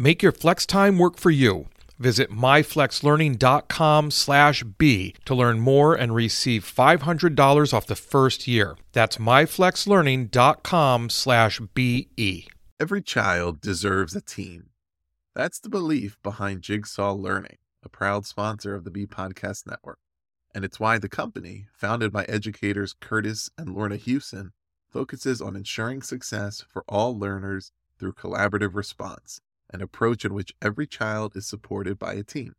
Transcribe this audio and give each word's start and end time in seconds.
Make 0.00 0.22
your 0.22 0.32
flex 0.32 0.64
time 0.64 0.96
work 0.96 1.18
for 1.18 1.30
you. 1.30 1.66
Visit 1.98 2.30
myflexlearning.com 2.30 4.10
slash 4.10 4.62
B 4.78 5.14
to 5.26 5.34
learn 5.34 5.60
more 5.60 5.94
and 5.94 6.14
receive 6.14 6.64
$500 6.64 7.74
off 7.74 7.86
the 7.86 7.94
first 7.94 8.48
year. 8.48 8.78
That's 8.92 9.18
myflexlearning.com 9.18 11.10
slash 11.10 11.60
BE. 11.74 12.48
Every 12.80 13.02
child 13.02 13.60
deserves 13.60 14.16
a 14.16 14.22
team. 14.22 14.70
That's 15.34 15.60
the 15.60 15.68
belief 15.68 16.16
behind 16.22 16.62
Jigsaw 16.62 17.12
Learning, 17.12 17.58
a 17.82 17.90
proud 17.90 18.24
sponsor 18.24 18.74
of 18.74 18.84
the 18.84 18.90
B 18.90 19.04
Podcast 19.04 19.66
Network. 19.66 19.98
And 20.54 20.64
it's 20.64 20.80
why 20.80 20.96
the 20.96 21.10
company, 21.10 21.66
founded 21.74 22.10
by 22.10 22.24
educators 22.24 22.94
Curtis 22.98 23.50
and 23.58 23.74
Lorna 23.74 23.96
Hewson, 23.96 24.52
focuses 24.88 25.42
on 25.42 25.56
ensuring 25.56 26.00
success 26.00 26.64
for 26.66 26.86
all 26.88 27.18
learners 27.18 27.72
through 27.98 28.14
collaborative 28.14 28.74
response 28.74 29.42
an 29.72 29.80
approach 29.80 30.24
in 30.24 30.34
which 30.34 30.54
every 30.60 30.86
child 30.86 31.36
is 31.36 31.46
supported 31.46 31.98
by 31.98 32.14
a 32.14 32.22
team. 32.22 32.54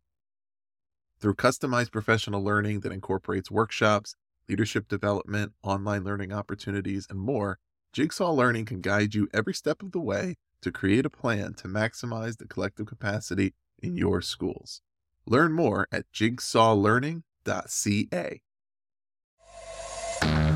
Through 1.20 1.34
customized 1.34 1.92
professional 1.92 2.42
learning 2.42 2.80
that 2.80 2.92
incorporates 2.92 3.50
workshops, 3.50 4.16
leadership 4.48 4.88
development, 4.88 5.52
online 5.62 6.04
learning 6.04 6.32
opportunities, 6.32 7.06
and 7.08 7.18
more, 7.18 7.58
Jigsaw 7.92 8.32
Learning 8.32 8.64
can 8.64 8.80
guide 8.80 9.14
you 9.14 9.28
every 9.34 9.54
step 9.54 9.82
of 9.82 9.92
the 9.92 10.00
way 10.00 10.36
to 10.62 10.72
create 10.72 11.04
a 11.04 11.10
plan 11.10 11.52
to 11.54 11.68
maximize 11.68 12.38
the 12.38 12.48
collective 12.48 12.86
capacity 12.86 13.54
in 13.82 13.96
your 13.96 14.22
schools. 14.22 14.80
Learn 15.26 15.52
more 15.52 15.86
at 15.92 16.10
jigsawlearning.ca. 16.12 18.40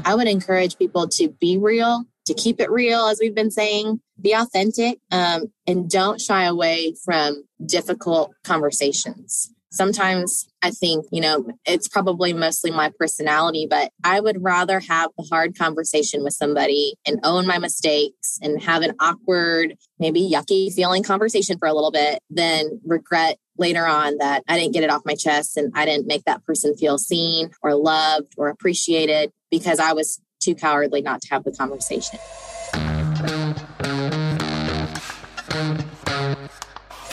I 0.04 0.14
would 0.14 0.28
encourage 0.28 0.78
people 0.78 1.08
to 1.08 1.28
be 1.28 1.58
real, 1.58 2.04
to 2.26 2.34
keep 2.34 2.60
it 2.60 2.70
real, 2.70 3.06
as 3.06 3.18
we've 3.20 3.34
been 3.34 3.50
saying, 3.50 4.00
be 4.20 4.32
authentic, 4.32 4.98
um, 5.10 5.52
and 5.66 5.88
don't 5.88 6.20
shy 6.20 6.44
away 6.44 6.94
from 7.04 7.44
difficult 7.64 8.32
conversations. 8.44 9.50
Sometimes 9.70 10.46
I 10.62 10.70
think, 10.70 11.04
you 11.12 11.20
know, 11.20 11.46
it's 11.66 11.86
probably 11.86 12.32
mostly 12.32 12.70
my 12.70 12.90
personality, 12.98 13.66
but 13.68 13.90
I 14.02 14.20
would 14.20 14.42
rather 14.42 14.80
have 14.80 15.10
the 15.18 15.26
hard 15.30 15.56
conversation 15.58 16.24
with 16.24 16.32
somebody 16.32 16.94
and 17.06 17.20
own 17.24 17.46
my 17.46 17.58
mistakes 17.58 18.38
and 18.40 18.62
have 18.62 18.82
an 18.82 18.94
awkward, 19.00 19.76
maybe 19.98 20.30
yucky 20.30 20.72
feeling 20.72 21.02
conversation 21.02 21.58
for 21.58 21.68
a 21.68 21.74
little 21.74 21.90
bit 21.90 22.20
than 22.30 22.80
regret 22.86 23.36
later 23.58 23.86
on 23.86 24.18
that 24.18 24.42
I 24.48 24.58
didn't 24.58 24.72
get 24.72 24.84
it 24.84 24.90
off 24.90 25.02
my 25.04 25.14
chest 25.14 25.56
and 25.56 25.72
I 25.74 25.84
didn't 25.84 26.06
make 26.06 26.24
that 26.24 26.44
person 26.44 26.76
feel 26.76 26.96
seen 26.96 27.50
or 27.62 27.74
loved 27.74 28.34
or 28.38 28.48
appreciated 28.48 29.30
because 29.50 29.78
I 29.78 29.92
was 29.92 30.20
too 30.46 30.54
cowardly 30.54 31.02
not 31.02 31.20
to 31.22 31.28
have 31.30 31.44
the 31.44 31.52
conversation. 31.52 32.18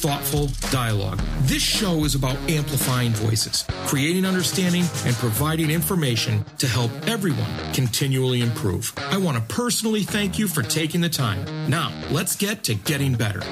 thoughtful 0.00 0.48
dialogue. 0.70 1.20
This 1.42 1.62
show 1.62 2.04
is 2.04 2.14
about 2.14 2.36
amplifying 2.48 3.12
voices, 3.12 3.66
creating 3.86 4.24
understanding, 4.24 4.84
and 5.04 5.14
providing 5.16 5.70
information 5.70 6.42
to 6.56 6.66
help 6.66 6.90
everyone 7.06 7.50
continually 7.74 8.40
improve. 8.40 8.94
I 8.96 9.18
want 9.18 9.36
to 9.36 9.54
personally 9.54 10.02
thank 10.02 10.38
you 10.38 10.48
for 10.48 10.62
taking 10.62 11.02
the 11.02 11.10
time. 11.10 11.44
Now, 11.68 11.92
let's 12.10 12.34
get 12.34 12.64
to 12.64 12.74
getting 12.74 13.14
better. 13.14 13.42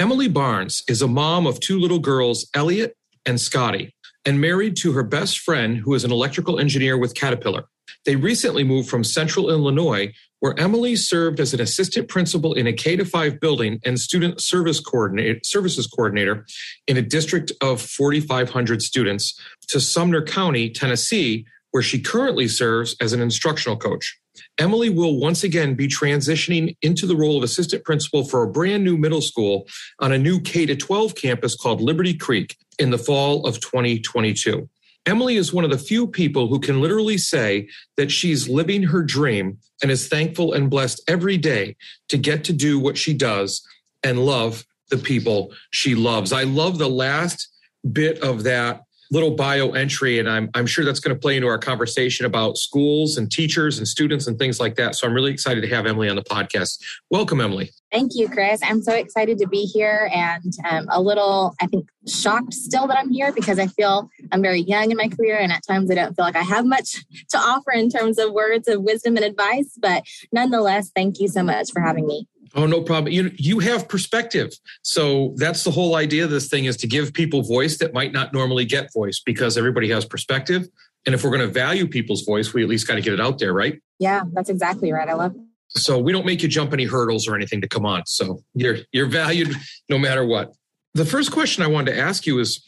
Emily 0.00 0.26
Barnes 0.28 0.82
is 0.88 1.02
a 1.02 1.08
mom 1.08 1.46
of 1.46 1.60
two 1.60 1.78
little 1.78 2.00
girls, 2.00 2.50
Elliott 2.52 2.96
and 3.24 3.40
Scottie, 3.40 3.93
and 4.24 4.40
married 4.40 4.76
to 4.76 4.92
her 4.92 5.02
best 5.02 5.38
friend, 5.38 5.76
who 5.78 5.94
is 5.94 6.04
an 6.04 6.12
electrical 6.12 6.58
engineer 6.58 6.96
with 6.96 7.14
Caterpillar. 7.14 7.64
They 8.04 8.16
recently 8.16 8.64
moved 8.64 8.88
from 8.88 9.04
central 9.04 9.50
Illinois, 9.50 10.12
where 10.40 10.58
Emily 10.58 10.94
served 10.94 11.40
as 11.40 11.54
an 11.54 11.60
assistant 11.60 12.08
principal 12.08 12.52
in 12.52 12.66
a 12.66 12.72
K 12.72 12.96
5 12.96 13.40
building 13.40 13.80
and 13.84 13.98
student 13.98 14.40
service 14.40 14.80
coordinator, 14.80 15.40
services 15.42 15.86
coordinator 15.86 16.46
in 16.86 16.96
a 16.96 17.02
district 17.02 17.52
of 17.62 17.80
4,500 17.80 18.82
students, 18.82 19.38
to 19.68 19.80
Sumner 19.80 20.22
County, 20.22 20.70
Tennessee, 20.70 21.46
where 21.70 21.82
she 21.82 22.00
currently 22.00 22.46
serves 22.46 22.94
as 23.00 23.12
an 23.12 23.20
instructional 23.20 23.76
coach. 23.76 24.18
Emily 24.58 24.90
will 24.90 25.18
once 25.18 25.44
again 25.44 25.74
be 25.74 25.88
transitioning 25.88 26.76
into 26.82 27.06
the 27.06 27.16
role 27.16 27.36
of 27.36 27.42
assistant 27.42 27.84
principal 27.84 28.24
for 28.24 28.42
a 28.42 28.50
brand 28.50 28.84
new 28.84 28.96
middle 28.96 29.20
school 29.20 29.66
on 30.00 30.12
a 30.12 30.18
new 30.18 30.40
K 30.40 30.66
12 30.66 31.14
campus 31.14 31.56
called 31.56 31.80
Liberty 31.80 32.14
Creek 32.14 32.56
in 32.78 32.90
the 32.90 32.98
fall 32.98 33.46
of 33.46 33.60
2022. 33.60 34.68
Emily 35.06 35.36
is 35.36 35.52
one 35.52 35.64
of 35.64 35.70
the 35.70 35.78
few 35.78 36.06
people 36.06 36.48
who 36.48 36.58
can 36.58 36.80
literally 36.80 37.18
say 37.18 37.68
that 37.96 38.10
she's 38.10 38.48
living 38.48 38.82
her 38.82 39.02
dream 39.02 39.58
and 39.82 39.90
is 39.90 40.08
thankful 40.08 40.54
and 40.54 40.70
blessed 40.70 41.02
every 41.08 41.36
day 41.36 41.76
to 42.08 42.16
get 42.16 42.44
to 42.44 42.52
do 42.52 42.78
what 42.78 42.96
she 42.96 43.12
does 43.12 43.66
and 44.02 44.24
love 44.24 44.64
the 44.90 44.96
people 44.96 45.52
she 45.70 45.94
loves. 45.94 46.32
I 46.32 46.44
love 46.44 46.78
the 46.78 46.88
last 46.88 47.48
bit 47.92 48.18
of 48.20 48.44
that 48.44 48.82
little 49.10 49.32
bio 49.32 49.72
entry, 49.72 50.18
and 50.18 50.28
I'm, 50.28 50.50
I'm 50.54 50.66
sure 50.66 50.84
that's 50.84 51.00
going 51.00 51.14
to 51.14 51.20
play 51.20 51.36
into 51.36 51.48
our 51.48 51.58
conversation 51.58 52.24
about 52.24 52.56
schools 52.56 53.18
and 53.18 53.30
teachers 53.30 53.78
and 53.78 53.86
students 53.86 54.26
and 54.26 54.38
things 54.38 54.58
like 54.58 54.76
that. 54.76 54.94
So 54.94 55.06
I'm 55.06 55.14
really 55.14 55.32
excited 55.32 55.60
to 55.60 55.68
have 55.68 55.86
Emily 55.86 56.08
on 56.08 56.16
the 56.16 56.24
podcast. 56.24 56.82
Welcome, 57.10 57.40
Emily. 57.40 57.70
Thank 57.94 58.16
you, 58.16 58.28
Chris. 58.28 58.60
I'm 58.64 58.82
so 58.82 58.92
excited 58.92 59.38
to 59.38 59.46
be 59.46 59.66
here 59.66 60.10
and 60.12 60.52
um, 60.68 60.88
a 60.90 61.00
little, 61.00 61.54
I 61.60 61.68
think, 61.68 61.88
shocked 62.08 62.52
still 62.52 62.88
that 62.88 62.98
I'm 62.98 63.12
here 63.12 63.30
because 63.30 63.60
I 63.60 63.68
feel 63.68 64.10
I'm 64.32 64.42
very 64.42 64.62
young 64.62 64.90
in 64.90 64.96
my 64.96 65.06
career 65.06 65.38
and 65.38 65.52
at 65.52 65.62
times 65.64 65.88
I 65.92 65.94
don't 65.94 66.12
feel 66.16 66.24
like 66.24 66.34
I 66.34 66.42
have 66.42 66.66
much 66.66 66.96
to 67.30 67.38
offer 67.38 67.70
in 67.70 67.88
terms 67.90 68.18
of 68.18 68.32
words 68.32 68.66
of 68.66 68.82
wisdom 68.82 69.14
and 69.16 69.24
advice. 69.24 69.78
But 69.80 70.02
nonetheless, 70.32 70.90
thank 70.96 71.20
you 71.20 71.28
so 71.28 71.44
much 71.44 71.70
for 71.72 71.80
having 71.80 72.04
me. 72.04 72.26
Oh, 72.56 72.66
no 72.66 72.82
problem. 72.82 73.12
You 73.12 73.30
you 73.36 73.60
have 73.60 73.88
perspective. 73.88 74.52
So 74.82 75.32
that's 75.36 75.62
the 75.62 75.70
whole 75.70 75.94
idea 75.94 76.24
of 76.24 76.30
this 76.30 76.48
thing 76.48 76.64
is 76.64 76.76
to 76.78 76.88
give 76.88 77.12
people 77.12 77.42
voice 77.42 77.78
that 77.78 77.94
might 77.94 78.12
not 78.12 78.32
normally 78.32 78.64
get 78.64 78.92
voice 78.92 79.22
because 79.24 79.56
everybody 79.56 79.88
has 79.90 80.04
perspective. 80.04 80.66
And 81.06 81.14
if 81.14 81.22
we're 81.22 81.30
going 81.30 81.42
to 81.42 81.46
value 81.46 81.86
people's 81.86 82.22
voice, 82.22 82.52
we 82.52 82.64
at 82.64 82.68
least 82.68 82.88
got 82.88 82.94
to 82.96 83.02
get 83.02 83.12
it 83.12 83.20
out 83.20 83.38
there, 83.38 83.52
right? 83.52 83.80
Yeah, 84.00 84.22
that's 84.32 84.50
exactly 84.50 84.90
right. 84.92 85.08
I 85.08 85.12
love 85.12 85.36
it. 85.36 85.42
So 85.76 85.98
we 85.98 86.12
don't 86.12 86.26
make 86.26 86.42
you 86.42 86.48
jump 86.48 86.72
any 86.72 86.84
hurdles 86.84 87.26
or 87.26 87.34
anything 87.34 87.60
to 87.60 87.68
come 87.68 87.84
on. 87.84 88.06
So 88.06 88.42
you're 88.54 88.78
you're 88.92 89.06
valued 89.06 89.54
no 89.88 89.98
matter 89.98 90.24
what. 90.24 90.52
The 90.94 91.04
first 91.04 91.32
question 91.32 91.64
I 91.64 91.66
wanted 91.66 91.92
to 91.92 91.98
ask 91.98 92.26
you 92.26 92.38
is 92.38 92.62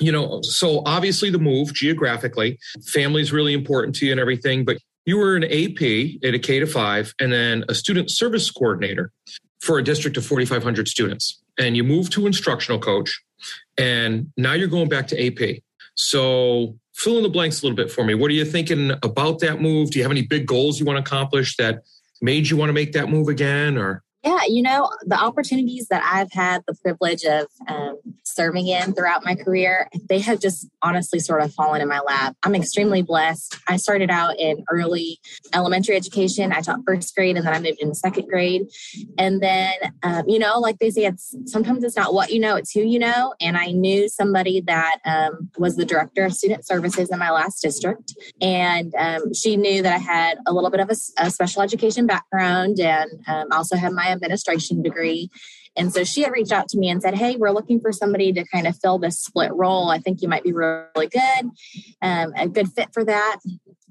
you 0.00 0.10
know, 0.10 0.40
so 0.42 0.82
obviously 0.86 1.30
the 1.30 1.38
move 1.38 1.74
geographically, 1.74 2.58
family's 2.86 3.32
really 3.32 3.52
important 3.52 3.94
to 3.96 4.06
you 4.06 4.12
and 4.12 4.20
everything, 4.20 4.64
but 4.64 4.78
you 5.04 5.18
were 5.18 5.36
an 5.36 5.44
AP 5.44 6.22
at 6.24 6.34
a 6.34 6.38
K 6.38 6.58
to 6.58 6.66
five 6.66 7.14
and 7.20 7.32
then 7.32 7.64
a 7.68 7.74
student 7.74 8.10
service 8.10 8.50
coordinator 8.50 9.12
for 9.60 9.78
a 9.78 9.84
district 9.84 10.16
of 10.16 10.24
4,500 10.24 10.88
students. 10.88 11.42
And 11.58 11.76
you 11.76 11.84
moved 11.84 12.12
to 12.12 12.26
instructional 12.26 12.78
coach 12.78 13.22
and 13.76 14.32
now 14.36 14.54
you're 14.54 14.68
going 14.68 14.88
back 14.88 15.06
to 15.08 15.26
AP. 15.26 15.60
So 15.96 16.76
fill 16.94 17.18
in 17.18 17.22
the 17.22 17.28
blanks 17.28 17.60
a 17.60 17.66
little 17.66 17.76
bit 17.76 17.90
for 17.90 18.04
me. 18.04 18.14
What 18.14 18.30
are 18.30 18.34
you 18.34 18.44
thinking 18.44 18.92
about 19.02 19.40
that 19.40 19.60
move? 19.60 19.90
Do 19.90 19.98
you 19.98 20.04
have 20.04 20.12
any 20.12 20.22
big 20.22 20.46
goals 20.46 20.80
you 20.80 20.86
want 20.86 20.96
to 20.96 21.02
accomplish 21.02 21.56
that 21.56 21.82
made 22.20 22.48
you 22.48 22.56
want 22.56 22.68
to 22.68 22.74
make 22.74 22.92
that 22.92 23.08
move 23.08 23.28
again 23.28 23.76
or? 23.76 24.02
Yeah, 24.22 24.40
you 24.48 24.62
know, 24.62 24.90
the 25.06 25.18
opportunities 25.18 25.88
that 25.88 26.02
I've 26.04 26.30
had 26.32 26.62
the 26.66 26.74
privilege 26.82 27.24
of 27.24 27.46
um, 27.68 27.96
serving 28.24 28.68
in 28.68 28.92
throughout 28.92 29.24
my 29.24 29.34
career, 29.34 29.88
they 30.08 30.18
have 30.20 30.40
just 30.40 30.68
honestly 30.82 31.18
sort 31.18 31.42
of 31.42 31.54
fallen 31.54 31.80
in 31.80 31.88
my 31.88 32.00
lap. 32.00 32.36
I'm 32.42 32.54
extremely 32.54 33.02
blessed. 33.02 33.56
I 33.66 33.76
started 33.76 34.10
out 34.10 34.38
in 34.38 34.62
early 34.70 35.18
elementary 35.54 35.96
education. 35.96 36.52
I 36.52 36.60
taught 36.60 36.80
first 36.86 37.14
grade 37.14 37.36
and 37.36 37.46
then 37.46 37.54
I 37.54 37.60
moved 37.60 37.80
into 37.80 37.94
second 37.94 38.28
grade. 38.28 38.62
And 39.16 39.42
then, 39.42 39.72
um, 40.02 40.24
you 40.28 40.38
know, 40.38 40.58
like 40.58 40.78
they 40.80 40.90
say, 40.90 41.06
it's 41.06 41.34
sometimes 41.46 41.82
it's 41.82 41.96
not 41.96 42.12
what 42.12 42.30
you 42.30 42.40
know, 42.40 42.56
it's 42.56 42.72
who 42.72 42.80
you 42.80 42.98
know. 42.98 43.34
And 43.40 43.56
I 43.56 43.72
knew 43.72 44.08
somebody 44.08 44.60
that 44.62 44.98
um, 45.06 45.50
was 45.56 45.76
the 45.76 45.86
director 45.86 46.26
of 46.26 46.34
student 46.34 46.66
services 46.66 47.10
in 47.10 47.18
my 47.18 47.30
last 47.30 47.62
district. 47.62 48.14
And 48.42 48.94
um, 48.98 49.32
she 49.32 49.56
knew 49.56 49.82
that 49.82 49.94
I 49.94 49.98
had 49.98 50.38
a 50.46 50.52
little 50.52 50.70
bit 50.70 50.80
of 50.80 50.90
a, 50.90 51.24
a 51.24 51.30
special 51.30 51.62
education 51.62 52.06
background 52.06 52.78
and 52.80 53.10
um, 53.26 53.46
also 53.50 53.76
had 53.76 53.92
my 53.92 54.09
administration 54.10 54.82
degree. 54.82 55.30
And 55.76 55.92
so 55.92 56.04
she 56.04 56.22
had 56.22 56.32
reached 56.32 56.52
out 56.52 56.68
to 56.68 56.78
me 56.78 56.88
and 56.88 57.00
said, 57.00 57.14
Hey, 57.14 57.36
we're 57.36 57.52
looking 57.52 57.80
for 57.80 57.92
somebody 57.92 58.32
to 58.32 58.44
kind 58.52 58.66
of 58.66 58.76
fill 58.76 58.98
this 58.98 59.20
split 59.20 59.52
role. 59.54 59.90
I 59.90 59.98
think 59.98 60.20
you 60.20 60.28
might 60.28 60.42
be 60.42 60.52
really 60.52 61.08
good, 61.08 61.50
um, 62.02 62.32
a 62.36 62.48
good 62.48 62.72
fit 62.72 62.88
for 62.92 63.04
that. 63.04 63.38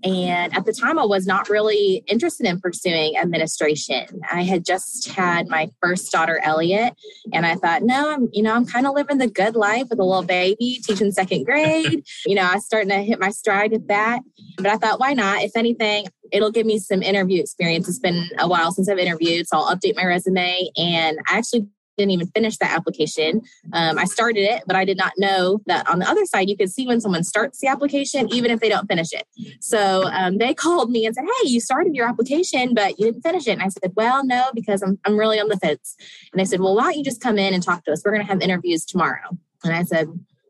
And 0.04 0.56
at 0.56 0.66
the 0.66 0.74
time, 0.74 0.98
I 0.98 1.06
was 1.06 1.28
not 1.28 1.50
really 1.50 2.04
interested 2.08 2.46
in 2.46 2.62
pursuing 2.62 3.18
administration. 3.18 4.06
I 4.32 4.44
had 4.44 4.64
just 4.64 5.10
had 5.10 5.48
my 5.50 5.70
first 5.82 6.12
daughter, 6.12 6.40
Elliott, 6.42 6.94
and 7.34 7.46
I 7.46 7.56
thought, 7.56 7.84
no, 7.84 8.12
I'm, 8.12 8.30
you 8.32 8.42
know, 8.42 8.54
I'm 8.54 8.66
kind 8.66 8.88
of 8.88 8.96
living 8.96 9.18
the 9.18 9.28
good 9.28 9.56
life 9.56 9.88
with 9.90 10.00
a 10.00 10.04
little 10.04 10.24
baby, 10.24 10.80
teaching 10.84 11.12
second 11.12 11.46
grade. 11.46 12.06
you 12.26 12.36
know, 12.36 12.44
I 12.44 12.56
was 12.56 12.66
starting 12.66 12.90
to 12.90 13.04
hit 13.04 13.20
my 13.20 13.30
stride 13.30 13.72
with 13.72 13.88
that. 13.90 14.22
But 14.58 14.68
I 14.68 14.78
thought, 14.78 15.00
why 15.00 15.14
not? 15.14 15.44
If 15.44 15.52
anything, 15.56 16.08
it'll 16.32 16.52
give 16.52 16.66
me 16.66 16.80
some 16.80 17.02
interview 17.02 17.42
experience. 17.42 17.88
It's 17.88 18.00
been 18.00 18.30
a 18.38 18.48
while 18.48 18.72
since 18.72 18.90
I've 18.90 18.98
interviewed, 18.98 19.48
so 19.48 19.58
I'll 19.58 19.76
update 19.76 19.96
my 19.96 20.06
resume. 20.06 20.70
And 20.78 21.20
I 21.28 21.38
actually 21.38 21.68
didn't 21.98 22.12
even 22.12 22.28
finish 22.28 22.58
that 22.58 22.72
application. 22.76 23.42
Um, 23.74 24.00
I 24.00 24.06
started 24.06 24.42
it, 24.42 24.64
but 24.66 24.76
I 24.76 24.86
did 24.86 24.98
not 24.98 25.12
know 25.18 25.60
that 25.66 25.88
on 25.90 26.00
the 26.00 26.10
other 26.10 26.26
side, 26.26 26.50
you 26.50 26.56
could 26.56 26.72
see 26.72 26.88
when 26.88 27.02
someone 27.02 27.24
starts 27.24 27.60
the 27.60 27.68
application, 27.68 28.34
even 28.34 28.52
if 28.52 28.62
they 28.62 28.70
don't 28.70 28.88
finish 28.88 29.10
it. 29.12 29.28
So 29.60 30.06
um, 30.06 30.38
they 30.38 30.54
called 30.66 30.90
me 30.90 31.06
and 31.06 31.14
said, 31.14 31.26
Hey, 31.26 31.50
you 31.50 31.60
started 31.60 31.96
your 31.96 32.08
application, 32.08 32.74
but 32.74 32.98
you 33.00 33.06
didn't 33.06 33.22
finish 33.22 33.48
it. 33.48 33.52
And 33.52 33.62
I 33.62 33.68
said, 33.68 33.92
Well, 33.96 34.26
no, 34.26 34.50
because 34.54 34.82
I'm, 34.82 34.98
I'm 35.06 35.18
really 35.18 35.40
on 35.40 35.50
the 35.50 35.58
fence. 35.58 35.96
And 36.32 36.40
they 36.40 36.46
said, 36.46 36.62
Well, 36.62 36.76
why 36.76 36.84
don't 36.84 36.98
you 36.98 37.04
just 37.04 37.22
come 37.22 37.38
in 37.38 37.54
and 37.54 37.62
talk 37.62 37.84
to 37.86 37.92
us? 37.92 38.02
We're 38.04 38.14
going 38.14 38.26
to 38.26 38.32
have 38.32 38.42
interviews 38.42 38.86
tomorrow. 38.86 39.38
And 39.64 39.76
I 39.76 39.84
said, 39.84 40.08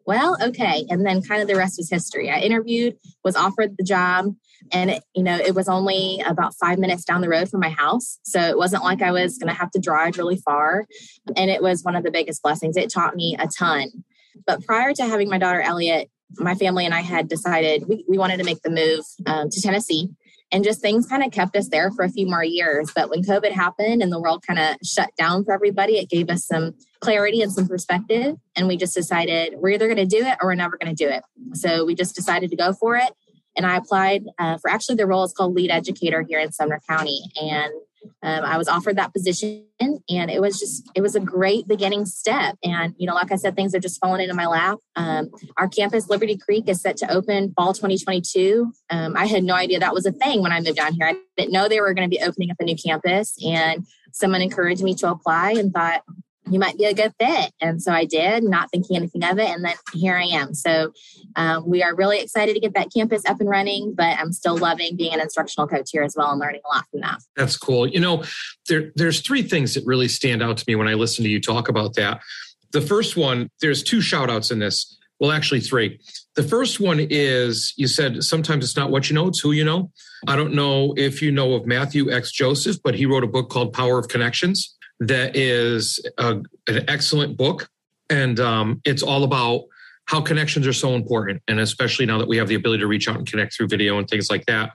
well, 0.09 0.37
okay. 0.41 0.87
And 0.89 1.05
then 1.05 1.21
kind 1.21 1.39
of 1.39 1.47
the 1.47 1.55
rest 1.55 1.77
was 1.77 1.87
history. 1.87 2.31
I 2.31 2.39
interviewed, 2.39 2.97
was 3.23 3.35
offered 3.35 3.75
the 3.77 3.83
job, 3.83 4.33
and 4.71 4.91
it, 4.91 5.03
you 5.15 5.23
know, 5.23 5.37
it 5.37 5.55
was 5.55 5.67
only 5.67 6.21
about 6.25 6.53
five 6.55 6.79
minutes 6.79 7.03
down 7.03 7.21
the 7.21 7.29
road 7.29 7.49
from 7.49 7.59
my 7.59 7.69
house. 7.69 8.19
So 8.23 8.39
it 8.39 8.57
wasn't 8.57 8.83
like 8.83 9.01
I 9.01 9.11
was 9.11 9.37
going 9.37 9.53
to 9.53 9.59
have 9.59 9.71
to 9.71 9.79
drive 9.79 10.17
really 10.17 10.37
far. 10.37 10.85
And 11.35 11.49
it 11.49 11.61
was 11.61 11.83
one 11.83 11.95
of 11.95 12.03
the 12.03 12.11
biggest 12.11 12.41
blessings. 12.43 12.77
It 12.77 12.91
taught 12.91 13.15
me 13.15 13.35
a 13.39 13.47
ton. 13.47 13.89
But 14.45 14.65
prior 14.65 14.93
to 14.93 15.05
having 15.05 15.29
my 15.29 15.37
daughter 15.37 15.61
Elliott, 15.61 16.09
my 16.37 16.55
family 16.55 16.85
and 16.85 16.93
I 16.93 17.01
had 17.01 17.27
decided 17.27 17.87
we, 17.87 18.05
we 18.07 18.17
wanted 18.17 18.37
to 18.37 18.43
make 18.43 18.61
the 18.61 18.69
move 18.69 19.03
um, 19.25 19.49
to 19.49 19.61
Tennessee 19.61 20.09
and 20.51 20.63
just 20.63 20.81
things 20.81 21.05
kind 21.05 21.23
of 21.23 21.31
kept 21.31 21.55
us 21.55 21.69
there 21.69 21.91
for 21.91 22.03
a 22.03 22.09
few 22.09 22.25
more 22.25 22.43
years. 22.43 22.91
But 22.95 23.09
when 23.09 23.21
COVID 23.21 23.51
happened 23.51 24.01
and 24.01 24.11
the 24.11 24.19
world 24.19 24.43
kind 24.45 24.59
of 24.59 24.77
shut 24.83 25.09
down 25.15 25.43
for 25.43 25.53
everybody, 25.53 25.97
it 25.97 26.09
gave 26.09 26.29
us 26.29 26.45
some 26.45 26.73
clarity 27.01 27.41
and 27.41 27.51
some 27.51 27.67
perspective. 27.67 28.35
And 28.55 28.67
we 28.67 28.77
just 28.77 28.95
decided 28.95 29.55
we're 29.57 29.69
either 29.69 29.87
going 29.87 29.97
to 29.97 30.05
do 30.05 30.25
it 30.25 30.37
or 30.41 30.49
we're 30.49 30.55
never 30.55 30.77
going 30.77 30.93
to 30.95 31.03
do 31.03 31.09
it. 31.09 31.23
So 31.53 31.85
we 31.85 31.95
just 31.95 32.15
decided 32.15 32.49
to 32.49 32.55
go 32.55 32.73
for 32.73 32.95
it. 32.95 33.11
And 33.59 33.67
I 33.67 33.75
applied 33.75 34.23
uh, 34.39 34.57
for 34.57 34.71
actually 34.71 34.95
the 34.95 35.05
role 35.05 35.25
is 35.25 35.33
called 35.33 35.53
lead 35.53 35.69
educator 35.69 36.25
here 36.25 36.39
in 36.39 36.53
Sumner 36.53 36.79
County. 36.89 37.19
And 37.35 37.73
um, 38.23 38.45
I 38.45 38.57
was 38.57 38.69
offered 38.69 38.95
that 38.95 39.11
position, 39.11 39.65
and 39.81 40.31
it 40.31 40.39
was 40.39 40.57
just 40.57 40.89
it 40.95 41.01
was 41.01 41.13
a 41.13 41.19
great 41.19 41.67
beginning 41.67 42.05
step. 42.05 42.55
And 42.63 42.95
you 42.97 43.05
know, 43.05 43.13
like 43.15 43.33
I 43.33 43.35
said, 43.35 43.57
things 43.57 43.75
are 43.75 43.79
just 43.81 43.99
falling 43.99 44.21
into 44.21 44.33
my 44.33 44.47
lap. 44.47 44.77
Um, 44.95 45.29
our 45.57 45.67
campus, 45.67 46.07
Liberty 46.07 46.37
Creek, 46.37 46.69
is 46.69 46.81
set 46.81 46.95
to 46.97 47.11
open 47.11 47.51
fall 47.51 47.73
2022. 47.73 48.71
Um, 48.89 49.17
I 49.17 49.25
had 49.25 49.43
no 49.43 49.55
idea 49.55 49.79
that 49.79 49.93
was 49.93 50.05
a 50.05 50.13
thing 50.13 50.41
when 50.41 50.53
I 50.53 50.61
moved 50.61 50.77
down 50.77 50.93
here. 50.93 51.07
I 51.07 51.17
didn't 51.35 51.51
know 51.51 51.67
they 51.67 51.81
were 51.81 51.93
going 51.93 52.09
to 52.09 52.15
be 52.15 52.23
opening 52.23 52.51
up 52.51 52.57
a 52.61 52.63
new 52.63 52.77
campus, 52.77 53.35
and 53.45 53.85
someone 54.13 54.41
encouraged 54.41 54.83
me 54.83 54.95
to 54.95 55.11
apply 55.11 55.51
and 55.51 55.73
thought, 55.73 56.03
you 56.49 56.59
might 56.59 56.77
be 56.77 56.85
a 56.85 56.93
good 56.93 57.13
fit. 57.19 57.51
And 57.61 57.81
so 57.81 57.91
I 57.91 58.05
did, 58.05 58.43
not 58.43 58.69
thinking 58.71 58.97
anything 58.97 59.23
of 59.23 59.37
it. 59.37 59.49
And 59.49 59.63
then 59.63 59.75
here 59.93 60.15
I 60.15 60.23
am. 60.23 60.53
So 60.53 60.91
um, 61.35 61.67
we 61.67 61.83
are 61.83 61.95
really 61.95 62.19
excited 62.19 62.53
to 62.53 62.59
get 62.59 62.73
that 62.73 62.93
campus 62.93 63.23
up 63.25 63.39
and 63.39 63.49
running, 63.49 63.93
but 63.95 64.17
I'm 64.17 64.31
still 64.31 64.57
loving 64.57 64.95
being 64.95 65.13
an 65.13 65.21
instructional 65.21 65.67
coach 65.67 65.89
here 65.91 66.03
as 66.03 66.15
well 66.17 66.31
and 66.31 66.39
learning 66.39 66.61
a 66.65 66.75
lot 66.75 66.85
from 66.91 67.01
that. 67.01 67.21
That's 67.35 67.57
cool. 67.57 67.87
You 67.87 67.99
know, 67.99 68.23
there, 68.67 68.91
there's 68.95 69.21
three 69.21 69.43
things 69.43 69.73
that 69.75 69.85
really 69.85 70.07
stand 70.07 70.41
out 70.41 70.57
to 70.57 70.65
me 70.67 70.75
when 70.75 70.87
I 70.87 70.93
listen 70.93 71.23
to 71.23 71.29
you 71.29 71.39
talk 71.39 71.69
about 71.69 71.95
that. 71.95 72.21
The 72.71 72.81
first 72.81 73.17
one, 73.17 73.49
there's 73.61 73.83
two 73.83 74.01
shout 74.01 74.29
outs 74.29 74.51
in 74.51 74.59
this. 74.59 74.95
Well, 75.19 75.31
actually, 75.31 75.59
three. 75.59 75.99
The 76.35 76.43
first 76.43 76.79
one 76.79 77.05
is 77.09 77.73
you 77.75 77.87
said 77.87 78.23
sometimes 78.23 78.63
it's 78.63 78.77
not 78.77 78.89
what 78.89 79.09
you 79.09 79.15
know, 79.15 79.27
it's 79.27 79.41
who 79.41 79.51
you 79.51 79.65
know. 79.65 79.91
I 80.27 80.37
don't 80.37 80.53
know 80.53 80.93
if 80.95 81.21
you 81.21 81.29
know 81.29 81.55
of 81.55 81.65
Matthew 81.65 82.09
X. 82.09 82.31
Joseph, 82.31 82.77
but 82.83 82.95
he 82.95 83.05
wrote 83.05 83.25
a 83.25 83.27
book 83.27 83.49
called 83.49 83.73
Power 83.73 83.99
of 83.99 84.07
Connections 84.07 84.77
that 84.99 85.35
is 85.35 86.05
a, 86.17 86.41
an 86.67 86.85
excellent 86.87 87.37
book. 87.37 87.69
And 88.09 88.39
um, 88.39 88.81
it's 88.85 89.03
all 89.03 89.23
about 89.23 89.65
how 90.05 90.19
connections 90.21 90.65
are 90.65 90.73
so 90.73 90.95
important. 90.95 91.41
And 91.47 91.59
especially 91.59 92.05
now 92.05 92.17
that 92.17 92.27
we 92.27 92.37
have 92.37 92.47
the 92.47 92.55
ability 92.55 92.81
to 92.81 92.87
reach 92.87 93.07
out 93.07 93.17
and 93.17 93.29
connect 93.29 93.55
through 93.55 93.67
video 93.67 93.97
and 93.99 94.07
things 94.07 94.29
like 94.29 94.45
that, 94.47 94.71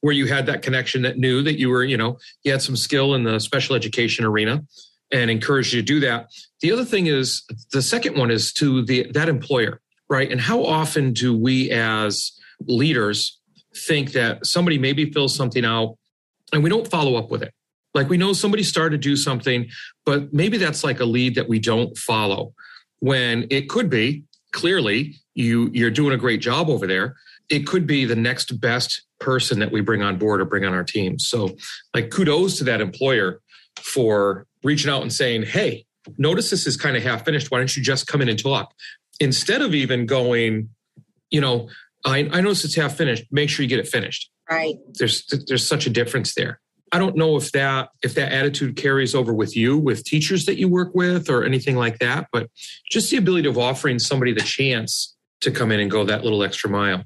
where 0.00 0.14
you 0.14 0.26
had 0.26 0.46
that 0.46 0.62
connection 0.62 1.02
that 1.02 1.18
knew 1.18 1.42
that 1.42 1.58
you 1.58 1.68
were, 1.68 1.84
you 1.84 1.96
know, 1.96 2.18
you 2.42 2.52
had 2.52 2.62
some 2.62 2.76
skill 2.76 3.14
in 3.14 3.24
the 3.24 3.38
special 3.38 3.76
education 3.76 4.24
arena 4.24 4.64
and 5.12 5.30
encouraged 5.30 5.72
you 5.74 5.82
to 5.82 5.86
do 5.86 6.00
that. 6.00 6.28
The 6.60 6.72
other 6.72 6.84
thing 6.84 7.06
is 7.06 7.44
the 7.72 7.82
second 7.82 8.16
one 8.16 8.30
is 8.30 8.52
to 8.54 8.82
the 8.84 9.10
that 9.12 9.28
employer, 9.28 9.80
right? 10.08 10.30
And 10.30 10.40
how 10.40 10.64
often 10.64 11.12
do 11.12 11.36
we 11.36 11.70
as 11.70 12.32
leaders 12.66 13.38
think 13.74 14.12
that 14.12 14.46
somebody 14.46 14.78
maybe 14.78 15.10
fills 15.12 15.34
something 15.34 15.64
out 15.64 15.98
and 16.52 16.62
we 16.62 16.70
don't 16.70 16.88
follow 16.88 17.16
up 17.16 17.30
with 17.30 17.42
it? 17.42 17.52
Like 17.98 18.08
we 18.08 18.16
know 18.16 18.32
somebody 18.32 18.62
started 18.62 19.02
to 19.02 19.08
do 19.08 19.16
something, 19.16 19.68
but 20.06 20.32
maybe 20.32 20.56
that's 20.56 20.84
like 20.84 21.00
a 21.00 21.04
lead 21.04 21.34
that 21.34 21.48
we 21.48 21.58
don't 21.58 21.98
follow 21.98 22.54
when 23.00 23.48
it 23.50 23.68
could 23.68 23.90
be 23.90 24.22
clearly 24.52 25.16
you 25.34 25.68
you're 25.72 25.90
doing 25.90 26.14
a 26.14 26.16
great 26.16 26.40
job 26.40 26.70
over 26.70 26.86
there. 26.86 27.16
It 27.48 27.66
could 27.66 27.88
be 27.88 28.04
the 28.04 28.14
next 28.14 28.60
best 28.60 29.02
person 29.18 29.58
that 29.58 29.72
we 29.72 29.80
bring 29.80 30.00
on 30.00 30.16
board 30.16 30.40
or 30.40 30.44
bring 30.44 30.64
on 30.64 30.74
our 30.74 30.84
team. 30.84 31.18
So 31.18 31.56
like 31.92 32.10
kudos 32.10 32.58
to 32.58 32.64
that 32.64 32.80
employer 32.80 33.40
for 33.80 34.46
reaching 34.62 34.92
out 34.92 35.02
and 35.02 35.12
saying, 35.12 35.42
Hey, 35.42 35.84
notice 36.18 36.50
this 36.50 36.68
is 36.68 36.76
kind 36.76 36.96
of 36.96 37.02
half 37.02 37.24
finished. 37.24 37.50
Why 37.50 37.58
don't 37.58 37.76
you 37.76 37.82
just 37.82 38.06
come 38.06 38.22
in 38.22 38.28
and 38.28 38.38
talk? 38.38 38.72
Instead 39.18 39.60
of 39.60 39.74
even 39.74 40.06
going, 40.06 40.68
you 41.30 41.40
know, 41.40 41.68
I, 42.04 42.18
I 42.30 42.40
notice 42.42 42.64
it's 42.64 42.76
half 42.76 42.96
finished. 42.96 43.24
Make 43.32 43.50
sure 43.50 43.64
you 43.64 43.68
get 43.68 43.80
it 43.80 43.88
finished. 43.88 44.30
Right. 44.48 44.76
There's 44.94 45.26
there's 45.48 45.66
such 45.66 45.86
a 45.88 45.90
difference 45.90 46.34
there. 46.36 46.60
I 46.92 46.98
don't 46.98 47.16
know 47.16 47.36
if 47.36 47.52
that 47.52 47.90
if 48.02 48.14
that 48.14 48.32
attitude 48.32 48.76
carries 48.76 49.14
over 49.14 49.32
with 49.32 49.56
you 49.56 49.78
with 49.78 50.04
teachers 50.04 50.46
that 50.46 50.58
you 50.58 50.68
work 50.68 50.94
with 50.94 51.28
or 51.28 51.44
anything 51.44 51.76
like 51.76 51.98
that, 51.98 52.28
but 52.32 52.48
just 52.90 53.10
the 53.10 53.16
ability 53.16 53.48
of 53.48 53.58
offering 53.58 53.98
somebody 53.98 54.32
the 54.32 54.40
chance 54.40 55.16
to 55.40 55.50
come 55.50 55.70
in 55.70 55.80
and 55.80 55.90
go 55.90 56.04
that 56.04 56.24
little 56.24 56.42
extra 56.42 56.70
mile. 56.70 57.04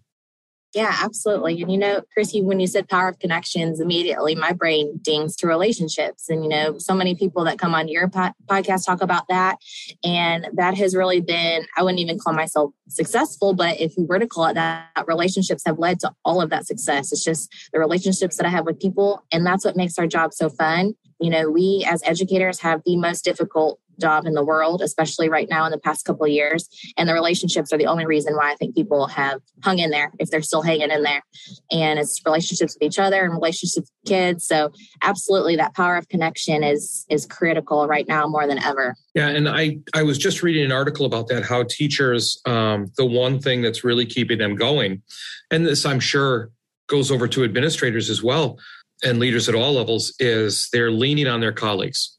Yeah, 0.74 0.96
absolutely. 1.02 1.60
And 1.60 1.70
you 1.70 1.76
know, 1.76 2.00
Chrissy, 2.14 2.40
when 2.40 2.58
you 2.58 2.66
said 2.66 2.88
power 2.88 3.08
of 3.08 3.18
connections, 3.18 3.78
immediately 3.78 4.34
my 4.34 4.52
brain 4.52 4.98
dings 5.02 5.36
to 5.36 5.46
relationships. 5.46 6.30
And 6.30 6.42
you 6.42 6.48
know, 6.48 6.78
so 6.78 6.94
many 6.94 7.14
people 7.14 7.44
that 7.44 7.58
come 7.58 7.74
on 7.74 7.88
your 7.88 8.08
po- 8.08 8.32
podcast 8.46 8.86
talk 8.86 9.02
about 9.02 9.28
that. 9.28 9.58
And 10.02 10.48
that 10.54 10.74
has 10.78 10.96
really 10.96 11.20
been, 11.20 11.66
I 11.76 11.82
wouldn't 11.82 12.00
even 12.00 12.18
call 12.18 12.32
myself 12.32 12.72
successful, 12.88 13.52
but 13.52 13.80
if 13.80 13.92
we 13.98 14.04
were 14.04 14.18
to 14.18 14.26
call 14.26 14.46
it 14.46 14.54
that, 14.54 14.88
relationships 15.06 15.62
have 15.66 15.78
led 15.78 16.00
to 16.00 16.12
all 16.24 16.40
of 16.40 16.48
that 16.50 16.66
success. 16.66 17.12
It's 17.12 17.24
just 17.24 17.52
the 17.72 17.78
relationships 17.78 18.38
that 18.38 18.46
I 18.46 18.50
have 18.50 18.64
with 18.64 18.80
people. 18.80 19.22
And 19.30 19.44
that's 19.44 19.64
what 19.66 19.76
makes 19.76 19.98
our 19.98 20.06
job 20.06 20.32
so 20.32 20.48
fun. 20.48 20.94
You 21.20 21.30
know, 21.30 21.50
we 21.50 21.86
as 21.88 22.02
educators 22.04 22.60
have 22.60 22.80
the 22.86 22.96
most 22.96 23.24
difficult 23.24 23.78
job 24.02 24.26
in 24.26 24.34
the 24.34 24.44
world, 24.44 24.82
especially 24.82 25.28
right 25.28 25.48
now 25.48 25.64
in 25.64 25.70
the 25.70 25.78
past 25.78 26.04
couple 26.04 26.26
of 26.26 26.30
years. 26.30 26.68
And 26.98 27.08
the 27.08 27.14
relationships 27.14 27.72
are 27.72 27.78
the 27.78 27.86
only 27.86 28.04
reason 28.04 28.34
why 28.34 28.52
I 28.52 28.56
think 28.56 28.74
people 28.74 29.06
have 29.06 29.40
hung 29.62 29.78
in 29.78 29.90
there 29.90 30.12
if 30.18 30.28
they're 30.28 30.42
still 30.42 30.60
hanging 30.60 30.90
in 30.90 31.02
there. 31.02 31.22
And 31.70 31.98
it's 31.98 32.20
relationships 32.26 32.76
with 32.78 32.86
each 32.86 32.98
other 32.98 33.24
and 33.24 33.32
relationships 33.32 33.88
with 33.88 33.90
kids. 34.06 34.46
So 34.46 34.72
absolutely 35.02 35.56
that 35.56 35.74
power 35.74 35.96
of 35.96 36.08
connection 36.08 36.62
is 36.62 37.06
is 37.08 37.24
critical 37.24 37.86
right 37.86 38.06
now 38.06 38.26
more 38.26 38.46
than 38.46 38.58
ever. 38.58 38.96
Yeah, 39.14 39.28
and 39.28 39.48
I 39.48 39.78
I 39.94 40.02
was 40.02 40.18
just 40.18 40.42
reading 40.42 40.64
an 40.64 40.72
article 40.72 41.06
about 41.06 41.28
that 41.28 41.44
how 41.44 41.62
teachers 41.62 42.40
um, 42.44 42.90
the 42.96 43.06
one 43.06 43.40
thing 43.40 43.62
that's 43.62 43.84
really 43.84 44.06
keeping 44.06 44.38
them 44.38 44.56
going, 44.56 45.02
and 45.50 45.64
this 45.64 45.86
I'm 45.86 46.00
sure 46.00 46.50
goes 46.88 47.10
over 47.10 47.28
to 47.28 47.44
administrators 47.44 48.10
as 48.10 48.22
well 48.22 48.58
and 49.02 49.18
leaders 49.18 49.48
at 49.48 49.54
all 49.54 49.72
levels 49.72 50.14
is 50.18 50.68
they're 50.72 50.90
leaning 50.90 51.26
on 51.26 51.40
their 51.40 51.52
colleagues 51.52 52.18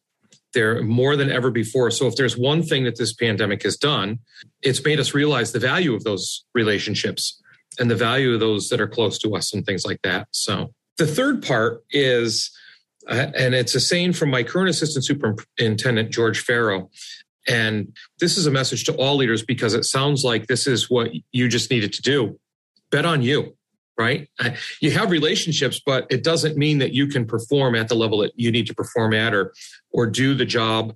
there 0.54 0.82
more 0.84 1.16
than 1.16 1.32
ever 1.32 1.52
before. 1.52 1.92
So 1.92 2.08
if 2.08 2.16
there's 2.16 2.38
one 2.38 2.64
thing 2.64 2.84
that 2.86 2.98
this 2.98 3.14
pandemic 3.14 3.64
has 3.64 3.78
done, 3.78 4.20
it's 4.62 4.84
made 4.84 5.00
us 5.00 5.14
realize 5.14 5.52
the 5.52 5.60
value 5.60 5.94
of 5.94 6.04
those 6.04 6.46
relationships 6.54 7.42
and 7.80 7.90
the 7.90 7.96
value 7.96 8.34
of 8.34 8.40
those 8.40 8.70
that 8.70 8.80
are 8.80 8.88
close 8.88 9.18
to 9.20 9.36
us 9.36 9.54
and 9.54 9.66
things 9.66 9.86
like 9.86 10.02
that. 10.04 10.28
So 10.32 10.74
the 10.98 11.08
third 11.08 11.44
part 11.44 11.84
is 11.92 12.52
Uh, 13.06 13.28
and 13.36 13.54
it's 13.54 13.76
a 13.76 13.82
saying 13.82 14.14
from 14.14 14.30
my 14.30 14.44
current 14.44 14.70
assistant 14.70 15.04
superintendent, 15.04 16.10
George 16.10 16.40
Ferro. 16.40 16.90
And 17.46 17.94
this 18.22 18.38
is 18.38 18.48
a 18.48 18.52
message 18.52 18.86
to 18.86 18.94
all 18.96 19.18
leaders 19.18 19.44
because 19.44 19.74
it 19.74 19.84
sounds 19.84 20.24
like 20.24 20.48
this 20.48 20.68
is 20.68 20.90
what 20.90 21.12
you 21.34 21.50
just 21.50 21.70
needed 21.70 21.92
to 21.94 22.02
do. 22.02 22.40
Bet 22.92 23.06
on 23.06 23.22
you, 23.22 23.58
right? 23.98 24.28
You 24.82 24.92
have 24.92 25.12
relationships, 25.12 25.82
but 25.86 26.08
it 26.10 26.24
doesn't 26.24 26.58
mean 26.58 26.80
that 26.80 26.94
you 26.94 27.08
can 27.08 27.26
perform 27.26 27.76
at 27.76 27.88
the 27.88 27.96
level 27.96 28.20
that 28.20 28.32
you 28.36 28.52
need 28.52 28.68
to 28.68 28.74
perform 28.74 29.14
at 29.14 29.34
or, 29.34 29.54
or 29.92 30.08
do 30.08 30.34
the 30.34 30.46
job 30.46 30.96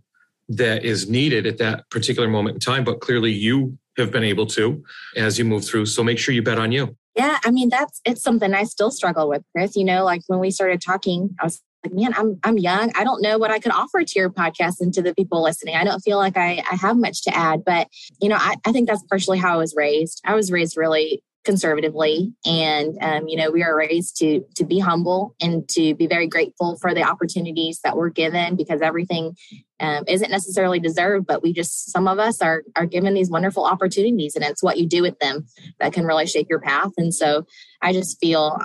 that 0.50 0.86
is 0.86 1.10
needed 1.10 1.46
at 1.46 1.58
that 1.58 1.90
particular 1.90 2.28
moment 2.28 2.56
in 2.56 2.60
time. 2.60 2.84
But 2.84 3.02
clearly 3.02 3.32
you 3.32 3.78
have 3.98 4.12
been 4.12 4.24
able 4.24 4.46
to 4.48 4.84
as 5.16 5.38
you 5.38 5.46
move 5.46 5.66
through. 5.66 5.88
So 5.88 6.04
make 6.04 6.20
sure 6.20 6.34
you 6.34 6.44
bet 6.44 6.60
on 6.60 6.72
you. 6.72 6.96
Yeah, 7.16 7.40
I 7.44 7.52
mean 7.52 7.70
that's 7.70 8.00
it's 8.06 8.22
something 8.22 8.54
I 8.54 8.64
still 8.64 8.92
struggle 8.92 9.28
with, 9.28 9.42
Chris. 9.56 9.76
You 9.76 9.84
know, 9.84 10.06
like 10.06 10.22
when 10.28 10.40
we 10.40 10.52
started 10.52 10.82
talking, 10.82 11.36
I 11.42 11.46
was 11.46 11.62
like, 11.84 11.94
man, 11.94 12.14
I'm 12.16 12.40
I'm 12.44 12.60
young. 12.60 12.92
I 12.96 13.04
don't 13.04 13.24
know 13.24 13.40
what 13.40 13.50
I 13.50 13.58
could 13.58 13.72
offer 13.72 14.04
to 14.04 14.20
your 14.20 14.30
podcast 14.30 14.82
and 14.82 14.94
to 14.94 15.02
the 15.02 15.16
people 15.16 15.42
listening. 15.42 15.76
I 15.76 15.84
don't 15.84 16.00
feel 16.02 16.18
like 16.18 16.38
I, 16.38 16.64
I 16.72 16.76
have 16.76 16.96
much 16.96 17.24
to 17.24 17.36
add. 17.36 17.66
But 17.66 17.88
you 18.22 18.30
know, 18.30 18.38
I, 18.40 18.56
I 18.66 18.72
think 18.72 18.88
that's 18.88 19.04
partially 19.04 19.40
how 19.40 19.56
I 19.56 19.58
was 19.58 19.74
raised. 19.76 20.22
I 20.26 20.36
was 20.36 20.52
raised 20.52 20.78
really 20.78 21.24
conservatively. 21.48 22.34
And 22.46 22.98
um, 23.02 23.28
you 23.30 23.38
know 23.38 23.50
we 23.50 23.64
are 23.64 23.76
raised 23.76 24.18
to 24.18 24.46
to 24.58 24.66
be 24.66 24.80
humble 24.80 25.34
and 25.42 25.68
to 25.70 25.96
be 25.96 26.06
very 26.06 26.28
grateful 26.28 26.78
for 26.82 26.94
the 26.94 27.04
opportunities 27.04 27.80
that 27.86 27.96
we're 27.96 28.10
given 28.10 28.58
because 28.58 28.82
everything 28.82 29.38
um, 29.80 30.04
isn't 30.10 30.30
necessarily 30.30 30.80
deserved 30.80 31.26
but 31.26 31.42
we 31.42 31.54
just 31.54 31.90
some 31.90 32.06
of 32.06 32.20
us 32.20 32.42
are 32.42 32.64
are 32.76 32.86
given 32.86 33.14
these 33.14 33.30
wonderful 33.30 33.64
opportunities 33.64 34.36
and 34.36 34.44
it's 34.44 34.62
what 34.62 34.78
you 34.78 34.86
do 34.86 35.02
with 35.02 35.18
them 35.20 35.48
that 35.80 35.94
can 35.94 36.06
really 36.06 36.28
shape 36.28 36.48
your 36.50 36.60
path. 36.60 36.92
And 36.98 37.14
so 37.14 37.46
i 37.82 37.94
just 37.94 38.20
feel 38.20 38.60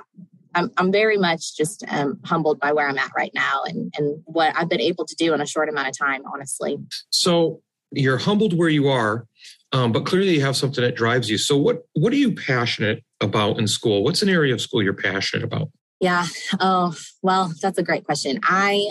I'm, 0.55 0.71
I'm 0.77 0.91
very 0.91 1.17
much 1.17 1.57
just 1.57 1.85
um, 1.89 2.19
humbled 2.25 2.59
by 2.59 2.73
where 2.73 2.89
I'm 2.89 2.99
at 2.99 3.13
right 3.17 3.33
now 3.33 3.63
and, 3.65 3.95
and 3.97 4.23
what 4.25 4.53
I've 4.57 4.69
been 4.69 4.81
able 4.81 5.07
to 5.07 5.15
do 5.15 5.33
in 5.33 5.41
a 5.41 5.47
short 5.47 5.69
amount 5.69 5.89
of 5.89 5.97
time, 5.97 6.23
honestly. 6.31 6.77
So 7.11 7.63
you're 7.93 8.19
humbled 8.19 8.57
where 8.59 8.69
you 8.69 8.89
are, 8.89 9.27
um, 9.73 9.93
but 9.93 10.07
clearly 10.07 10.35
you 10.35 10.43
have 10.43 10.57
something 10.57 10.83
that 10.83 10.95
drives 10.95 11.31
you. 11.31 11.39
So 11.39 11.57
what 11.57 11.83
what 11.95 12.13
are 12.13 12.17
you 12.17 12.35
passionate 12.35 13.03
about 13.21 13.59
in 13.59 13.67
school? 13.67 14.05
What's 14.05 14.23
an 14.23 14.29
area 14.29 14.53
of 14.55 14.61
school 14.61 14.83
you're 14.83 14.93
passionate 14.95 15.45
about? 15.45 15.71
Yeah. 16.01 16.27
Oh, 16.61 16.95
well, 17.23 17.53
that's 17.63 17.79
a 17.79 17.83
great 17.83 18.05
question. 18.05 18.41
I 18.43 18.89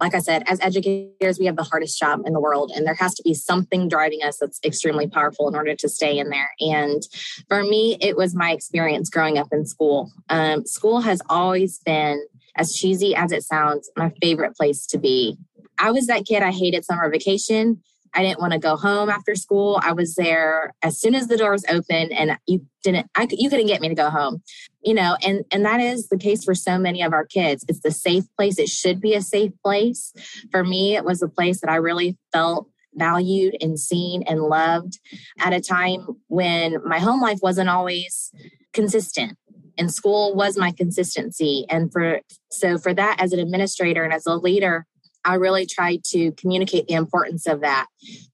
like 0.00 0.14
I 0.14 0.18
said, 0.18 0.42
as 0.46 0.60
educators, 0.60 1.38
we 1.38 1.46
have 1.46 1.56
the 1.56 1.62
hardest 1.62 1.98
job 1.98 2.20
in 2.26 2.32
the 2.32 2.40
world, 2.40 2.70
and 2.74 2.86
there 2.86 2.94
has 2.94 3.14
to 3.14 3.22
be 3.22 3.34
something 3.34 3.88
driving 3.88 4.22
us 4.22 4.38
that's 4.38 4.60
extremely 4.64 5.06
powerful 5.06 5.48
in 5.48 5.54
order 5.54 5.74
to 5.74 5.88
stay 5.88 6.18
in 6.18 6.28
there. 6.28 6.50
And 6.60 7.02
for 7.48 7.62
me, 7.62 7.96
it 8.00 8.16
was 8.16 8.34
my 8.34 8.52
experience 8.52 9.08
growing 9.08 9.38
up 9.38 9.48
in 9.52 9.64
school. 9.64 10.12
Um, 10.28 10.66
school 10.66 11.00
has 11.00 11.22
always 11.28 11.78
been, 11.78 12.22
as 12.56 12.74
cheesy 12.74 13.14
as 13.14 13.32
it 13.32 13.42
sounds, 13.42 13.90
my 13.96 14.12
favorite 14.20 14.54
place 14.54 14.86
to 14.86 14.98
be. 14.98 15.38
I 15.78 15.90
was 15.90 16.06
that 16.06 16.26
kid, 16.26 16.42
I 16.42 16.52
hated 16.52 16.84
summer 16.84 17.10
vacation. 17.10 17.82
I 18.16 18.22
didn't 18.22 18.40
want 18.40 18.54
to 18.54 18.58
go 18.58 18.76
home 18.76 19.10
after 19.10 19.34
school. 19.34 19.78
I 19.82 19.92
was 19.92 20.14
there 20.14 20.74
as 20.82 20.98
soon 20.98 21.14
as 21.14 21.28
the 21.28 21.36
doors 21.36 21.64
opened, 21.68 22.12
and 22.12 22.38
you 22.46 22.66
didn't. 22.82 23.08
I 23.14 23.28
you 23.30 23.50
couldn't 23.50 23.66
get 23.66 23.82
me 23.82 23.88
to 23.88 23.94
go 23.94 24.08
home, 24.08 24.42
you 24.82 24.94
know. 24.94 25.16
And 25.22 25.44
and 25.52 25.64
that 25.66 25.80
is 25.80 26.08
the 26.08 26.16
case 26.16 26.42
for 26.42 26.54
so 26.54 26.78
many 26.78 27.02
of 27.02 27.12
our 27.12 27.26
kids. 27.26 27.64
It's 27.68 27.80
the 27.80 27.90
safe 27.90 28.24
place. 28.36 28.58
It 28.58 28.70
should 28.70 29.00
be 29.00 29.14
a 29.14 29.22
safe 29.22 29.52
place. 29.62 30.14
For 30.50 30.64
me, 30.64 30.96
it 30.96 31.04
was 31.04 31.20
a 31.22 31.28
place 31.28 31.60
that 31.60 31.70
I 31.70 31.76
really 31.76 32.16
felt 32.32 32.68
valued 32.94 33.56
and 33.60 33.78
seen 33.78 34.22
and 34.22 34.40
loved 34.40 34.98
at 35.38 35.52
a 35.52 35.60
time 35.60 36.06
when 36.28 36.78
my 36.82 36.98
home 36.98 37.20
life 37.20 37.40
wasn't 37.42 37.68
always 37.68 38.32
consistent 38.72 39.36
and 39.78 39.92
school 39.92 40.34
was 40.34 40.56
my 40.56 40.72
consistency 40.72 41.66
and 41.68 41.92
for 41.92 42.20
so 42.50 42.78
for 42.78 42.94
that 42.94 43.20
as 43.20 43.32
an 43.32 43.38
administrator 43.38 44.02
and 44.02 44.12
as 44.12 44.26
a 44.26 44.34
leader 44.34 44.86
I 45.26 45.34
really 45.34 45.66
tried 45.66 46.04
to 46.12 46.32
communicate 46.32 46.86
the 46.86 46.94
importance 46.94 47.46
of 47.46 47.60
that 47.60 47.86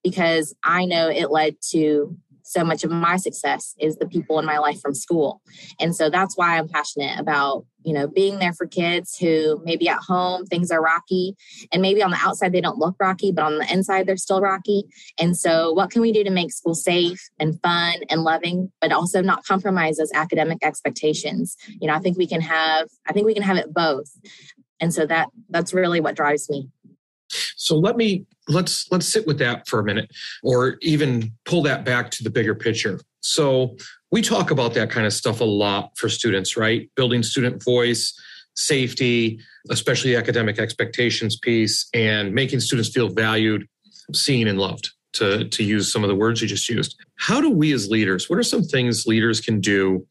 because 0.05 0.55
I 0.63 0.85
know 0.85 1.09
it 1.09 1.31
led 1.31 1.57
to 1.71 2.17
so 2.53 2.65
much 2.65 2.85
of 2.85 2.91
my 2.91 3.17
success 3.17 3.75
is 3.81 3.97
the 3.97 4.07
people 4.07 4.39
in 4.39 4.45
my 4.45 4.59
life 4.59 4.81
from 4.81 4.95
school. 4.95 5.41
And 5.81 5.97
so 5.97 6.11
that's 6.11 6.37
why 6.37 6.59
I'm 6.59 6.69
passionate 6.69 7.19
about, 7.19 7.65
you 7.83 7.95
know, 7.95 8.07
being 8.07 8.39
there 8.39 8.53
for 8.53 8.67
kids 8.67 9.17
who 9.17 9.61
maybe 9.65 9.89
at 9.89 9.99
home 10.07 10.45
things 10.45 10.71
are 10.71 10.83
rocky 10.83 11.35
and 11.73 11.81
maybe 11.81 12.03
on 12.03 12.11
the 12.11 12.19
outside 12.21 12.53
they 12.53 12.61
don't 12.61 12.79
look 12.79 12.97
rocky, 13.01 13.33
but 13.33 13.45
on 13.45 13.59
the 13.59 13.73
inside 13.73 14.07
they're 14.07 14.17
still 14.17 14.41
rocky. 14.41 14.85
And 15.19 15.37
so 15.37 15.73
what 15.73 15.91
can 15.91 16.03
we 16.03 16.13
do 16.13 16.25
to 16.25 16.31
make 16.31 16.53
school 16.53 16.75
safe 16.75 17.31
and 17.39 17.61
fun 17.63 17.95
and 18.11 18.23
loving, 18.23 18.71
but 18.81 18.93
also 18.93 19.23
not 19.23 19.45
compromise 19.45 19.97
those 19.97 20.13
academic 20.13 20.59
expectations? 20.63 21.57
You 21.81 21.89
know, 21.89 21.95
I 21.95 22.01
think 22.01 22.19
we 22.19 22.27
can 22.27 22.43
have 22.43 22.89
I 23.07 23.13
think 23.13 23.27
we 23.27 23.35
can 23.35 23.43
have 23.43 23.57
it 23.57 23.73
both. 23.73 24.11
And 24.79 24.93
so 24.93 25.07
that 25.07 25.29
that's 25.49 25.73
really 25.73 26.01
what 26.01 26.17
drives 26.17 26.51
me. 26.51 26.69
So 27.63 27.79
let 27.79 27.97
me 27.97 28.27
let's 28.49 28.91
let's 28.91 29.07
sit 29.07 29.25
with 29.25 29.39
that 29.39 29.69
for 29.69 29.79
a 29.79 29.85
minute 29.85 30.11
or 30.43 30.79
even 30.83 31.33
pull 31.45 31.63
that 31.63 31.85
back 31.85 32.11
to 32.11 32.25
the 32.25 32.31
bigger 32.31 32.57
picture. 32.57 33.01
So 33.21 33.77
we 34.11 34.21
talk 34.21 34.51
about 34.51 34.75
that 34.75 34.91
kind 34.91 35.07
of 35.07 35.13
stuff 35.13 35.41
a 35.41 35.45
lot 35.45 35.97
for 35.97 36.09
students, 36.09 36.57
right? 36.57 36.91
Building 36.97 37.23
student 37.23 37.63
voice, 37.63 38.19
safety, 38.57 39.39
especially 39.71 40.17
academic 40.17 40.59
expectations 40.59 41.39
piece 41.39 41.89
and 41.95 42.35
making 42.35 42.59
students 42.59 42.91
feel 42.91 43.09
valued, 43.09 43.69
seen 44.13 44.49
and 44.49 44.59
loved 44.59 44.91
to 45.13 45.49
to 45.49 45.63
use 45.63 45.93
some 45.93 46.03
of 46.03 46.09
the 46.09 46.17
words 46.17 46.43
you 46.43 46.49
just 46.49 46.69
used. 46.69 46.97
How 47.15 47.41
do 47.41 47.49
we 47.49 47.73
as 47.73 47.89
leaders, 47.89 48.29
what 48.29 48.41
are 48.41 48.43
some 48.43 48.65
things 48.65 49.07
leaders 49.07 49.41
can 49.41 49.61
do 49.61 50.05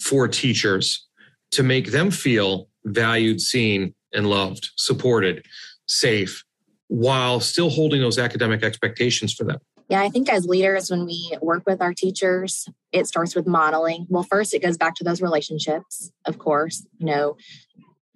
for 0.00 0.28
teachers 0.28 1.04
to 1.50 1.64
make 1.64 1.90
them 1.90 2.12
feel 2.12 2.68
valued, 2.84 3.40
seen 3.40 3.92
and 4.14 4.28
loved, 4.28 4.70
supported, 4.76 5.44
safe 5.86 6.44
while 6.92 7.40
still 7.40 7.70
holding 7.70 8.02
those 8.02 8.18
academic 8.18 8.62
expectations 8.62 9.32
for 9.32 9.44
them? 9.44 9.58
Yeah, 9.88 10.02
I 10.02 10.10
think 10.10 10.28
as 10.28 10.44
leaders, 10.44 10.90
when 10.90 11.06
we 11.06 11.34
work 11.40 11.62
with 11.66 11.80
our 11.80 11.94
teachers, 11.94 12.68
it 12.92 13.06
starts 13.06 13.34
with 13.34 13.46
modeling. 13.46 14.06
Well, 14.10 14.24
first, 14.24 14.52
it 14.52 14.60
goes 14.60 14.76
back 14.76 14.94
to 14.96 15.04
those 15.04 15.22
relationships, 15.22 16.12
of 16.26 16.38
course. 16.38 16.86
You 16.98 17.06
know, 17.06 17.36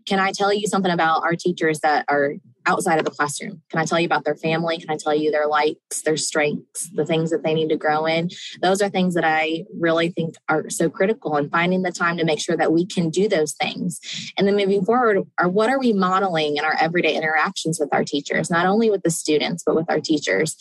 can 0.06 0.18
I 0.18 0.30
tell 0.30 0.52
you 0.52 0.66
something 0.66 0.92
about 0.92 1.22
our 1.22 1.34
teachers 1.34 1.80
that 1.80 2.04
are 2.08 2.34
outside 2.66 2.98
of 2.98 3.04
the 3.04 3.10
classroom? 3.10 3.62
Can 3.70 3.80
I 3.80 3.84
tell 3.84 3.98
you 3.98 4.06
about 4.06 4.24
their 4.24 4.34
family? 4.34 4.78
Can 4.78 4.90
I 4.90 4.96
tell 4.96 5.14
you 5.14 5.30
their 5.30 5.46
likes, 5.46 6.02
their 6.02 6.16
strengths, 6.16 6.90
the 6.94 7.06
things 7.06 7.30
that 7.30 7.42
they 7.42 7.54
need 7.54 7.68
to 7.68 7.76
grow 7.76 8.06
in? 8.06 8.30
Those 8.60 8.82
are 8.82 8.88
things 8.88 9.14
that 9.14 9.24
I 9.24 9.64
really 9.78 10.10
think 10.10 10.34
are 10.48 10.68
so 10.68 10.90
critical 10.90 11.36
and 11.36 11.50
finding 11.50 11.82
the 11.82 11.92
time 11.92 12.16
to 12.18 12.24
make 12.24 12.40
sure 12.40 12.56
that 12.56 12.72
we 12.72 12.86
can 12.86 13.10
do 13.10 13.28
those 13.28 13.54
things. 13.54 14.00
And 14.36 14.46
then 14.46 14.56
moving 14.56 14.84
forward, 14.84 15.26
are 15.38 15.48
what 15.48 15.70
are 15.70 15.78
we 15.78 15.92
modeling 15.92 16.56
in 16.56 16.64
our 16.64 16.76
everyday 16.80 17.14
interactions 17.14 17.78
with 17.78 17.88
our 17.92 18.04
teachers, 18.04 18.50
not 18.50 18.66
only 18.66 18.90
with 18.90 19.02
the 19.02 19.10
students, 19.10 19.62
but 19.64 19.76
with 19.76 19.86
our 19.88 20.00
teachers? 20.00 20.56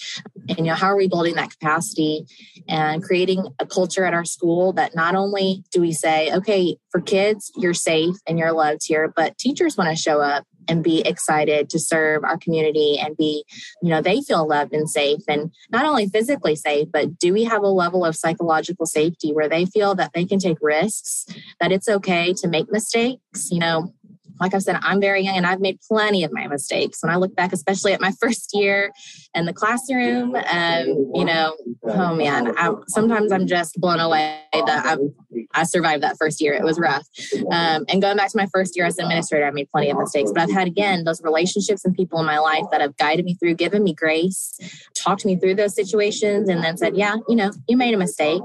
And 0.50 0.60
you 0.60 0.66
know, 0.66 0.76
how 0.76 0.88
are 0.88 0.98
we 0.98 1.08
building 1.08 1.36
that 1.36 1.52
capacity 1.52 2.26
and 2.68 3.04
creating 3.04 3.48
a 3.60 3.66
culture 3.66 4.06
at 4.06 4.14
our 4.14 4.26
school 4.26 4.74
that 4.74 4.96
not 4.96 5.16
only 5.16 5.64
do 5.72 5.82
we 5.82 5.92
say, 5.92 6.32
okay, 6.34 6.78
for 6.92 7.02
kids, 7.02 7.52
you're 7.58 7.74
safe 7.74 8.16
and 8.28 8.40
you're 8.40 8.52
loved 8.52 8.82
here, 8.86 9.12
but 9.16 9.38
teachers 9.38 9.78
want 9.78 9.90
to 9.90 9.96
show 9.96 10.22
up 10.22 10.46
and 10.68 10.84
be 10.84 11.02
excited 11.02 11.70
to 11.70 11.80
serve 11.80 12.24
our 12.24 12.38
community 12.38 12.98
and 12.98 13.18
be, 13.18 13.46
you 13.82 13.90
know, 13.90 14.02
they 14.02 14.22
feel 14.22 14.48
loved 14.48 14.74
and 14.74 14.90
safe 14.90 15.22
and 15.28 15.52
not 15.72 15.86
only 15.86 16.08
physically 16.08 16.56
safe, 16.56 16.88
but 16.92 17.18
do 17.18 17.34
we 17.34 17.44
have 17.44 17.64
a 17.64 17.68
level 17.68 18.06
of 18.06 18.16
psychological 18.16 18.86
safety 18.86 19.34
where 19.34 19.50
they 19.50 19.66
feel 19.66 19.96
that 19.96 20.12
they 20.14 20.26
can 20.26 20.40
take 20.40 20.58
risks, 20.62 21.26
that 21.60 21.72
it's 21.72 21.88
okay 21.88 22.34
to 22.34 22.48
make 22.48 22.72
mistakes? 22.72 23.50
You 23.52 23.60
know, 23.60 23.94
like 24.40 24.54
I 24.54 24.60
said, 24.60 24.78
I'm 24.82 25.00
very 25.00 25.22
young 25.22 25.38
and 25.38 25.46
I've 25.46 25.60
made 25.60 25.80
plenty 25.88 26.24
of 26.24 26.32
my 26.32 26.48
mistakes. 26.48 27.02
When 27.02 27.12
I 27.12 27.16
look 27.16 27.36
back, 27.36 27.54
especially 27.54 27.94
at 27.94 28.02
my 28.02 28.12
first 28.22 28.52
year 28.54 28.92
in 29.34 29.46
the 29.46 29.54
classroom, 29.54 30.36
um, 30.36 30.86
you 31.14 31.26
know, 31.26 31.56
oh 31.84 32.16
man, 32.16 32.54
I, 32.58 32.74
sometimes 32.88 33.32
I'm 33.32 33.48
just 33.48 33.80
blown 33.80 34.00
away 34.00 34.42
that 34.54 34.86
I, 34.86 34.98
I 35.54 35.64
survived 35.64 36.04
that 36.04 36.18
first 36.18 36.42
year. 36.42 36.54
It 36.54 36.64
was 36.64 36.80
rough. 36.80 37.08
Um, 37.52 37.86
and 37.90 38.02
going 38.02 38.18
back 38.18 38.32
to 38.32 38.38
my 38.38 38.48
first 38.54 38.76
year 38.76 38.86
as 38.86 38.98
an 38.98 39.06
administrator, 39.06 39.46
I 39.46 39.52
made 39.52 39.70
plenty 39.70 39.90
of 39.90 39.98
mistakes, 39.98 40.32
but 40.34 40.42
I've 40.42 40.52
had 40.52 40.68
again 40.68 41.04
those 41.04 41.22
relationships 41.24 41.86
and 41.86 41.96
people 41.96 42.20
in 42.20 42.26
my 42.26 42.40
life 42.40 42.66
that 42.72 42.82
have 42.82 42.96
guided 42.98 43.26
me 43.26 43.36
through, 43.36 43.56
given 43.56 43.84
me 43.84 43.94
grace, 43.94 44.58
talked 44.96 45.26
me 45.26 45.36
through 45.36 45.56
those 45.56 45.76
situations, 45.76 46.50
and 46.50 46.64
then 46.64 46.78
said, 46.78 46.96
yeah, 46.96 47.16
you 47.28 47.36
know, 47.36 47.52
you 47.68 47.78
made 47.78 47.94
a 47.94 47.98
mistake. 47.98 48.42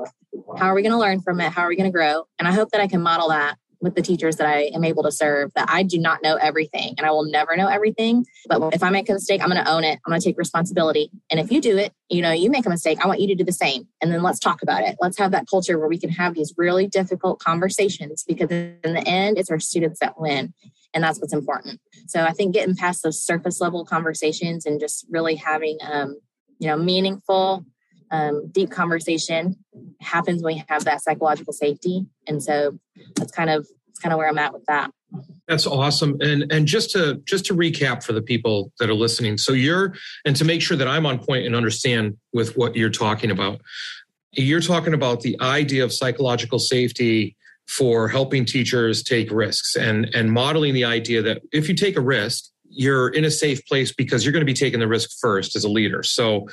How 0.57 0.67
are 0.67 0.75
we 0.75 0.83
going 0.83 0.93
to 0.93 0.99
learn 0.99 1.21
from 1.21 1.41
it? 1.41 1.53
How 1.53 1.63
are 1.63 1.69
we 1.69 1.77
going 1.77 1.91
to 1.91 1.97
grow? 1.97 2.25
And 2.39 2.47
I 2.47 2.53
hope 2.53 2.71
that 2.71 2.81
I 2.81 2.87
can 2.87 3.03
model 3.03 3.29
that 3.29 3.57
with 3.81 3.95
the 3.95 4.03
teachers 4.03 4.37
that 4.37 4.47
I 4.47 4.71
am 4.75 4.85
able 4.85 5.03
to 5.05 5.13
serve 5.13 5.53
that 5.55 5.69
I 5.71 5.83
do 5.83 5.99
not 5.99 6.23
know 6.23 6.37
everything 6.37 6.95
and 6.99 7.07
I 7.07 7.11
will 7.11 7.25
never 7.25 7.57
know 7.57 7.67
everything. 7.67 8.27
But 8.47 8.75
if 8.75 8.83
I 8.83 8.91
make 8.91 9.09
a 9.09 9.15
mistake, 9.15 9.41
I'm 9.43 9.49
going 9.49 9.63
to 9.63 9.71
own 9.71 9.85
it. 9.85 9.99
I'm 10.05 10.11
going 10.11 10.21
to 10.21 10.25
take 10.25 10.39
responsibility. 10.39 11.11
And 11.31 11.41
if 11.41 11.51
you 11.51 11.61
do 11.61 11.79
it, 11.79 11.93
you 12.09 12.23
know, 12.23 12.33
you 12.33 12.51
make 12.51 12.67
a 12.67 12.71
mistake, 12.71 12.99
I 13.03 13.07
want 13.07 13.21
you 13.21 13.29
to 13.29 13.35
do 13.35 13.45
the 13.45 13.53
same. 13.53 13.89
And 14.03 14.13
then 14.13 14.23
let's 14.23 14.39
talk 14.39 14.63
about 14.63 14.83
it. 14.83 14.97
Let's 15.01 15.19
have 15.19 15.31
that 15.33 15.47
culture 15.49 15.79
where 15.79 15.89
we 15.89 15.99
can 15.99 16.11
have 16.11 16.35
these 16.35 16.53
really 16.57 16.87
difficult 16.87 17.41
conversations 17.41 18.25
because 18.27 18.51
in 18.51 18.79
the 18.83 19.05
end, 19.07 19.39
it's 19.39 19.51
our 19.51 19.61
students 19.61 20.01
that 20.01 20.21
win. 20.21 20.53
And 20.93 21.05
that's 21.05 21.21
what's 21.21 21.33
important. 21.33 21.81
So 22.09 22.25
I 22.25 22.33
think 22.33 22.53
getting 22.53 22.75
past 22.75 23.03
those 23.03 23.23
surface 23.23 23.61
level 23.61 23.85
conversations 23.85 24.67
and 24.67 24.81
just 24.81 25.07
really 25.09 25.37
having, 25.37 25.79
um, 25.83 26.19
you 26.59 26.67
know, 26.67 26.77
meaningful 26.77 27.65
um, 28.11 28.49
deep 28.51 28.71
conversation 28.71 29.57
happens 30.01 30.43
when 30.43 30.57
we 30.57 30.65
have 30.69 30.85
that 30.85 31.03
psychological 31.03 31.53
safety. 31.53 32.07
And 32.27 32.43
so 32.43 32.79
that's 33.17 33.33
kind 33.33 33.51
of 33.51 33.67
that's 33.87 33.99
kind 34.01 34.13
of 34.13 34.19
where 34.19 34.29
I'm 34.29 34.39
at 34.39 34.53
with 34.53 34.65
that. 34.67 34.91
That's 35.49 35.67
awesome. 35.67 36.17
And 36.21 36.51
and 36.53 36.67
just 36.67 36.91
to 36.91 37.21
just 37.25 37.45
to 37.47 37.55
recap 37.55 38.05
for 38.05 38.13
the 38.13 38.23
people 38.23 38.73
that 38.79 38.89
are 38.89 38.95
listening. 38.95 39.39
So 39.39 39.53
you're 39.53 39.95
and 40.25 40.37
to 40.37 40.45
make 40.45 40.63
sure 40.63 40.77
that 40.77 40.89
I'm 40.89 41.07
on 41.07 41.19
point 41.19 41.47
and 41.47 41.55
understand 41.55 42.17
with 42.33 42.57
what 42.57 42.77
you're 42.77 42.91
talking 42.91 43.31
about. 43.31 43.61
You're 44.33 44.61
talking 44.61 44.95
about 44.95 45.23
the 45.23 45.37
idea 45.41 45.83
of 45.83 45.93
psychological 45.93 46.61
safety 46.61 47.37
for 47.67 48.09
helping 48.09 48.45
teachers 48.45 49.03
take 49.03 49.31
risks 49.31 49.77
and 49.77 50.13
and 50.15 50.33
modeling 50.33 50.75
the 50.75 50.85
idea 50.85 51.23
that 51.23 51.43
if 51.53 51.69
you 51.69 51.75
take 51.75 51.97
a 51.97 52.01
risk, 52.01 52.45
you're 52.69 53.09
in 53.09 53.25
a 53.25 53.31
safe 53.31 53.65
place 53.67 53.93
because 53.93 54.25
you're 54.25 54.33
going 54.33 54.41
to 54.41 54.47
be 54.47 54.55
taking 54.55 54.81
the 54.81 54.89
risk 54.89 55.11
first 55.21 55.57
as 55.57 55.65
a 55.65 55.69
leader. 55.69 56.03
So 56.05 56.47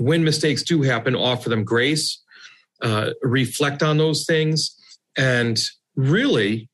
when 0.00 0.24
mistakes 0.24 0.62
do 0.62 0.82
happen, 0.82 1.14
offer 1.14 1.48
them 1.50 1.62
grace, 1.62 2.22
uh, 2.80 3.10
reflect 3.22 3.82
on 3.82 3.98
those 3.98 4.24
things, 4.24 4.74
and 5.16 5.58
really 5.94 6.68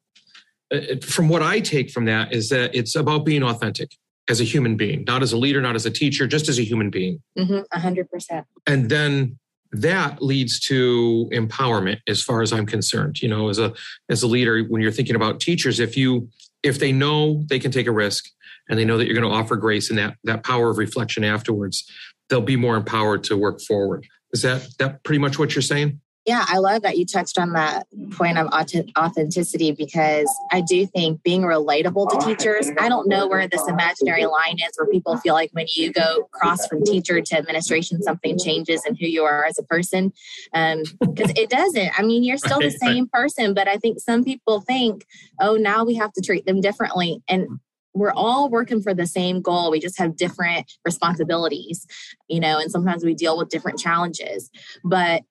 uh, 0.73 0.97
from 1.03 1.29
what 1.29 1.43
I 1.43 1.61
take 1.61 1.91
from 1.91 2.05
that 2.05 2.33
is 2.33 2.49
that 2.51 2.75
it's 2.75 2.95
about 2.95 3.25
being 3.25 3.43
authentic 3.43 3.91
as 4.29 4.41
a 4.41 4.45
human 4.45 4.77
being, 4.77 5.05
not 5.07 5.23
as 5.23 5.33
a 5.33 5.37
leader, 5.37 5.61
not 5.61 5.75
as 5.75 5.87
a 5.87 5.91
teacher, 5.91 6.27
just 6.27 6.49
as 6.49 6.59
a 6.59 6.63
human 6.63 6.91
being. 6.91 7.21
Mm-hmm, 7.39 7.61
100%. 7.77 8.45
And 8.67 8.89
then 8.91 9.39
that 9.73 10.23
leads 10.23 10.61
to 10.61 11.29
empowerment 11.33 11.99
as 12.09 12.23
far 12.23 12.43
as 12.43 12.53
I'm 12.53 12.67
concerned. 12.67 13.21
You 13.21 13.29
know, 13.29 13.49
as 13.49 13.59
a 13.59 13.73
as 14.09 14.23
a 14.23 14.27
leader, 14.27 14.63
when 14.63 14.83
you're 14.83 14.93
thinking 14.93 15.17
about 15.17 15.41
teachers, 15.41 15.81
if 15.81 15.97
you 15.97 16.29
if 16.63 16.79
they 16.79 16.93
know 16.93 17.45
they 17.49 17.59
can 17.59 17.73
take 17.73 17.87
a 17.89 17.93
risk 17.93 18.27
and 18.69 18.79
they 18.79 18.85
know 18.85 18.99
that 18.99 19.07
you're 19.07 19.21
going 19.21 19.29
to 19.29 19.37
offer 19.37 19.57
grace 19.57 19.91
and 19.91 19.99
that 19.99 20.17
that 20.25 20.45
power 20.45 20.71
of 20.71 20.79
reflection 20.79 21.25
afterwards, 21.25 21.91
they'll 22.29 22.41
be 22.41 22.57
more 22.57 22.77
empowered 22.77 23.25
to 23.25 23.37
work 23.37 23.61
forward. 23.61 24.07
Is 24.33 24.43
that 24.43 24.67
that 24.79 25.03
pretty 25.05 25.19
much 25.19 25.39
what 25.39 25.55
you're 25.55 25.63
saying? 25.63 26.01
Yeah, 26.27 26.45
I 26.49 26.59
love 26.59 26.83
that 26.83 26.99
you 26.99 27.07
touched 27.07 27.39
on 27.39 27.53
that 27.53 27.87
point 28.11 28.37
of 28.37 28.49
authenticity 28.49 29.71
because 29.71 30.29
I 30.51 30.61
do 30.61 30.85
think 30.85 31.23
being 31.23 31.43
relatable 31.43 32.11
to 32.11 32.27
teachers, 32.27 32.69
I 32.81 32.89
don't 32.89 33.09
know 33.09 33.29
where 33.29 33.47
this 33.47 33.63
imaginary 33.69 34.27
line 34.27 34.57
is 34.59 34.73
where 34.77 34.89
people 34.91 35.17
feel 35.19 35.35
like 35.35 35.51
when 35.53 35.67
you 35.77 35.93
go 35.93 36.29
cross 36.33 36.67
from 36.67 36.83
teacher 36.83 37.21
to 37.21 37.39
administration, 37.39 38.03
something 38.03 38.37
changes 38.41 38.83
in 38.85 38.97
who 38.97 39.07
you 39.07 39.23
are 39.23 39.45
as 39.45 39.57
a 39.61 39.63
person. 39.63 40.13
Because 40.53 41.31
um, 41.31 41.37
it 41.37 41.49
doesn't. 41.49 41.97
I 41.97 42.03
mean, 42.03 42.25
you're 42.25 42.39
still 42.39 42.59
the 42.59 42.73
same 42.73 43.07
person, 43.07 43.55
but 43.55 43.69
I 43.69 43.77
think 43.77 44.01
some 44.01 44.25
people 44.25 44.63
think, 44.63 45.07
oh, 45.41 45.55
now 45.55 45.85
we 45.85 45.95
have 45.95 46.13
to 46.15 46.21
treat 46.21 46.45
them 46.45 46.61
differently. 46.61 47.23
And 47.29 47.61
we're 47.97 48.13
all 48.13 48.49
working 48.51 48.83
for 48.83 48.95
the 48.95 49.07
same 49.07 49.41
goal. 49.41 49.71
We 49.71 49.81
just 49.81 49.99
have 49.99 50.17
different 50.17 50.71
responsibilities, 50.85 51.87
you 52.29 52.41
know, 52.41 52.59
and 52.59 52.71
sometimes 52.71 53.05
we 53.05 53.15
deal 53.15 53.39
with 53.39 53.49
different 53.49 53.79
challenges. 53.79 54.51
But 54.85 55.23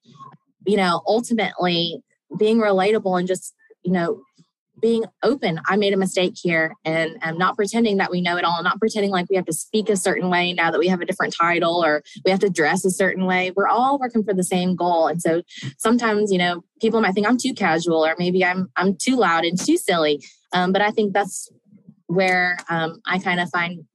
you 0.65 0.77
know, 0.77 1.01
ultimately 1.07 2.01
being 2.37 2.57
relatable 2.57 3.17
and 3.17 3.27
just, 3.27 3.53
you 3.83 3.91
know, 3.91 4.21
being 4.81 5.05
open. 5.23 5.59
I 5.67 5.77
made 5.77 5.93
a 5.93 5.97
mistake 5.97 6.33
here 6.35 6.73
and 6.83 7.17
I'm 7.21 7.37
not 7.37 7.55
pretending 7.55 7.97
that 7.97 8.11
we 8.11 8.19
know 8.19 8.35
it 8.35 8.43
all, 8.43 8.61
not 8.61 8.77
pretending 8.77 9.09
like 9.09 9.27
we 9.29 9.37
have 9.37 9.45
to 9.45 9.53
speak 9.53 9.89
a 9.89 9.95
certain 9.95 10.29
way 10.29 10.51
now 10.51 10.69
that 10.69 10.79
we 10.79 10.89
have 10.89 10.99
a 10.99 11.05
different 11.05 11.33
title 11.33 11.83
or 11.83 12.03
we 12.25 12.31
have 12.31 12.41
to 12.41 12.49
dress 12.49 12.83
a 12.83 12.91
certain 12.91 13.25
way. 13.25 13.51
We're 13.55 13.69
all 13.69 13.97
working 13.97 14.23
for 14.23 14.33
the 14.33 14.43
same 14.43 14.75
goal. 14.75 15.07
And 15.07 15.21
so 15.21 15.43
sometimes, 15.77 16.31
you 16.31 16.37
know, 16.37 16.63
people 16.81 16.99
might 16.99 17.13
think 17.13 17.25
I'm 17.25 17.37
too 17.37 17.53
casual 17.53 18.05
or 18.05 18.15
maybe 18.19 18.43
I'm 18.43 18.69
I'm 18.75 18.95
too 18.95 19.15
loud 19.15 19.45
and 19.45 19.57
too 19.57 19.77
silly. 19.77 20.21
Um, 20.51 20.73
but 20.73 20.81
I 20.81 20.91
think 20.91 21.13
that's 21.13 21.49
where 22.07 22.57
um, 22.69 23.01
I 23.05 23.19
kind 23.19 23.39
of 23.39 23.49
find 23.49 23.85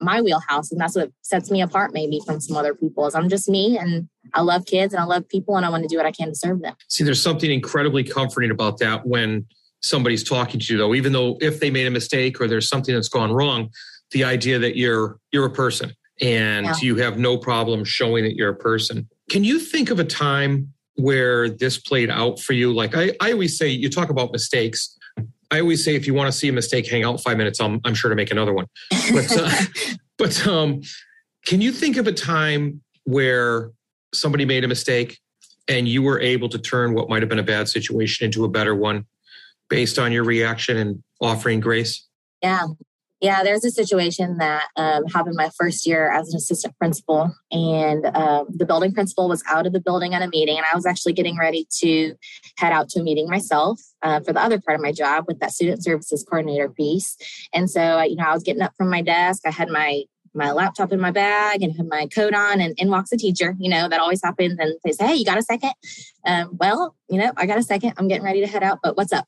my 0.00 0.20
wheelhouse 0.20 0.70
and 0.70 0.80
that's 0.80 0.96
what 0.96 1.10
sets 1.22 1.50
me 1.50 1.62
apart 1.62 1.94
maybe 1.94 2.20
from 2.26 2.38
some 2.38 2.56
other 2.56 2.74
people 2.74 3.06
is 3.06 3.14
i'm 3.14 3.28
just 3.28 3.48
me 3.48 3.78
and 3.78 4.06
i 4.34 4.42
love 4.42 4.66
kids 4.66 4.92
and 4.92 5.00
i 5.00 5.04
love 5.06 5.26
people 5.28 5.56
and 5.56 5.64
i 5.64 5.70
want 5.70 5.82
to 5.82 5.88
do 5.88 5.96
what 5.96 6.04
i 6.04 6.10
can 6.10 6.28
to 6.28 6.34
serve 6.34 6.60
them. 6.60 6.74
See 6.88 7.04
there's 7.04 7.22
something 7.22 7.50
incredibly 7.50 8.04
comforting 8.04 8.50
about 8.50 8.78
that 8.80 9.06
when 9.06 9.46
somebody's 9.80 10.22
talking 10.22 10.60
to 10.60 10.72
you 10.72 10.78
though 10.78 10.94
even 10.94 11.12
though 11.12 11.38
if 11.40 11.58
they 11.58 11.70
made 11.70 11.86
a 11.86 11.90
mistake 11.90 12.38
or 12.38 12.48
there's 12.48 12.68
something 12.68 12.94
that's 12.94 13.08
gone 13.08 13.32
wrong 13.32 13.70
the 14.10 14.24
idea 14.24 14.58
that 14.58 14.76
you're 14.76 15.18
you're 15.32 15.46
a 15.46 15.50
person 15.50 15.92
and 16.20 16.66
yeah. 16.66 16.74
you 16.80 16.96
have 16.96 17.18
no 17.18 17.36
problem 17.36 17.84
showing 17.84 18.24
that 18.24 18.36
you're 18.36 18.50
a 18.50 18.56
person. 18.56 19.08
Can 19.30 19.44
you 19.44 19.58
think 19.58 19.90
of 19.90 19.98
a 19.98 20.04
time 20.04 20.72
where 20.96 21.50
this 21.50 21.78
played 21.78 22.08
out 22.08 22.38
for 22.38 22.52
you? 22.52 22.72
Like 22.72 22.96
i, 22.96 23.12
I 23.20 23.32
always 23.32 23.58
say 23.58 23.68
you 23.68 23.90
talk 23.90 24.10
about 24.10 24.32
mistakes 24.32 24.96
I 25.50 25.60
always 25.60 25.84
say 25.84 25.94
if 25.94 26.06
you 26.06 26.14
want 26.14 26.32
to 26.32 26.38
see 26.38 26.48
a 26.48 26.52
mistake, 26.52 26.88
hang 26.88 27.04
out 27.04 27.20
five 27.20 27.36
minutes. 27.36 27.60
I'm, 27.60 27.80
I'm 27.84 27.94
sure 27.94 28.10
to 28.10 28.16
make 28.16 28.30
another 28.30 28.52
one. 28.52 28.66
But, 29.12 29.36
uh, 29.36 29.50
but 30.18 30.46
um, 30.46 30.82
can 31.46 31.60
you 31.60 31.72
think 31.72 31.96
of 31.96 32.06
a 32.06 32.12
time 32.12 32.82
where 33.04 33.70
somebody 34.12 34.44
made 34.44 34.64
a 34.64 34.68
mistake 34.68 35.18
and 35.68 35.88
you 35.88 36.02
were 36.02 36.20
able 36.20 36.48
to 36.48 36.58
turn 36.58 36.94
what 36.94 37.08
might 37.08 37.22
have 37.22 37.28
been 37.28 37.38
a 37.38 37.44
bad 37.44 37.68
situation 37.68 38.24
into 38.24 38.44
a 38.44 38.48
better 38.48 38.74
one 38.74 39.06
based 39.68 39.98
on 39.98 40.12
your 40.12 40.24
reaction 40.24 40.76
and 40.76 41.02
offering 41.20 41.60
grace? 41.60 42.06
Yeah. 42.42 42.66
Yeah, 43.24 43.42
there's 43.42 43.64
a 43.64 43.70
situation 43.70 44.36
that 44.36 44.68
um, 44.76 45.06
happened 45.06 45.34
my 45.34 45.48
first 45.56 45.86
year 45.86 46.12
as 46.12 46.28
an 46.28 46.36
assistant 46.36 46.76
principal, 46.76 47.34
and 47.50 48.04
um, 48.14 48.48
the 48.50 48.66
building 48.66 48.92
principal 48.92 49.30
was 49.30 49.42
out 49.48 49.66
of 49.66 49.72
the 49.72 49.80
building 49.80 50.12
at 50.12 50.20
a 50.20 50.28
meeting, 50.28 50.58
and 50.58 50.66
I 50.70 50.76
was 50.76 50.84
actually 50.84 51.14
getting 51.14 51.38
ready 51.38 51.66
to 51.78 52.14
head 52.58 52.72
out 52.72 52.90
to 52.90 53.00
a 53.00 53.02
meeting 53.02 53.26
myself 53.26 53.80
uh, 54.02 54.20
for 54.20 54.34
the 54.34 54.42
other 54.42 54.60
part 54.60 54.74
of 54.74 54.82
my 54.82 54.92
job 54.92 55.24
with 55.26 55.40
that 55.40 55.52
student 55.52 55.82
services 55.82 56.22
coordinator 56.22 56.68
piece. 56.68 57.16
And 57.54 57.70
so, 57.70 58.02
you 58.02 58.16
know, 58.16 58.24
I 58.24 58.34
was 58.34 58.42
getting 58.42 58.60
up 58.60 58.74
from 58.76 58.90
my 58.90 59.00
desk. 59.00 59.44
I 59.46 59.52
had 59.52 59.70
my 59.70 60.02
my 60.34 60.52
laptop 60.52 60.92
in 60.92 61.00
my 61.00 61.10
bag 61.10 61.62
and 61.62 61.76
had 61.76 61.88
my 61.88 62.06
coat 62.06 62.34
on 62.34 62.60
and 62.60 62.74
in 62.78 62.90
walks 62.90 63.12
a 63.12 63.16
teacher 63.16 63.56
you 63.58 63.70
know 63.70 63.88
that 63.88 64.00
always 64.00 64.22
happens. 64.22 64.58
And 64.58 64.74
they 64.84 64.92
say 64.92 65.06
hey 65.06 65.14
you 65.14 65.24
got 65.24 65.38
a 65.38 65.42
second? 65.42 65.72
Um, 66.26 66.50
well 66.58 66.94
you 67.08 67.18
know 67.18 67.32
i 67.36 67.46
got 67.46 67.58
a 67.58 67.62
second. 67.62 67.94
I'm 67.96 68.08
getting 68.08 68.24
ready 68.24 68.40
to 68.40 68.46
head 68.46 68.62
out 68.62 68.80
but 68.82 68.96
what's 68.96 69.12
up? 69.12 69.26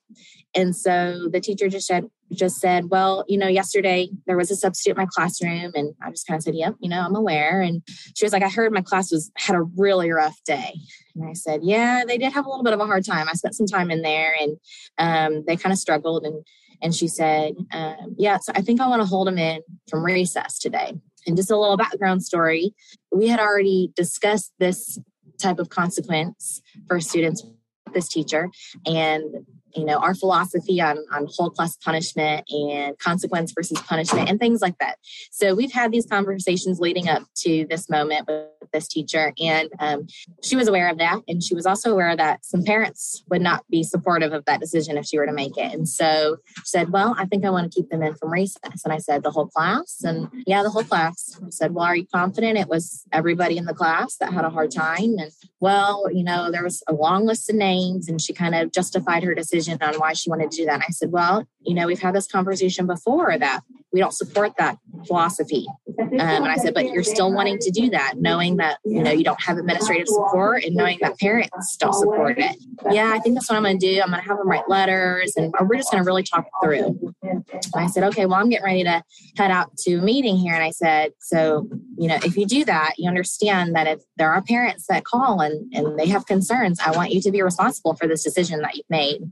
And 0.55 0.75
so 0.75 1.29
the 1.31 1.41
teacher 1.41 1.69
just 1.69 1.87
said 1.87 2.07
just 2.33 2.57
said 2.61 2.91
well 2.91 3.25
you 3.29 3.39
know 3.39 3.47
yesterday 3.47 4.09
there 4.27 4.37
was 4.37 4.51
a 4.51 4.57
substitute 4.57 4.97
in 4.97 5.03
my 5.03 5.09
classroom. 5.11 5.73
And 5.75 5.95
i 6.03 6.11
just 6.11 6.27
kind 6.27 6.37
of 6.37 6.43
said 6.43 6.55
yep 6.55 6.75
you 6.81 6.89
know 6.89 7.01
i'm 7.01 7.17
aware. 7.17 7.61
And 7.61 7.83
she 8.17 8.25
was 8.25 8.33
like 8.33 8.43
i 8.43 8.49
heard 8.49 8.73
my 8.73 8.83
class 8.83 9.13
was 9.13 9.31
had 9.37 9.57
a 9.57 9.63
really 9.63 10.11
rough 10.11 10.39
day. 10.45 10.75
And 11.15 11.29
i 11.29 11.33
said 11.33 11.61
yeah 11.63 12.03
they 12.07 12.19
did 12.19 12.33
have 12.33 12.47
a 12.47 12.49
little 12.49 12.65
bit 12.65 12.75
of 12.75 12.81
a 12.81 12.87
hard 12.87 13.05
time. 13.05 13.29
I 13.29 13.33
spent 13.35 13.55
some 13.55 13.67
time 13.67 13.91
in 13.91 14.03
there 14.03 14.35
and 14.41 14.57
um, 14.99 15.45
they 15.47 15.57
kind 15.57 15.73
of 15.73 15.79
struggled. 15.79 16.25
And 16.25 16.45
and 16.83 16.95
she 16.95 17.09
said, 17.09 17.55
um, 17.73 18.15
Yeah, 18.19 18.39
so 18.39 18.53
I 18.55 18.63
think 18.63 18.81
I 18.81 18.89
want 18.89 19.03
to 19.03 19.07
hold 19.07 19.29
him 19.29 19.39
in 19.39 19.61
from 19.89 20.05
recess 20.05 20.59
today. 20.59 20.95
And 21.27 21.37
just 21.37 21.51
a 21.51 21.59
little 21.59 21.77
background 21.77 22.23
story 22.23 22.73
we 23.17 23.29
had 23.29 23.41
already 23.41 23.93
discussed 23.97 24.53
this 24.59 24.99
type 25.41 25.59
of 25.59 25.69
consequence 25.69 26.61
for 26.87 27.01
students 27.01 27.43
with 27.85 27.95
this 27.95 28.09
teacher. 28.09 28.51
And 28.85 29.47
you 29.77 29.85
know 29.85 29.99
our 29.99 30.15
philosophy 30.15 30.81
on 30.81 30.99
on 31.13 31.27
whole 31.31 31.51
class 31.51 31.77
punishment 31.77 32.45
and 32.51 32.99
consequence 32.99 33.53
versus 33.53 33.79
punishment 33.83 34.29
and 34.29 34.41
things 34.41 34.61
like 34.61 34.79
that. 34.79 34.97
So 35.31 35.55
we've 35.55 35.73
had 35.73 35.93
these 35.93 36.07
conversations 36.07 36.81
leading 36.81 37.09
up 37.09 37.23
to 37.37 37.67
this 37.69 37.89
moment 37.89 38.27
with 38.27 38.47
this 38.73 38.89
teacher 38.89 39.33
and 39.41 39.69
um, 39.79 40.07
she 40.43 40.57
was 40.57 40.69
aware 40.69 40.89
of 40.89 40.99
that 40.99 41.21
and 41.29 41.43
she 41.43 41.55
was 41.55 41.67
also 41.67 41.93
aware 41.93 42.17
that 42.17 42.45
some 42.45 42.65
parents 42.65 43.23
would 43.29 43.43
not 43.43 43.65
be 43.71 43.83
supportive 43.83 44.33
of 44.33 44.45
that 44.47 44.61
decision 44.61 44.97
if 44.97 45.07
she 45.07 45.19
were 45.19 45.27
to 45.27 45.33
make 45.33 45.57
it. 45.57 45.73
And 45.73 45.89
so 45.89 46.39
she 46.59 46.63
said 46.65 46.91
well 46.91 47.15
i 47.19 47.27
think 47.27 47.45
i 47.45 47.51
want 47.51 47.71
to 47.71 47.77
keep 47.81 47.91
them 47.91 48.03
in 48.03 48.15
from 48.15 48.33
recess. 48.33 48.85
And 48.85 48.93
i 48.93 48.99
said 48.99 49.23
the 49.23 49.31
whole 49.31 49.47
class? 49.47 50.03
And 50.03 50.29
yeah 50.47 50.63
the 50.63 50.71
whole 50.71 50.85
class. 50.85 51.39
I 51.45 51.51
said 51.51 51.75
well 51.75 51.85
are 51.85 51.97
you 51.97 52.07
confident 52.13 52.59
it 52.59 52.69
was 52.69 53.05
everybody 53.13 53.57
in 53.57 53.67
the 53.67 53.75
class 53.75 54.17
that 54.17 54.33
had 54.33 54.45
a 54.45 54.51
hard 54.51 54.71
time? 54.71 55.17
And 55.19 55.31
well 55.61 56.05
you 56.13 56.25
know 56.25 56.51
there 56.51 56.65
was 56.65 56.83
a 56.89 56.95
long 56.95 57.27
list 57.27 57.51
of 57.51 57.57
names 57.57 58.09
and 58.09 58.21
she 58.21 58.33
kind 58.33 58.55
of 58.55 58.73
justified 58.73 59.23
her 59.23 59.35
decision 59.35 59.66
decision 59.67 59.95
on 59.95 60.01
why 60.01 60.13
she 60.13 60.31
wanted 60.31 60.51
to 60.51 60.57
do 60.57 60.67
that. 60.67 60.75
And 60.75 60.83
I 60.83 60.91
said, 60.91 61.11
well, 61.13 61.45
you 61.61 61.75
know, 61.75 61.87
we've 61.87 62.01
had 62.01 62.15
this 62.15 62.27
conversation 62.27 62.87
before 62.87 63.37
that 63.39 63.61
we 63.93 64.01
don't 64.01 64.13
support 64.13 64.53
that 64.59 64.79
philosophy. 65.07 65.67
Um, 65.99 66.21
and 66.21 66.49
I 66.49 66.57
said, 66.57 66.75
but 66.75 66.91
you're 66.91 67.03
still 67.03 67.33
wanting 67.33 67.59
to 67.61 67.71
do 67.71 67.89
that, 67.91 68.15
knowing 68.17 68.57
that, 68.57 68.79
you 68.85 69.03
know, 69.03 69.11
you 69.11 69.25
don't 69.25 69.41
have 69.43 69.57
administrative 69.57 70.09
support 70.09 70.65
and 70.65 70.75
knowing 70.75 70.99
that 71.01 71.19
parents 71.19 71.77
don't 71.77 71.95
support 71.95 72.39
it. 72.39 72.57
Yeah, 72.91 73.13
I 73.13 73.19
think 73.19 73.37
that's 73.37 73.49
what 73.49 73.57
I'm 73.57 73.63
going 73.63 73.79
to 73.79 73.95
do. 73.95 74.01
I'm 74.03 74.11
going 74.11 74.23
to 74.23 74.29
have 74.29 74.39
them 74.39 74.49
write 74.49 74.69
letters 74.69 75.35
and 75.37 75.55
we're 75.61 75.77
just 75.77 75.91
going 75.91 76.03
to 76.03 76.07
really 76.07 76.25
talk 76.25 76.47
through. 76.63 77.15
And 77.23 77.45
I 77.75 77.87
said, 77.87 78.05
okay, 78.05 78.27
well, 78.27 78.39
I'm 78.39 78.51
getting 78.51 78.65
ready 78.65 78.85
to 78.85 79.03
head 79.37 79.51
out 79.51 79.77
to 79.79 79.97
a 79.97 80.03
meeting 80.03 80.37
here. 80.37 80.55
And 80.55 80.63
I 80.63 80.71
said, 80.71 81.13
so, 81.21 81.69
you 81.99 82.09
know, 82.09 82.19
if 82.25 82.37
you 82.37 82.47
do 82.47 82.65
that, 82.65 82.95
you 82.99 83.09
understand 83.09 83.75
that 83.75 83.87
if 83.87 84.03
there 84.17 84.33
are 84.33 84.43
parents 84.43 84.87
that 84.89 85.05
call 85.05 85.41
and, 85.41 85.73
and 85.73 85.99
they 85.99 86.07
have 86.07 86.27
concerns, 86.27 86.79
I 86.85 86.91
want 86.91 87.13
you 87.13 87.21
to 87.23 87.31
be 87.31 87.43
responsible 87.43 87.95
for 87.95 88.07
this 88.07 88.23
decision 88.23 88.61
that 88.61 88.77
you've 88.77 88.91
made. 88.91 89.23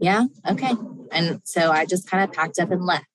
Yeah, 0.00 0.24
okay. 0.48 0.72
And 1.12 1.40
so 1.44 1.70
I 1.70 1.86
just 1.86 2.10
kind 2.10 2.24
of 2.24 2.32
packed 2.32 2.58
up 2.58 2.70
and 2.70 2.84
left. 2.84 3.06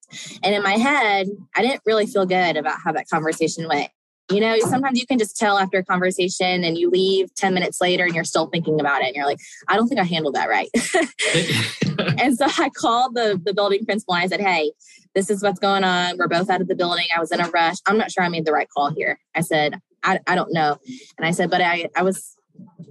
And 0.42 0.54
in 0.54 0.62
my 0.62 0.74
head, 0.74 1.28
I 1.54 1.62
didn't 1.62 1.82
really 1.84 2.06
feel 2.06 2.26
good 2.26 2.56
about 2.56 2.78
how 2.82 2.92
that 2.92 3.08
conversation 3.08 3.68
went. 3.68 3.90
You 4.30 4.40
know, 4.40 4.58
sometimes 4.58 4.98
you 4.98 5.06
can 5.06 5.18
just 5.18 5.36
tell 5.36 5.56
after 5.56 5.78
a 5.78 5.84
conversation 5.84 6.64
and 6.64 6.76
you 6.76 6.90
leave 6.90 7.32
10 7.36 7.54
minutes 7.54 7.80
later 7.80 8.04
and 8.04 8.14
you're 8.14 8.24
still 8.24 8.46
thinking 8.46 8.80
about 8.80 9.02
it. 9.02 9.06
And 9.06 9.14
you're 9.14 9.26
like, 9.26 9.38
I 9.68 9.76
don't 9.76 9.86
think 9.86 10.00
I 10.00 10.04
handled 10.04 10.34
that 10.34 10.48
right. 10.48 10.68
and 12.20 12.36
so 12.36 12.46
I 12.58 12.70
called 12.70 13.14
the, 13.14 13.40
the 13.44 13.54
building 13.54 13.84
principal 13.84 14.14
and 14.14 14.24
I 14.24 14.26
said, 14.26 14.40
Hey, 14.40 14.72
this 15.16 15.30
is 15.30 15.42
what's 15.42 15.58
going 15.58 15.82
on. 15.82 16.18
We're 16.18 16.28
both 16.28 16.50
out 16.50 16.60
of 16.60 16.68
the 16.68 16.74
building. 16.74 17.06
I 17.16 17.18
was 17.18 17.32
in 17.32 17.40
a 17.40 17.48
rush. 17.48 17.78
I'm 17.86 17.96
not 17.96 18.12
sure 18.12 18.22
I 18.22 18.28
made 18.28 18.44
the 18.44 18.52
right 18.52 18.68
call 18.68 18.90
here. 18.90 19.18
I 19.34 19.40
said, 19.40 19.80
I, 20.04 20.20
I 20.26 20.34
don't 20.34 20.52
know. 20.52 20.76
And 21.16 21.26
I 21.26 21.30
said, 21.30 21.50
but 21.50 21.62
I, 21.62 21.88
I 21.96 22.02
was 22.02 22.36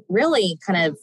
really 0.09 0.57
kind 0.65 0.89
of 0.89 0.97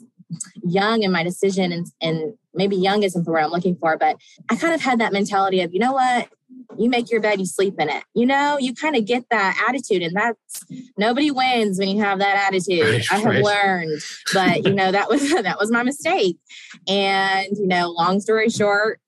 young 0.64 1.04
in 1.04 1.12
my 1.12 1.22
decision 1.22 1.70
and, 1.70 1.86
and 2.00 2.34
maybe 2.54 2.74
young 2.74 3.04
isn't 3.04 3.24
the 3.24 3.30
word 3.30 3.44
I'm 3.44 3.50
looking 3.50 3.76
for, 3.76 3.96
but 3.96 4.16
I 4.50 4.56
kind 4.56 4.74
of 4.74 4.80
had 4.80 4.98
that 5.00 5.12
mentality 5.12 5.60
of, 5.60 5.72
you 5.72 5.78
know 5.78 5.92
what? 5.92 6.28
You 6.76 6.90
make 6.90 7.08
your 7.10 7.20
bed, 7.20 7.38
you 7.38 7.46
sleep 7.46 7.74
in 7.78 7.88
it. 7.88 8.02
You 8.14 8.26
know, 8.26 8.58
you 8.58 8.74
kind 8.74 8.96
of 8.96 9.06
get 9.06 9.24
that 9.30 9.62
attitude, 9.68 10.02
and 10.02 10.14
that's 10.14 10.64
nobody 10.98 11.30
wins 11.30 11.78
when 11.78 11.88
you 11.88 12.02
have 12.02 12.18
that 12.18 12.46
attitude. 12.46 12.82
Right, 12.82 13.12
I 13.12 13.16
have 13.16 13.24
right. 13.24 13.42
learned, 13.42 14.00
but 14.34 14.64
you 14.64 14.74
know 14.74 14.92
that 14.92 15.08
was 15.08 15.30
that 15.42 15.58
was 15.58 15.70
my 15.70 15.82
mistake. 15.82 16.38
And 16.88 17.48
you 17.56 17.66
know, 17.66 17.90
long 17.90 18.20
story 18.20 18.48
short, 18.48 19.00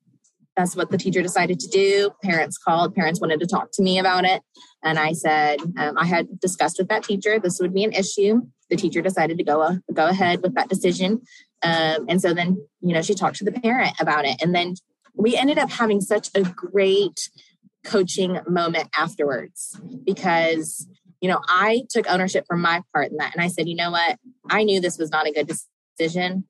that's 0.57 0.77
what 0.77 0.91
the 0.91 0.99
teacher 0.99 1.23
decided 1.23 1.59
to 1.61 1.69
do. 1.69 2.11
Parents 2.23 2.59
called. 2.59 2.95
Parents 2.95 3.21
wanted 3.21 3.41
to 3.41 3.47
talk 3.47 3.71
to 3.73 3.83
me 3.83 3.99
about 3.99 4.25
it, 4.25 4.43
and 4.83 4.99
I 4.99 5.13
said 5.13 5.61
um, 5.77 5.99
I 5.99 6.07
had 6.07 6.41
discussed 6.41 6.79
with 6.79 6.89
that 6.89 7.05
teacher 7.05 7.39
this 7.39 7.59
would 7.61 7.75
be 7.75 7.85
an 7.85 7.93
issue. 7.93 8.43
The 8.71 8.77
teacher 8.77 9.03
decided 9.03 9.39
to 9.39 9.45
go 9.45 9.63
uh, 9.63 9.77
go 9.93 10.07
ahead 10.07 10.43
with 10.43 10.55
that 10.55 10.69
decision, 10.69 11.23
um, 11.63 12.07
and 12.09 12.21
so 12.21 12.35
then 12.35 12.57
you 12.81 12.95
know 12.95 13.03
she 13.03 13.15
talked 13.15 13.37
to 13.37 13.45
the 13.45 13.53
parent 13.53 13.95
about 14.01 14.25
it, 14.25 14.41
and 14.41 14.55
then 14.55 14.75
we 15.15 15.37
ended 15.37 15.59
up 15.59 15.71
having 15.71 16.01
such 16.01 16.29
a 16.35 16.43
great 16.43 17.31
coaching 17.85 18.41
moment 18.49 18.89
afterwards 18.97 19.79
because 20.05 20.89
you 21.21 21.29
know 21.29 21.41
I 21.49 21.83
took 21.91 22.09
ownership 22.09 22.45
for 22.47 22.57
my 22.57 22.83
part 22.93 23.11
in 23.11 23.17
that, 23.19 23.35
and 23.35 23.43
I 23.43 23.49
said, 23.49 23.69
you 23.69 23.77
know 23.77 23.91
what, 23.91 24.19
I 24.49 24.63
knew 24.63 24.81
this 24.81 24.99
was 24.99 25.11
not 25.11 25.27
a 25.27 25.33
good 25.33 25.51
decision. 25.99 26.45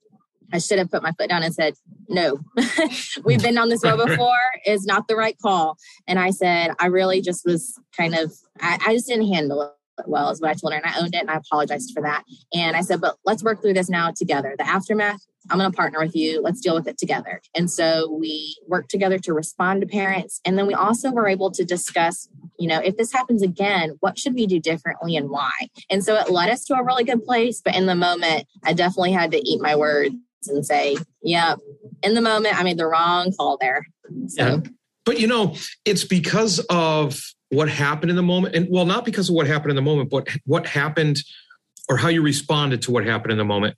I 0.55 0.59
should 0.59 0.79
have 0.79 0.90
put 0.90 1.03
my 1.03 1.11
foot 1.11 1.31
down 1.31 1.43
and 1.43 1.53
said, 1.53 1.75
no, 2.09 2.38
we've 3.25 3.43
been 3.43 3.59
on 3.59 3.71
this 3.71 3.83
road 3.83 4.07
before, 4.07 4.38
is 4.64 4.87
not 4.87 5.09
the 5.09 5.17
right 5.17 5.37
call. 5.37 5.77
And 6.07 6.17
I 6.17 6.31
said, 6.31 6.71
I 6.79 6.87
really 6.87 7.21
just 7.21 7.45
was 7.45 7.77
kind 7.97 8.14
of, 8.14 8.33
I, 8.61 8.79
I 8.87 8.95
just 8.95 9.09
didn't 9.09 9.33
handle 9.33 9.62
it 9.62 9.73
well, 10.07 10.31
is 10.31 10.40
what 10.40 10.51
I 10.51 10.55
told 10.55 10.73
her. 10.73 10.79
And 10.79 10.87
I 10.87 11.01
owned 11.01 11.14
it 11.14 11.21
and 11.21 11.31
I 11.31 11.37
apologized 11.37 11.93
for 11.93 12.03
that. 12.03 12.23
And 12.53 12.77
I 12.77 12.83
said, 12.83 13.01
but 13.01 13.17
let's 13.25 13.43
work 13.43 13.62
through 13.62 13.75
this 13.75 13.90
now 13.90 14.12
together. 14.12 14.55
The 14.57 14.67
aftermath, 14.67 15.21
I'm 15.51 15.59
going 15.59 15.71
to 15.71 15.77
partner 15.77 15.99
with 15.99 16.14
you. 16.14 16.40
Let's 16.40 16.61
deal 16.61 16.75
with 16.75 16.87
it 16.87 16.99
together. 16.99 17.40
And 17.57 17.69
so 17.69 18.11
we 18.11 18.57
worked 18.69 18.90
together 18.90 19.19
to 19.19 19.33
respond 19.33 19.81
to 19.81 19.88
parents. 19.88 20.40
And 20.45 20.57
then 20.57 20.69
we 20.69 20.75
also 20.75 21.11
were 21.11 21.29
able 21.29 21.51
to 21.51 21.64
discuss, 21.64 22.29
you 22.59 22.69
know, 22.69 22.79
if 22.79 22.97
this 22.97 23.12
happens 23.12 23.43
again, 23.43 23.97
what 24.01 24.19
should 24.19 24.35
we 24.35 24.47
do 24.47 24.61
differently 24.61 25.17
and 25.17 25.31
why? 25.31 25.53
And 25.90 26.05
so 26.05 26.14
it 26.14 26.31
led 26.31 26.49
us 26.49 26.64
to 26.67 26.75
a 26.75 26.85
really 26.85 27.05
good 27.05 27.25
place. 27.25 27.61
But 27.64 27.75
in 27.75 27.87
the 27.87 27.95
moment, 27.95 28.47
I 28.62 28.73
definitely 28.73 29.12
had 29.12 29.33
to 29.33 29.49
eat 29.49 29.61
my 29.61 29.77
words 29.77 30.14
and 30.48 30.64
say, 30.64 30.96
yep, 31.22 31.59
in 32.02 32.14
the 32.14 32.20
moment, 32.20 32.59
I 32.59 32.62
made 32.62 32.78
the 32.78 32.87
wrong 32.87 33.33
call 33.33 33.59
there. 33.61 33.87
So. 34.28 34.46
Yeah. 34.46 34.57
But 35.04 35.20
you 35.20 35.26
know, 35.26 35.54
it's 35.85 36.04
because 36.04 36.61
of 36.70 37.20
what 37.50 37.68
happened 37.68 38.11
in 38.11 38.16
the 38.16 38.22
moment. 38.22 38.54
And 38.54 38.66
well, 38.70 38.87
not 38.87 39.04
because 39.04 39.28
of 39.28 39.35
what 39.35 39.46
happened 39.46 39.70
in 39.70 39.76
the 39.76 39.83
moment, 39.83 40.11
but 40.11 40.28
what 40.44 40.66
happened 40.66 41.22
or 41.88 41.96
how 41.96 42.09
you 42.09 42.22
responded 42.22 42.83
to 42.83 42.90
what 42.90 43.04
happened 43.04 43.33
in 43.33 43.38
the 43.38 43.44
moment 43.44 43.76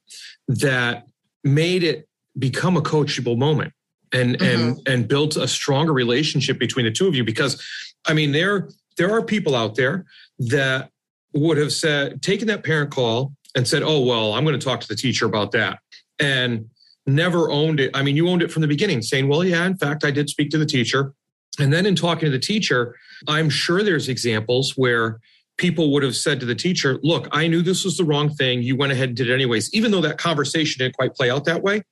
that 0.49 1.07
made 1.43 1.83
it 1.83 2.09
become 2.39 2.77
a 2.77 2.83
coachable 2.83 3.37
moment 3.37 3.73
and 4.13 4.39
mm-hmm. 4.39 4.69
and 4.69 4.89
and 4.89 5.09
built 5.09 5.37
a 5.37 5.49
stronger 5.49 5.93
relationship 5.93 6.59
between 6.59 6.85
the 6.85 6.93
two 6.93 7.09
of 7.09 7.15
you 7.15 7.25
because 7.25 7.63
i 8.07 8.13
mean 8.13 8.33
there 8.33 8.69
there 8.97 9.11
are 9.11 9.23
people 9.23 9.55
out 9.55 9.75
there 9.75 10.05
that 10.39 10.91
would 11.33 11.57
have 11.57 11.73
said 11.73 12.21
taken 12.23 12.47
that 12.47 12.63
parent 12.63 12.91
call 12.91 13.33
and 13.55 13.67
said 13.67 13.83
oh 13.83 14.01
well 14.01 14.35
i'm 14.35 14.45
going 14.45 14.59
to 14.59 14.65
talk 14.65 14.81
to 14.81 14.89
the 14.89 14.95
teacher 14.95 15.27
about 15.27 15.53
that 15.53 15.79
and 16.19 16.67
never 17.07 17.51
owned 17.51 17.81
it. 17.81 17.91
I 17.95 18.03
mean, 18.03 18.17
you 18.17 18.29
owned 18.29 18.43
it 18.43 18.51
from 18.51 18.63
the 18.63 18.69
beginning, 18.69 19.03
saying, 19.03 19.29
well, 19.29 19.45
yeah, 19.45 19.65
in 19.65 19.77
fact, 19.77 20.05
I 20.05 20.11
did 20.11 20.29
speak 20.29 20.51
to 20.51 20.59
the 20.59 20.67
teacher. 20.67 21.13
And 21.59 21.73
then 21.73 21.87
in 21.87 21.95
talking 21.95 22.27
to 22.27 22.31
the 22.31 22.39
teacher, 22.39 22.97
I'm 23.29 23.49
sure 23.49 23.83
there's 23.83 24.09
examples 24.09 24.75
where 24.77 25.21
people 25.57 25.93
would 25.93 26.03
have 26.03 26.17
said 26.17 26.41
to 26.41 26.47
the 26.47 26.55
teacher, 26.55 26.99
look, 27.03 27.29
I 27.33 27.47
knew 27.47 27.63
this 27.63 27.85
was 27.85 27.97
the 27.97 28.05
wrong 28.05 28.29
thing. 28.29 28.63
You 28.63 28.77
went 28.77 28.93
ahead 28.93 29.09
and 29.09 29.17
did 29.17 29.31
it 29.31 29.35
anyways, 29.35 29.73
even 29.73 29.91
though 29.91 30.03
that 30.03 30.19
conversation 30.19 30.81
didn't 30.81 30.97
quite 30.97 31.15
play 31.15 31.31
out 31.31 31.45
that 31.47 31.63
way. 31.63 31.83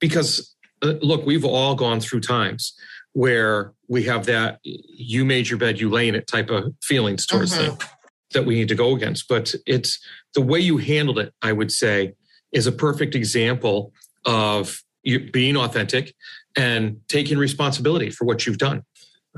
Because 0.00 0.54
uh, 0.82 0.94
look, 1.00 1.24
we've 1.24 1.44
all 1.44 1.74
gone 1.74 2.00
through 2.00 2.20
times 2.20 2.74
where 3.12 3.72
we 3.88 4.04
have 4.04 4.26
that 4.26 4.60
you 4.62 5.24
made 5.24 5.48
your 5.48 5.58
bed, 5.58 5.80
you 5.80 5.88
lay 5.88 6.08
in 6.08 6.14
it 6.14 6.26
type 6.26 6.50
of 6.50 6.74
feelings 6.82 7.26
towards 7.26 7.52
mm-hmm. 7.52 7.76
thing 7.76 7.88
that 8.32 8.44
we 8.44 8.54
need 8.54 8.68
to 8.68 8.74
go 8.74 8.94
against. 8.94 9.28
But 9.28 9.54
it's 9.66 9.98
the 10.34 10.40
way 10.40 10.60
you 10.60 10.76
handled 10.76 11.18
it, 11.18 11.32
I 11.42 11.52
would 11.52 11.72
say, 11.72 12.14
is 12.52 12.66
a 12.66 12.72
perfect 12.72 13.14
example 13.14 13.92
of 14.24 14.82
you 15.02 15.30
being 15.30 15.56
authentic 15.56 16.14
and 16.56 17.00
taking 17.08 17.38
responsibility 17.38 18.10
for 18.10 18.24
what 18.24 18.46
you've 18.46 18.58
done, 18.58 18.82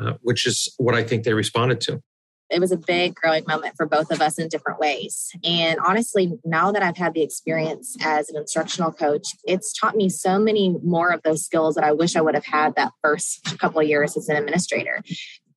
uh, 0.00 0.14
which 0.22 0.46
is 0.46 0.72
what 0.78 0.94
I 0.94 1.02
think 1.02 1.24
they 1.24 1.34
responded 1.34 1.80
to. 1.82 2.02
It 2.50 2.60
was 2.60 2.70
a 2.70 2.76
big 2.76 3.14
growing 3.14 3.44
moment 3.48 3.76
for 3.78 3.86
both 3.86 4.10
of 4.10 4.20
us 4.20 4.38
in 4.38 4.48
different 4.48 4.78
ways. 4.78 5.30
And 5.42 5.78
honestly, 5.80 6.34
now 6.44 6.70
that 6.70 6.82
I've 6.82 6.98
had 6.98 7.14
the 7.14 7.22
experience 7.22 7.96
as 8.04 8.28
an 8.28 8.36
instructional 8.36 8.92
coach, 8.92 9.26
it's 9.44 9.72
taught 9.72 9.96
me 9.96 10.10
so 10.10 10.38
many 10.38 10.76
more 10.84 11.10
of 11.10 11.22
those 11.22 11.42
skills 11.42 11.76
that 11.76 11.84
I 11.84 11.92
wish 11.92 12.14
I 12.14 12.20
would 12.20 12.34
have 12.34 12.44
had 12.44 12.74
that 12.76 12.92
first 13.02 13.58
couple 13.58 13.80
of 13.80 13.88
years 13.88 14.18
as 14.18 14.28
an 14.28 14.36
administrator 14.36 15.02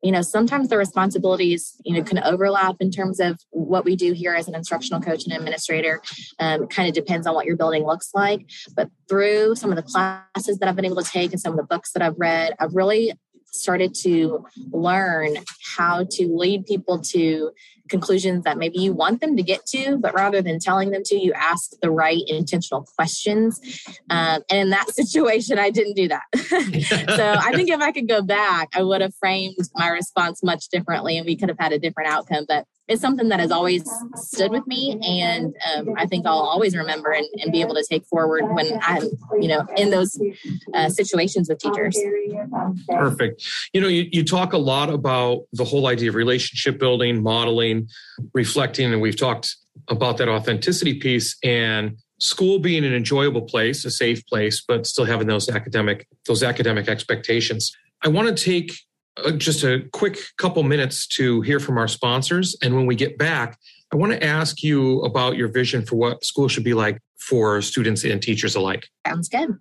you 0.06 0.12
know 0.12 0.22
sometimes 0.22 0.70
the 0.70 0.78
responsibilities 0.78 1.76
you 1.84 1.96
know 1.96 2.04
can 2.04 2.20
overlap 2.20 2.76
in 2.80 2.91
terms 2.91 3.20
of 3.20 3.39
what 3.50 3.84
we 3.84 3.96
do 3.96 4.13
here 4.13 4.36
as 4.36 4.48
an 4.48 4.54
instructional 4.54 5.02
coach 5.02 5.24
and 5.26 5.34
administrator 5.34 6.00
um, 6.39 6.68
kind 6.68 6.88
of 6.88 6.94
depends 6.94 7.26
on 7.26 7.34
what 7.34 7.48
your 7.48 7.58
building 7.58 7.84
looks 7.84 8.12
like. 8.13 8.48
But 8.76 8.89
through 9.10 9.56
some 9.56 9.72
of 9.72 9.76
the 9.76 9.84
classes 9.84 10.60
that 10.60 10.70
i've 10.70 10.76
been 10.76 10.86
able 10.86 11.02
to 11.02 11.10
take 11.10 11.32
and 11.32 11.41
some 11.41 11.54
of 11.54 11.58
the 11.58 11.63
books 11.63 11.91
that 11.91 12.02
i've 12.02 12.15
read 12.18 12.54
i've 12.60 12.74
really 12.74 13.13
started 13.56 13.94
to 14.04 14.46
learn 14.72 15.38
how 15.76 16.06
to 16.12 16.28
lead 16.28 16.65
people 16.65 17.00
to 17.00 17.52
conclusions 17.89 18.44
that 18.44 18.58
maybe 18.58 18.80
you 18.80 18.94
want 18.94 19.22
them 19.22 19.36
to 19.38 19.44
get 19.44 19.65
to, 19.68 19.98
but 19.98 20.13
rather 20.13 20.41
than 20.41 20.60
telling 20.60 20.91
them 20.91 21.04
to, 21.06 21.15
you 21.15 21.34
ask 21.34 21.72
the 21.82 21.91
right 21.91 22.22
intentional 22.28 22.88
questions. 22.96 23.60
Um, 24.10 24.41
and 24.50 24.60
in 24.60 24.70
that 24.72 24.89
situation, 24.94 25.60
I 25.60 25.70
didn't 25.70 25.96
do 25.96 26.08
that. 26.08 26.24
so 27.15 27.36
I 27.38 27.52
think 27.54 27.70
if 27.70 27.82
I 27.82 27.91
could 27.91 28.08
go 28.08 28.22
back, 28.22 28.70
I 28.74 28.84
would 28.84 29.02
have 29.02 29.13
framed 29.15 29.56
my 29.76 29.89
response 29.89 30.41
much 30.44 30.70
differently 30.70 31.18
and 31.18 31.26
we 31.26 31.36
could 31.36 31.50
have 31.50 31.60
had 31.60 31.74
a 31.74 31.80
different 31.80 32.10
outcome. 32.10 32.46
But 32.48 32.65
it's 32.88 33.02
something 33.02 33.30
that 33.30 33.39
has 33.39 33.52
always 33.52 33.84
stood 34.15 34.52
with 34.52 34.65
me 34.67 35.00
and 35.02 35.56
um, 35.76 35.93
i 35.98 36.06
think 36.06 36.26
i'll 36.26 36.34
always 36.39 36.76
remember 36.76 37.12
and, 37.12 37.26
and, 37.41 37.52
be 37.52 37.62
able 37.62 37.74
to 37.74 37.84
take 37.89 38.06
forward 38.06 38.43
when 38.54 38.80
i'm 38.82 39.04
you 39.39 39.48
know 39.48 39.65
in 39.78 39.89
those 39.89 40.19
uh, 40.74 40.89
situations 40.89 41.50
with 41.50 41.60
teachers. 41.60 41.98
Perfect. 42.89 43.43
You 43.74 43.82
know 43.82 43.88
you, 43.88 44.08
you 44.12 44.24
talk 44.24 44.54
a 44.54 44.58
lot 44.58 44.89
about 44.89 45.43
the 45.54 45.63
whole 45.63 45.88
idea 45.88 46.10
of 46.10 46.15
relationship 46.15 46.80
building 46.80 47.21
modeling 47.24 47.88
reflecting 48.34 48.91
and 48.91 49.02
we've 49.02 49.17
talked 49.17 49.56
about 49.89 50.17
that 50.17 50.30
authenticity 50.30 50.95
piece 50.95 51.38
and 51.43 51.98
school 52.19 52.60
being 52.60 52.86
an 52.86 52.93
enjoyable 52.93 53.41
place 53.41 53.86
a 53.86 53.91
safe 53.91 54.26
place 54.28 54.63
but 54.65 54.86
still 54.86 55.06
having 55.06 55.28
those 55.28 55.50
academic 55.50 56.08
those 56.28 56.43
academic 56.43 56.88
expectations. 56.88 57.76
I 58.04 58.10
want 58.10 58.36
to 58.36 58.43
take 58.43 58.74
Uh, 59.23 59.32
just 59.32 59.63
a 59.63 59.88
quick 59.93 60.17
couple 60.38 60.62
minutes 60.63 61.08
to 61.08 61.41
hear 61.41 61.60
from 61.60 61.78
our 61.78 61.88
sponsors. 61.88 62.56
And 62.62 62.75
when 62.75 62.86
we 62.86 62.95
get 62.95 63.17
back, 63.17 63.58
I 63.93 63.97
want 63.97 64.12
to 64.12 64.23
ask 64.23 64.62
you 64.62 65.01
about 65.01 65.38
your 65.38 65.47
vision 65.47 65.86
for 65.86 65.95
what 65.95 66.25
school 66.25 66.47
should 66.47 66.63
be 66.63 66.73
like 66.73 66.99
for 67.17 67.62
students 67.62 68.04
and 68.04 68.21
teachers 68.21 68.56
alike. 68.56 68.88
Sounds 69.08 69.30
good. 69.30 69.58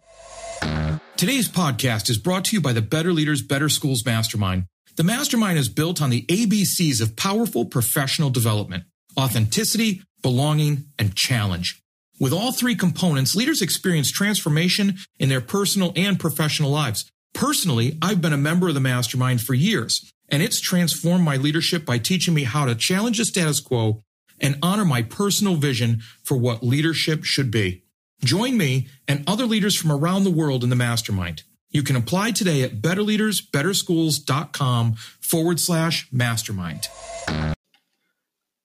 Today's 1.16 1.48
podcast 1.48 2.10
is 2.10 2.18
brought 2.18 2.44
to 2.46 2.56
you 2.56 2.60
by 2.60 2.72
the 2.72 2.82
Better 2.82 3.12
Leaders, 3.12 3.42
Better 3.42 3.68
Schools 3.68 4.04
Mastermind. 4.04 4.66
The 4.96 5.04
mastermind 5.04 5.58
is 5.58 5.68
built 5.68 6.02
on 6.02 6.10
the 6.10 6.26
ABCs 6.26 7.00
of 7.00 7.16
powerful 7.16 7.64
professional 7.64 8.30
development 8.30 8.84
authenticity, 9.18 10.02
belonging, 10.22 10.86
and 10.98 11.14
challenge. 11.14 11.80
With 12.18 12.32
all 12.32 12.52
three 12.52 12.74
components, 12.74 13.36
leaders 13.36 13.62
experience 13.62 14.10
transformation 14.10 14.96
in 15.18 15.28
their 15.28 15.40
personal 15.40 15.92
and 15.94 16.18
professional 16.18 16.70
lives. 16.70 17.10
Personally, 17.34 17.98
I've 18.00 18.22
been 18.22 18.32
a 18.32 18.38
member 18.38 18.68
of 18.68 18.74
the 18.74 18.80
mastermind 18.80 19.42
for 19.42 19.54
years, 19.54 20.12
and 20.28 20.40
it's 20.42 20.60
transformed 20.60 21.24
my 21.24 21.36
leadership 21.36 21.84
by 21.84 21.98
teaching 21.98 22.32
me 22.32 22.44
how 22.44 22.64
to 22.64 22.76
challenge 22.76 23.18
the 23.18 23.24
status 23.24 23.58
quo 23.60 24.04
and 24.40 24.56
honor 24.62 24.84
my 24.84 25.02
personal 25.02 25.56
vision 25.56 26.00
for 26.22 26.36
what 26.36 26.62
leadership 26.62 27.24
should 27.24 27.50
be. 27.50 27.82
Join 28.22 28.56
me 28.56 28.86
and 29.08 29.24
other 29.26 29.46
leaders 29.46 29.74
from 29.74 29.90
around 29.92 30.24
the 30.24 30.30
world 30.30 30.64
in 30.64 30.70
the 30.70 30.76
mastermind. 30.76 31.42
You 31.70 31.82
can 31.82 31.96
apply 31.96 32.30
today 32.30 32.62
at 32.62 32.80
betterleadersbetterschools.com 32.80 34.94
forward 35.20 35.58
slash 35.58 36.06
mastermind. 36.12 36.86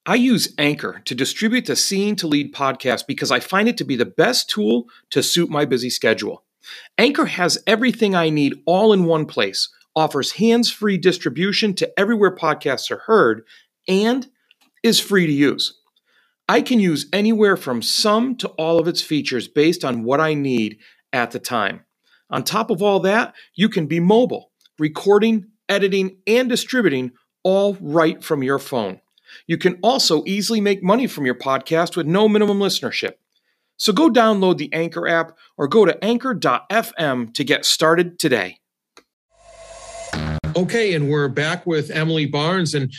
I 0.05 0.15
use 0.15 0.53
Anchor 0.57 1.01
to 1.05 1.15
distribute 1.15 1.65
the 1.65 1.75
Seeing 1.75 2.15
to 2.17 2.27
Lead 2.27 2.53
podcast 2.53 3.07
because 3.07 3.31
I 3.31 3.39
find 3.39 3.67
it 3.67 3.77
to 3.77 3.83
be 3.83 3.95
the 3.95 4.05
best 4.05 4.47
tool 4.49 4.87
to 5.09 5.23
suit 5.23 5.49
my 5.49 5.65
busy 5.65 5.89
schedule. 5.89 6.43
Anchor 6.97 7.25
has 7.25 7.57
everything 7.65 8.15
I 8.15 8.29
need 8.29 8.61
all 8.65 8.93
in 8.93 9.05
one 9.05 9.25
place, 9.25 9.69
offers 9.95 10.33
hands 10.33 10.71
free 10.71 10.97
distribution 10.97 11.73
to 11.75 11.99
everywhere 11.99 12.35
podcasts 12.35 12.91
are 12.91 12.99
heard, 13.05 13.43
and 13.87 14.27
is 14.83 14.99
free 14.99 15.25
to 15.25 15.31
use. 15.31 15.79
I 16.47 16.61
can 16.61 16.79
use 16.79 17.07
anywhere 17.13 17.57
from 17.57 17.81
some 17.81 18.35
to 18.37 18.47
all 18.49 18.79
of 18.79 18.87
its 18.87 19.01
features 19.01 19.47
based 19.47 19.85
on 19.85 20.03
what 20.03 20.19
I 20.19 20.33
need 20.33 20.79
at 21.13 21.31
the 21.31 21.39
time. 21.39 21.85
On 22.29 22.43
top 22.43 22.69
of 22.69 22.81
all 22.81 22.99
that, 23.01 23.35
you 23.55 23.69
can 23.69 23.87
be 23.87 23.99
mobile, 23.99 24.51
recording, 24.77 25.47
editing, 25.67 26.17
and 26.25 26.49
distributing 26.49 27.11
all 27.43 27.77
right 27.79 28.23
from 28.23 28.43
your 28.43 28.59
phone. 28.59 28.99
You 29.47 29.57
can 29.57 29.79
also 29.83 30.23
easily 30.25 30.61
make 30.61 30.83
money 30.83 31.07
from 31.07 31.25
your 31.25 31.35
podcast 31.35 31.95
with 31.95 32.07
no 32.07 32.27
minimum 32.27 32.59
listenership. 32.59 33.13
So 33.79 33.93
go 33.93 34.09
download 34.09 34.57
the 34.57 34.71
Anchor 34.73 35.07
app 35.07 35.37
or 35.57 35.67
go 35.67 35.85
to 35.85 36.03
anchor.fm 36.03 37.33
to 37.33 37.43
get 37.45 37.65
started 37.65 38.19
today. 38.19 38.59
Okay, 40.55 40.93
and 40.93 41.09
we're 41.09 41.29
back 41.29 41.65
with 41.65 41.89
Emily 41.89 42.25
Barnes. 42.25 42.73
And, 42.73 42.91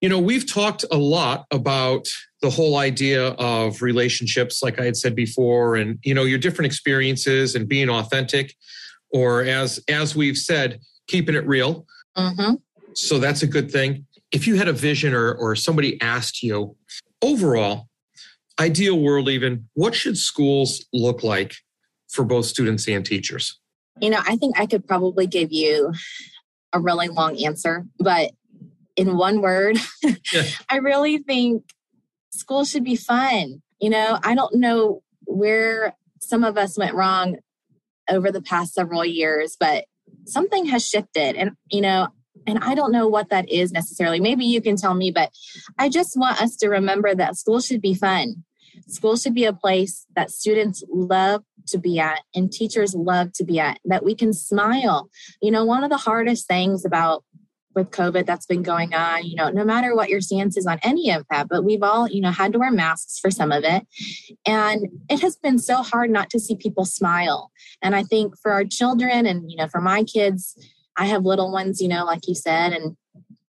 you 0.00 0.08
know, 0.08 0.18
we've 0.18 0.50
talked 0.50 0.84
a 0.90 0.96
lot 0.96 1.46
about 1.52 2.08
the 2.42 2.50
whole 2.50 2.76
idea 2.76 3.28
of 3.34 3.82
relationships, 3.82 4.64
like 4.64 4.80
I 4.80 4.84
had 4.84 4.96
said 4.96 5.14
before, 5.14 5.76
and, 5.76 6.00
you 6.02 6.12
know, 6.12 6.24
your 6.24 6.38
different 6.38 6.66
experiences 6.66 7.54
and 7.54 7.68
being 7.68 7.88
authentic, 7.88 8.56
or 9.10 9.42
as 9.42 9.78
as 9.88 10.16
we've 10.16 10.36
said, 10.36 10.80
keeping 11.06 11.36
it 11.36 11.46
real. 11.46 11.86
Mm-hmm. 12.16 12.54
So 12.94 13.20
that's 13.20 13.42
a 13.42 13.46
good 13.46 13.70
thing. 13.70 14.06
If 14.32 14.48
you 14.48 14.56
had 14.56 14.66
a 14.66 14.72
vision 14.72 15.14
or 15.14 15.32
or 15.34 15.54
somebody 15.54 16.00
asked 16.00 16.42
you 16.42 16.74
overall, 17.22 17.88
ideal 18.58 18.98
world 18.98 19.28
even, 19.28 19.68
what 19.74 19.94
should 19.94 20.16
schools 20.18 20.84
look 20.92 21.22
like 21.22 21.54
for 22.08 22.24
both 22.24 22.46
students 22.46 22.88
and 22.88 23.04
teachers? 23.04 23.58
You 24.00 24.10
know, 24.10 24.20
I 24.26 24.36
think 24.36 24.58
I 24.58 24.66
could 24.66 24.86
probably 24.86 25.26
give 25.26 25.52
you 25.52 25.92
a 26.72 26.80
really 26.80 27.08
long 27.08 27.42
answer, 27.42 27.86
but 27.98 28.32
in 28.96 29.16
one 29.16 29.40
word, 29.40 29.78
yeah. 30.32 30.44
I 30.68 30.76
really 30.76 31.18
think 31.18 31.64
school 32.30 32.64
should 32.64 32.84
be 32.84 32.96
fun. 32.96 33.62
You 33.80 33.90
know, 33.90 34.18
I 34.22 34.34
don't 34.34 34.56
know 34.56 35.02
where 35.24 35.94
some 36.20 36.44
of 36.44 36.56
us 36.56 36.78
went 36.78 36.94
wrong 36.94 37.36
over 38.08 38.30
the 38.30 38.42
past 38.42 38.74
several 38.74 39.04
years, 39.04 39.56
but 39.58 39.84
something 40.26 40.66
has 40.66 40.86
shifted. 40.86 41.36
And, 41.36 41.52
you 41.70 41.80
know, 41.80 42.08
and 42.46 42.58
I 42.62 42.74
don't 42.74 42.92
know 42.92 43.08
what 43.08 43.30
that 43.30 43.48
is 43.50 43.72
necessarily. 43.72 44.20
Maybe 44.20 44.44
you 44.44 44.60
can 44.60 44.76
tell 44.76 44.94
me, 44.94 45.10
but 45.10 45.30
I 45.78 45.88
just 45.88 46.16
want 46.16 46.40
us 46.40 46.56
to 46.56 46.68
remember 46.68 47.14
that 47.14 47.36
school 47.36 47.60
should 47.60 47.80
be 47.80 47.94
fun. 47.94 48.44
School 48.88 49.16
should 49.16 49.34
be 49.34 49.44
a 49.44 49.52
place 49.52 50.06
that 50.14 50.30
students 50.30 50.84
love 50.90 51.42
to 51.68 51.78
be 51.78 51.98
at 51.98 52.20
and 52.34 52.52
teachers 52.52 52.94
love 52.94 53.32
to 53.32 53.44
be 53.44 53.58
at, 53.58 53.78
that 53.84 54.04
we 54.04 54.14
can 54.14 54.32
smile. 54.32 55.10
You 55.40 55.50
know, 55.50 55.64
one 55.64 55.82
of 55.82 55.90
the 55.90 55.96
hardest 55.96 56.46
things 56.46 56.84
about 56.84 57.24
with 57.74 57.90
COVID 57.90 58.24
that's 58.24 58.46
been 58.46 58.62
going 58.62 58.94
on, 58.94 59.24
you 59.24 59.36
know, 59.36 59.50
no 59.50 59.64
matter 59.64 59.94
what 59.94 60.08
your 60.08 60.22
stance 60.22 60.56
is 60.56 60.66
on 60.66 60.78
any 60.82 61.10
of 61.10 61.24
that, 61.30 61.48
but 61.48 61.62
we've 61.62 61.82
all, 61.82 62.08
you 62.08 62.22
know, 62.22 62.30
had 62.30 62.52
to 62.54 62.58
wear 62.58 62.72
masks 62.72 63.18
for 63.18 63.30
some 63.30 63.52
of 63.52 63.64
it. 63.64 63.86
And 64.46 64.88
it 65.10 65.20
has 65.20 65.36
been 65.36 65.58
so 65.58 65.82
hard 65.82 66.10
not 66.10 66.30
to 66.30 66.40
see 66.40 66.56
people 66.56 66.86
smile. 66.86 67.50
And 67.82 67.94
I 67.94 68.02
think 68.02 68.34
for 68.38 68.50
our 68.50 68.64
children 68.64 69.26
and, 69.26 69.50
you 69.50 69.58
know, 69.58 69.68
for 69.68 69.82
my 69.82 70.04
kids, 70.04 70.56
I 70.96 71.06
have 71.06 71.24
little 71.24 71.52
ones, 71.52 71.80
you 71.80 71.88
know, 71.88 72.04
like 72.04 72.26
you 72.26 72.34
said, 72.34 72.72
and 72.72 72.96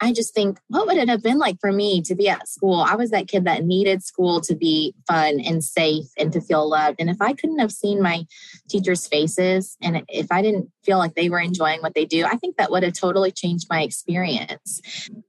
I 0.03 0.13
just 0.13 0.33
think, 0.33 0.59
what 0.69 0.87
would 0.87 0.97
it 0.97 1.11
have 1.11 1.23
been 1.23 1.39
like 1.39 1.61
for 1.61 1.73
me 1.73 2.01
to 2.03 2.15
be 2.15 2.29
at 2.29 2.49
school? 2.49 2.81
I 2.81 2.95
was 2.95 3.11
that 3.11 3.29
kid 3.29 3.45
that 3.45 3.65
needed 3.65 4.03
school 4.03 4.41
to 4.43 4.55
be 4.55 4.95
fun 5.07 5.41
and 5.41 5.63
safe 5.63 6.07
and 6.17 6.33
to 6.33 6.41
feel 6.41 6.69
loved. 6.69 6.97
And 7.01 7.11
if 7.11 7.21
I 7.21 7.35
couldn't 7.35 7.59
have 7.59 7.71
seen 7.71 8.01
my 8.01 8.25
teachers' 8.69 9.07
faces 9.07 9.77
and 9.83 10.03
if 10.09 10.29
I 10.31 10.41
didn't 10.41 10.71
feel 10.85 10.97
like 10.97 11.15
they 11.15 11.29
were 11.29 11.39
enjoying 11.39 11.83
what 11.83 11.95
they 11.95 12.07
do, 12.07 12.25
I 12.25 12.37
think 12.37 12.57
that 12.57 12.71
would 12.71 12.83
have 12.83 12.95
totally 12.95 13.31
changed 13.31 13.67
my 13.69 13.83
experience. 13.83 14.81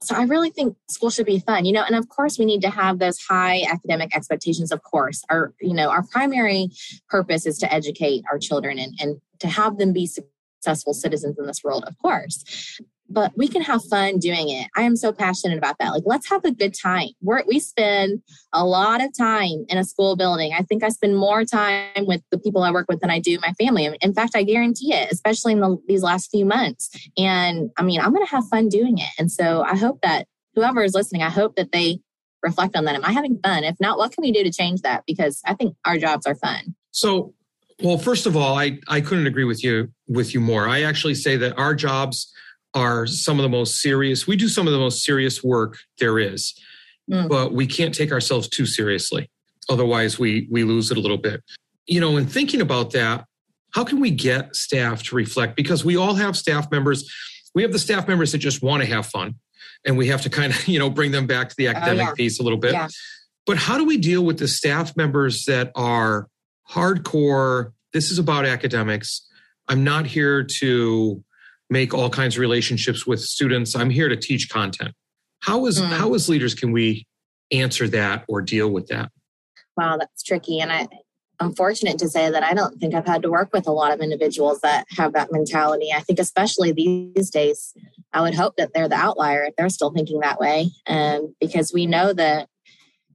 So 0.02 0.16
I 0.16 0.24
really 0.24 0.52
think 0.52 0.78
school 0.90 1.10
should 1.10 1.26
be 1.26 1.40
fun, 1.40 1.66
you 1.66 1.74
know, 1.74 1.84
and 1.84 1.96
of 1.96 2.08
course 2.08 2.40
we 2.40 2.46
need 2.46 2.62
to 2.62 2.70
have 2.70 3.00
those 3.00 3.20
high 3.20 3.64
academic 3.70 4.16
expectations, 4.16 4.72
of 4.72 4.84
course. 4.84 5.22
Our, 5.30 5.54
you 5.60 5.74
know, 5.74 5.90
our 5.90 6.04
primary 6.04 6.70
purpose 7.10 7.46
is 7.46 7.58
to 7.58 7.74
educate 7.74 8.24
our 8.32 8.40
children 8.40 8.80
and, 8.80 8.94
and 9.02 9.22
to 9.40 9.50
have 9.50 9.78
them 9.78 9.92
be 9.92 10.08
successful 10.62 10.94
citizens 10.94 11.38
in 11.40 11.46
this 11.48 11.64
world, 11.64 11.84
of 11.88 11.98
course 11.98 12.80
but 13.12 13.34
we 13.36 13.48
can 13.48 13.62
have 13.62 13.84
fun 13.86 14.18
doing 14.20 14.50
it. 14.50 14.68
I 14.76 14.84
am 14.84 14.96
so 14.96 15.12
passionate 15.12 15.58
about 15.58 15.78
that. 15.80 15.90
Like, 15.90 16.04
let's 16.06 16.30
have 16.30 16.46
a 16.46 16.52
good 16.52 16.74
time. 16.74 17.10
We're, 17.22 17.44
we 17.46 17.60
spend 17.60 18.22
a 18.54 18.66
lot 18.66 19.04
of 19.04 19.16
time 19.16 19.66
in 19.68 19.78
a 19.78 19.84
school 19.84 20.16
building. 20.16 20.54
I 20.58 20.62
think 20.62 20.84
I 20.84 20.90
spend 20.90 21.18
more 21.18 21.44
time 21.44 22.06
with 22.06 22.22
the 22.32 22.40
people 22.40 22.64
I 22.64 22.72
work 22.72 22.88
with 22.90 23.02
than 23.02 23.10
I 23.10 23.20
do 23.20 23.38
my 23.42 23.54
family. 23.54 23.90
In 24.02 24.14
fact, 24.14 24.36
I 24.36 24.44
guarantee 24.44 24.94
it, 24.94 25.12
especially 25.12 25.54
in 25.54 25.60
the, 25.60 25.78
these 25.88 26.04
last 26.04 26.32
few 26.32 26.46
months. 26.46 26.90
And 27.18 27.70
I 27.78 27.84
mean, 27.84 28.00
I'm 28.00 28.14
going 28.14 28.26
to 28.26 28.32
have 28.32 28.48
fun 28.48 28.70
doing 28.70 28.98
it. 28.98 29.10
And 29.20 29.32
so 29.32 29.62
I 29.62 29.76
hope 29.76 30.02
that 30.02 30.28
whoever 30.56 30.84
is 30.84 30.94
listening, 30.94 31.24
I 31.24 31.30
hope 31.30 31.56
that 31.56 31.72
they 31.72 32.00
reflect 32.44 32.76
on 32.76 32.86
that. 32.86 32.96
Am 32.96 33.06
I 33.06 33.12
having 33.12 33.40
fun? 33.44 33.64
If 33.64 33.76
not, 33.80 33.98
what 33.98 34.12
can 34.12 34.22
we 34.22 34.32
do 34.32 34.44
to 34.44 34.52
change 34.52 34.82
that? 34.82 35.04
Because 35.06 35.42
I 35.46 35.54
think 35.54 35.76
our 35.86 35.98
jobs 35.98 36.26
are 36.26 36.36
fun. 36.36 36.76
So, 36.92 37.34
well, 37.84 37.98
first 37.98 38.26
of 38.26 38.36
all, 38.36 38.58
I, 38.58 38.80
I 38.88 39.02
couldn't 39.02 39.28
agree 39.28 39.44
with 39.44 39.64
you 39.64 39.92
with 40.08 40.34
you 40.34 40.40
more. 40.40 40.68
I 40.68 40.84
actually 40.84 41.16
say 41.16 41.38
that 41.38 41.58
our 41.58 41.74
jobs 41.74 42.32
are 42.74 43.06
some 43.06 43.40
of 43.40 43.44
the 43.44 43.50
most 43.50 43.82
serious. 43.82 44.28
We 44.28 44.36
do 44.36 44.48
some 44.48 44.68
of 44.68 44.74
the 44.74 44.80
most 44.80 45.04
serious 45.04 45.44
work 45.44 45.78
there 46.00 46.20
is, 46.20 46.54
mm. 47.10 47.28
but 47.28 47.54
we 47.54 47.68
can't 47.68 47.94
take 47.94 48.12
ourselves 48.12 48.48
too 48.48 48.66
seriously. 48.66 49.30
Otherwise, 49.70 50.20
we 50.20 50.48
we 50.52 50.64
lose 50.64 50.92
it 50.92 50.98
a 50.98 51.02
little 51.02 51.18
bit. 51.18 51.44
You 51.88 52.00
know, 52.00 52.18
in 52.18 52.26
thinking 52.26 52.62
about 52.62 52.92
that, 52.92 53.26
how 53.74 53.84
can 53.84 54.00
we 54.00 54.12
get 54.12 54.56
staff 54.56 55.04
to 55.04 55.16
reflect? 55.16 55.56
Because 55.56 55.84
we 55.84 55.98
all 55.98 56.16
have 56.16 56.38
staff 56.38 56.72
members. 56.72 57.10
We 57.54 57.64
have 57.64 57.72
the 57.72 57.80
staff 57.80 58.08
members 58.08 58.32
that 58.32 58.38
just 58.38 58.62
want 58.62 58.84
to 58.84 58.88
have 58.88 59.06
fun, 59.06 59.36
and 59.86 59.98
we 59.98 60.08
have 60.08 60.22
to 60.22 60.30
kind 60.30 60.54
of 60.54 60.68
you 60.68 60.80
know 60.80 60.90
bring 60.90 61.12
them 61.12 61.28
back 61.28 61.50
to 61.50 61.56
the 61.58 61.68
oh, 61.68 61.72
academic 61.72 62.08
yeah. 62.08 62.14
piece 62.14 62.40
a 62.40 62.44
little 62.44 62.60
bit. 62.60 62.74
Yeah. 62.74 62.88
But 63.46 63.58
how 63.58 63.78
do 63.78 63.86
we 63.86 63.98
deal 63.98 64.24
with 64.24 64.38
the 64.38 64.48
staff 64.48 64.96
members 64.96 65.46
that 65.46 65.72
are 65.76 66.28
hardcore? 66.72 67.74
This 67.94 68.12
is 68.12 68.20
about 68.20 68.46
academics. 68.46 69.28
I'm 69.68 69.84
not 69.84 70.06
here 70.06 70.44
to 70.60 71.24
make 71.70 71.94
all 71.94 72.10
kinds 72.10 72.36
of 72.36 72.42
relationships 72.42 73.06
with 73.06 73.22
students. 73.22 73.76
I'm 73.76 73.90
here 73.90 74.10
to 74.10 74.18
teach 74.18 74.50
content. 74.50 74.94
How 75.40 75.66
is 75.66 75.82
mm. 75.82 75.88
how 75.88 76.14
as 76.14 76.30
leaders 76.30 76.54
can 76.54 76.72
we 76.72 77.08
answer 77.52 77.88
that 77.90 78.26
or 78.28 78.42
deal 78.42 78.70
with 78.70 78.88
that? 78.88 79.12
Wow, 79.78 79.98
that's 79.98 80.24
tricky. 80.24 80.60
And 80.60 80.72
I 80.72 80.88
I'm 81.40 81.56
fortunate 81.56 81.98
to 82.00 82.08
say 82.08 82.30
that 82.30 82.44
I 82.44 82.54
don't 82.54 82.80
think 82.80 82.94
I've 82.94 83.08
had 83.08 83.24
to 83.24 83.32
work 83.32 83.50
with 83.52 83.68
a 83.68 83.72
lot 83.72 83.92
of 83.92 84.00
individuals 84.00 84.62
that 84.62 84.86
have 84.92 85.14
that 85.14 85.32
mentality. 85.32 85.90
I 85.92 86.02
think 86.02 86.20
especially 86.20 86.72
these 86.72 87.32
days, 87.32 87.74
I 88.14 88.22
would 88.22 88.36
hope 88.36 88.58
that 88.58 88.74
they're 88.76 88.88
the 88.88 88.96
outlier 88.96 89.46
if 89.46 89.56
they're 89.56 89.70
still 89.70 89.92
thinking 89.92 90.20
that 90.20 90.40
way. 90.40 90.70
Um, 90.86 91.34
because 91.40 91.74
we 91.74 91.88
know 91.88 92.14
that 92.14 92.48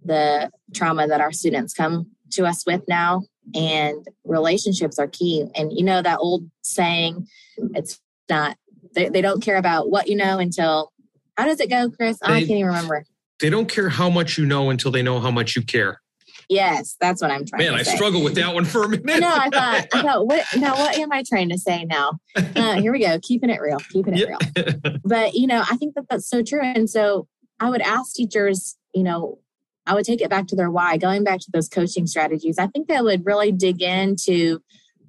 the 0.05 0.51
trauma 0.75 1.07
that 1.07 1.21
our 1.21 1.31
students 1.31 1.73
come 1.73 2.11
to 2.33 2.47
us 2.47 2.65
with 2.67 2.83
now 2.89 3.23
and 3.55 4.07
relationships 4.25 4.99
are 4.99 5.09
key. 5.09 5.47
And 5.55 5.73
you 5.73 5.85
know 5.85 6.03
that 6.03 6.19
old 6.19 6.51
saying, 6.63 7.27
it's 7.75 8.01
not 8.29 8.57
they, 8.95 9.09
they 9.09 9.21
don't 9.21 9.43
care 9.43 9.57
about 9.57 9.91
what 9.91 10.09
you 10.09 10.17
know 10.17 10.39
until 10.39 10.93
how 11.37 11.45
does 11.45 11.61
it 11.61 11.71
go 11.71 11.91
chris? 11.91 12.19
They, 12.19 12.33
i 12.33 12.39
can't 12.41 12.51
even 12.51 12.67
remember. 12.67 13.05
they 13.41 13.51
don't 13.51 13.69
care 13.69 13.89
how 13.89 14.11
much 14.11 14.39
you 14.39 14.47
know 14.47 14.71
until 14.71 14.91
they 14.91 15.03
know 15.03 15.21
how 15.21 15.31
much 15.31 15.55
you 15.55 15.63
care. 15.63 16.01
Yes 16.49 16.97
that's 17.01 17.21
what 17.21 17.31
i'm 17.33 17.45
trying 17.45 17.65
man 17.65 17.75
i 17.75 17.83
say. 17.83 17.97
struggle 17.97 18.23
with 18.23 18.37
that 18.37 18.55
one 18.55 18.65
for 18.65 18.85
a 18.85 18.89
minute 18.89 19.21
no 19.21 19.33
i 19.35 19.51
thought 19.51 19.87
i 19.93 20.03
thought 20.03 20.27
what 20.27 20.45
now 20.57 20.77
what 20.77 20.97
am 20.97 21.11
i 21.13 21.25
trying 21.29 21.49
to 21.51 21.59
say 21.59 21.85
now? 21.85 22.19
Uh, 22.57 22.81
here 22.81 22.93
we 22.93 23.01
go 23.01 23.19
keeping 23.23 23.51
it 23.51 23.61
real 23.61 23.79
keeping 23.91 24.15
it 24.17 24.29
real. 24.29 24.99
But 25.05 25.35
you 25.35 25.47
know 25.47 25.63
i 25.71 25.77
think 25.77 25.95
that 25.95 26.05
that's 26.09 26.29
so 26.29 26.43
true. 26.43 26.63
And 26.63 26.89
so 26.89 27.27
i 27.61 27.69
would 27.69 27.81
ask 27.81 28.15
teachers 28.15 28.77
you 28.95 29.03
know 29.03 29.39
i 29.87 29.95
would 29.95 30.05
take 30.05 30.21
it 30.21 30.31
back 30.31 30.47
to 30.47 30.57
their 30.57 30.71
why 30.71 30.97
going 30.97 31.25
back 31.25 31.41
to 31.41 31.51
those 31.53 31.69
coaching 31.69 32.07
strategies 32.07 32.59
i 32.59 32.67
think 32.67 32.89
they 32.89 33.01
would 33.01 33.25
really 33.25 33.53
dig 33.53 33.83
into 33.83 34.61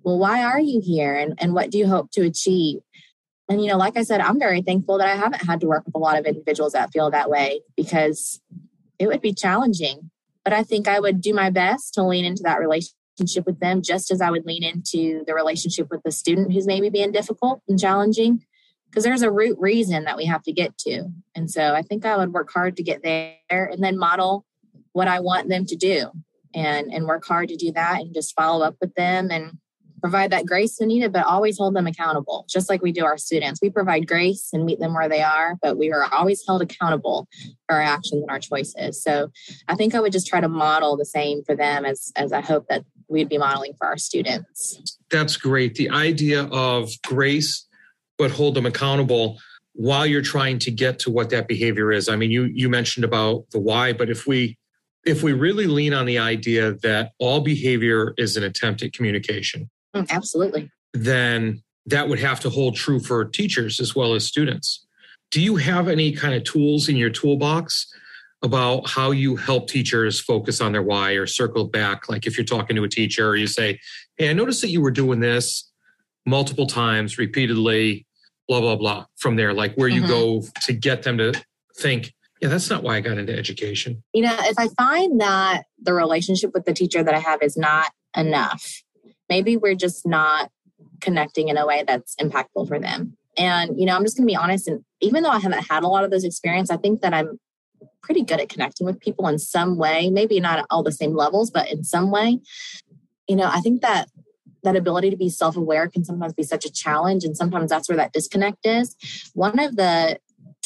well 0.04 0.18
why 0.18 0.44
are 0.44 0.60
you 0.60 0.82
here 0.84 1.16
and, 1.16 1.34
and 1.38 1.54
what 1.54 1.70
do 1.70 1.78
you 1.78 1.88
hope 1.88 2.12
to 2.12 2.22
achieve 2.22 2.80
and, 3.50 3.62
you 3.62 3.68
know, 3.68 3.78
like 3.78 3.98
I 3.98 4.04
said, 4.04 4.20
I'm 4.20 4.40
very 4.40 4.62
thankful 4.62 4.98
that 4.98 5.08
I 5.08 5.16
haven't 5.16 5.46
had 5.46 5.62
to 5.62 5.68
work 5.68 5.86
with 5.86 5.96
a 5.96 6.00
lot 6.00 6.20
of 6.20 6.26
individuals 6.26 6.74
that 6.74 6.92
feel 6.92 7.10
that 7.12 7.30
way 7.30 7.62
because 7.76 8.42
it 9.00 9.08
would 9.08 9.22
be 9.22 9.34
challenging. 9.34 10.12
But 10.44 10.54
I 10.54 10.64
think 10.64 10.88
I 10.88 11.00
would 11.00 11.22
do 11.22 11.34
my 11.34 11.50
best 11.50 11.94
to 11.94 12.04
lean 12.04 12.26
into 12.26 12.44
that 12.44 12.60
relationship 12.60 13.46
with 13.46 13.60
them 13.60 13.82
just 13.82 14.12
as 14.12 14.22
I 14.22 14.32
would 14.32 14.46
lean 14.46 14.64
into 14.64 15.24
the 15.26 15.34
relationship 15.34 15.88
with 15.90 16.04
the 16.04 16.12
student 16.12 16.52
who's 16.52 16.68
maybe 16.68 16.90
being 16.90 17.12
difficult 17.12 17.62
and 17.68 17.80
challenging 17.80 18.44
because 18.90 19.04
there's 19.04 19.22
a 19.22 19.32
root 19.32 19.58
reason 19.60 20.06
that 20.06 20.18
we 20.18 20.26
have 20.26 20.44
to 20.44 20.54
get 20.54 20.78
to. 20.80 21.06
And 21.36 21.50
so 21.50 21.74
I 21.74 21.82
think 21.82 22.06
I 22.06 22.18
would 22.18 22.34
work 22.34 22.52
hard 22.52 22.78
to 22.78 22.84
get 22.84 23.04
there 23.04 23.38
and 23.50 23.84
then 23.84 23.98
model 23.98 24.46
what 24.98 25.08
I 25.08 25.20
want 25.20 25.48
them 25.48 25.64
to 25.68 25.76
do 25.76 26.10
and 26.56 26.92
and 26.92 27.06
work 27.06 27.24
hard 27.24 27.50
to 27.50 27.56
do 27.56 27.72
that 27.74 28.02
and 28.02 28.16
just 28.16 28.36
follow 28.36 28.66
up 28.66 28.76
with 28.82 28.96
them 28.96 29.30
and 29.30 29.60
provide 30.02 30.32
that 30.32 30.46
grace 30.46 30.78
when 30.80 30.90
needed, 30.90 31.14
but 31.14 31.26
always 31.26 31.58
hold 31.58 31.76
them 31.76 31.88
accountable, 31.88 32.46
just 32.50 32.70
like 32.70 32.82
we 32.82 32.92
do 32.92 33.06
our 33.06 33.18
students. 33.18 33.60
We 33.62 33.70
provide 33.70 34.08
grace 34.08 34.50
and 34.54 34.66
meet 34.66 34.80
them 34.80 34.94
where 34.94 35.10
they 35.10 35.22
are, 35.22 35.56
but 35.62 35.78
we 35.78 35.92
are 35.92 36.06
always 36.12 36.44
held 36.48 36.62
accountable 36.62 37.28
for 37.68 37.76
our 37.76 37.82
actions 37.82 38.22
and 38.22 38.30
our 38.30 38.40
choices. 38.40 39.04
So 39.04 39.30
I 39.68 39.76
think 39.76 39.94
I 39.94 40.00
would 40.00 40.12
just 40.12 40.28
try 40.28 40.40
to 40.40 40.48
model 40.48 40.98
the 40.98 41.06
same 41.06 41.44
for 41.44 41.56
them 41.56 41.86
as, 41.86 42.12
as 42.16 42.32
I 42.32 42.42
hope 42.42 42.68
that 42.70 42.86
we'd 43.08 43.30
be 43.30 43.38
modeling 43.38 43.74
for 43.78 43.88
our 43.88 43.98
students. 43.98 44.98
That's 45.10 45.38
great. 45.38 45.76
The 45.76 45.90
idea 45.90 46.44
of 46.46 46.92
grace, 47.06 47.68
but 48.18 48.32
hold 48.32 48.56
them 48.56 48.66
accountable 48.66 49.40
while 49.74 50.06
you're 50.06 50.22
trying 50.22 50.60
to 50.60 50.72
get 50.72 51.00
to 51.00 51.12
what 51.12 51.30
that 51.30 51.48
behavior 51.48 51.92
is. 51.92 52.10
I 52.10 52.16
mean, 52.16 52.32
you 52.32 52.46
you 52.46 52.68
mentioned 52.68 53.06
about 53.06 53.46
the 53.52 53.60
why, 53.60 53.94
but 53.94 54.10
if 54.10 54.26
we 54.26 54.58
if 55.06 55.24
we 55.24 55.34
really 55.34 55.68
lean 55.68 55.94
on 55.94 56.06
the 56.06 56.18
idea 56.18 56.74
that 56.84 57.12
all 57.20 57.42
behavior 57.42 58.14
is 58.18 58.36
an 58.38 58.44
attempt 58.44 58.82
at 58.84 58.94
communication, 58.94 59.70
Mm, 59.96 60.10
absolutely. 60.10 60.70
Then 60.94 61.64
that 61.86 62.08
would 62.10 62.20
have 62.20 62.40
to 62.42 62.50
hold 62.50 62.76
true 62.76 63.00
for 63.00 63.24
teachers 63.26 63.80
as 63.80 63.96
well 63.96 64.14
as 64.14 64.26
students. 64.26 64.86
Do 65.32 65.42
you 65.42 65.56
have 65.56 65.88
any 65.88 66.12
kind 66.12 66.34
of 66.34 66.44
tools 66.44 66.90
in 66.90 66.96
your 66.96 67.10
toolbox 67.10 67.88
about 68.44 68.88
how 68.88 69.12
you 69.12 69.36
help 69.36 69.68
teachers 69.68 70.20
focus 70.20 70.62
on 70.62 70.72
their 70.72 70.84
why 70.84 71.14
or 71.14 71.26
circle 71.26 71.66
back. 71.66 72.08
Like 72.08 72.28
if 72.28 72.38
you're 72.38 72.46
talking 72.46 72.76
to 72.76 72.84
a 72.84 72.90
teacher, 72.90 73.28
or 73.28 73.36
you 73.36 73.48
say, 73.48 73.80
Hey, 74.16 74.30
I 74.30 74.34
noticed 74.34 74.62
that 74.62 74.70
you 74.70 74.82
were 74.82 74.92
doing 74.92 75.20
this 75.20 75.72
multiple 76.26 76.68
times 76.68 77.18
repeatedly, 77.18 78.06
blah, 78.48 78.60
blah, 78.60 78.76
blah, 78.76 79.06
from 79.16 79.38
there, 79.38 79.54
like 79.54 79.74
where 79.74 79.88
you 79.88 80.02
mm-hmm. 80.02 80.10
go 80.10 80.44
to 80.66 80.74
get 80.74 81.02
them 81.02 81.18
to 81.18 81.34
think, 81.78 82.14
yeah, 82.42 82.50
that's 82.50 82.70
not 82.70 82.84
why 82.84 82.98
I 82.98 83.02
got 83.02 83.18
into 83.18 83.36
education. 83.36 84.04
You 84.14 84.24
know, 84.24 84.36
if 84.42 84.58
I 84.60 84.68
find 84.78 85.20
that 85.22 85.64
the 85.82 85.94
relationship 85.94 86.52
with 86.54 86.66
the 86.66 86.74
teacher 86.74 87.04
that 87.04 87.14
I 87.14 87.20
have 87.20 87.42
is 87.42 87.58
not 87.58 87.92
enough, 88.16 88.64
maybe 89.30 89.58
we're 89.58 89.76
just 89.76 90.06
not 90.06 90.50
connecting 91.02 91.48
in 91.48 91.58
a 91.58 91.66
way 91.66 91.84
that's 91.86 92.16
impactful 92.16 92.68
for 92.68 92.80
them. 92.80 93.18
And, 93.38 93.80
you 93.80 93.86
know, 93.86 93.96
I'm 93.96 94.04
just 94.04 94.18
going 94.18 94.28
to 94.28 94.32
be 94.32 94.36
honest. 94.36 94.68
And 94.68 94.84
even 95.02 95.24
though 95.24 95.30
I 95.30 95.40
haven't 95.40 95.68
had 95.70 95.84
a 95.84 95.88
lot 95.88 96.04
of 96.04 96.12
those 96.12 96.24
experiences, 96.24 96.72
I 96.72 96.78
think 96.78 97.02
that 97.02 97.14
I'm 97.14 97.40
pretty 98.02 98.24
good 98.24 98.40
at 98.40 98.50
connecting 98.50 98.86
with 98.86 99.00
people 99.00 99.28
in 99.28 99.38
some 99.38 99.78
way, 99.78 100.10
maybe 100.10 100.40
not 100.40 100.60
at 100.60 100.66
all 100.70 100.82
the 100.82 100.92
same 100.92 101.16
levels, 101.16 101.52
but 101.52 101.70
in 101.72 101.84
some 101.84 102.10
way. 102.10 102.40
You 103.28 103.36
know, 103.36 103.50
I 103.52 103.60
think 103.60 103.82
that 103.82 104.10
that 104.64 104.76
ability 104.76 105.10
to 105.10 105.18
be 105.18 105.30
self-aware 105.30 105.88
can 105.88 106.04
sometimes 106.04 106.34
be 106.34 106.44
such 106.44 106.66
a 106.66 106.72
challenge 106.72 107.24
and 107.24 107.38
sometimes 107.38 107.70
that's 107.70 107.88
where 107.88 107.98
that 107.98 108.12
disconnect 108.12 108.66
is 108.66 108.96
one 109.34 109.60
of 109.60 109.76
the 109.76 110.18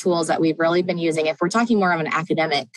tools 0.02 0.28
that 0.28 0.42
we've 0.42 0.60
really 0.60 0.82
been 0.82 0.98
using 0.98 1.28
if 1.28 1.38
we're 1.42 1.50
talking 1.50 1.80
more 1.80 1.92
of 1.92 2.00
an 2.00 2.08
academic 2.08 2.68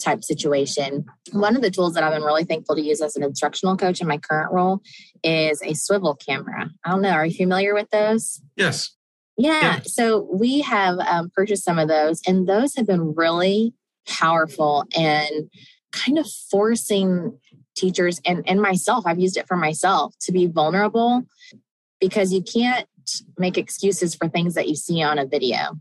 type 0.00 0.24
situation 0.24 1.04
one 1.32 1.54
of 1.54 1.62
the 1.62 1.70
tools 1.70 1.94
that 1.94 2.02
i've 2.02 2.12
been 2.12 2.22
really 2.22 2.44
thankful 2.44 2.74
to 2.74 2.82
use 2.82 3.00
as 3.00 3.16
an 3.16 3.22
instructional 3.22 3.76
coach 3.76 4.00
in 4.00 4.08
my 4.08 4.18
current 4.18 4.52
role 4.52 4.80
is 5.22 5.62
a 5.62 5.74
swivel 5.74 6.14
camera 6.14 6.68
i 6.84 6.90
don't 6.90 7.02
know 7.02 7.10
are 7.10 7.26
you 7.26 7.34
familiar 7.34 7.74
with 7.74 7.88
those 7.90 8.42
yes 8.56 8.96
yeah, 9.36 9.60
yeah. 9.60 9.80
so 9.84 10.28
we 10.32 10.60
have 10.60 10.98
um, 11.00 11.30
purchased 11.34 11.64
some 11.64 11.78
of 11.78 11.88
those 11.88 12.20
and 12.26 12.48
those 12.48 12.76
have 12.76 12.86
been 12.86 13.14
really 13.14 13.74
powerful 14.06 14.84
and 14.96 15.50
kind 15.92 16.18
of 16.18 16.26
forcing 16.50 17.38
teachers 17.74 18.20
and, 18.24 18.42
and 18.48 18.60
myself, 18.60 19.04
I've 19.06 19.18
used 19.18 19.36
it 19.36 19.46
for 19.46 19.56
myself 19.56 20.14
to 20.22 20.32
be 20.32 20.46
vulnerable 20.46 21.22
because 22.00 22.32
you 22.32 22.42
can't 22.42 22.86
make 23.38 23.58
excuses 23.58 24.14
for 24.14 24.28
things 24.28 24.54
that 24.54 24.68
you 24.68 24.74
see 24.74 25.02
on 25.02 25.18
a 25.18 25.26
video. 25.26 25.78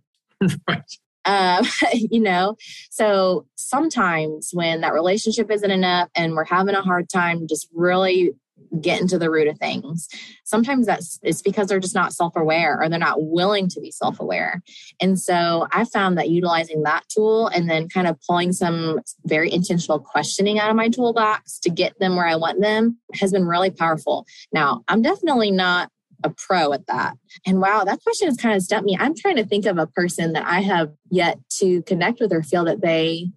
right. 0.67 0.97
Uh, 1.25 1.63
you 1.93 2.19
know, 2.19 2.55
so 2.89 3.45
sometimes 3.55 4.51
when 4.53 4.81
that 4.81 4.93
relationship 4.93 5.49
isn't 5.49 5.71
enough 5.71 6.09
and 6.15 6.35
we're 6.35 6.43
having 6.43 6.75
a 6.75 6.81
hard 6.81 7.09
time 7.09 7.47
just 7.47 7.69
really 7.73 8.33
getting 8.81 9.07
to 9.07 9.19
the 9.19 9.29
root 9.29 9.47
of 9.47 9.57
things. 9.57 10.07
Sometimes 10.45 10.85
that's 10.85 11.19
it's 11.21 11.41
because 11.41 11.67
they're 11.67 11.79
just 11.79 11.95
not 11.95 12.13
self-aware 12.13 12.81
or 12.81 12.89
they're 12.89 12.99
not 12.99 13.21
willing 13.21 13.67
to 13.69 13.79
be 13.79 13.91
self-aware. 13.91 14.61
And 14.99 15.19
so 15.19 15.67
I 15.71 15.85
found 15.85 16.17
that 16.17 16.29
utilizing 16.29 16.83
that 16.83 17.03
tool 17.09 17.47
and 17.47 17.69
then 17.69 17.89
kind 17.89 18.07
of 18.07 18.19
pulling 18.27 18.51
some 18.51 18.99
very 19.25 19.51
intentional 19.51 19.99
questioning 19.99 20.59
out 20.59 20.69
of 20.69 20.75
my 20.75 20.89
toolbox 20.89 21.59
to 21.59 21.69
get 21.69 21.99
them 21.99 22.15
where 22.15 22.27
I 22.27 22.35
want 22.35 22.61
them 22.61 22.97
has 23.19 23.31
been 23.31 23.45
really 23.45 23.71
powerful. 23.71 24.25
Now, 24.51 24.83
I'm 24.87 25.01
definitely 25.01 25.51
not 25.51 25.89
a 26.23 26.29
pro 26.29 26.73
at 26.73 26.87
that. 26.87 27.17
And 27.45 27.59
wow, 27.59 27.83
that 27.83 28.01
question 28.03 28.27
has 28.27 28.37
kind 28.37 28.55
of 28.55 28.61
stumped 28.61 28.85
me. 28.85 28.97
I'm 28.99 29.15
trying 29.15 29.35
to 29.37 29.45
think 29.45 29.65
of 29.65 29.77
a 29.77 29.87
person 29.87 30.33
that 30.33 30.45
I 30.45 30.61
have 30.61 30.91
yet 31.09 31.37
to 31.59 31.81
connect 31.83 32.19
with 32.19 32.31
or 32.31 32.43
feel 32.43 32.65
that 32.65 32.81
they 32.81 33.29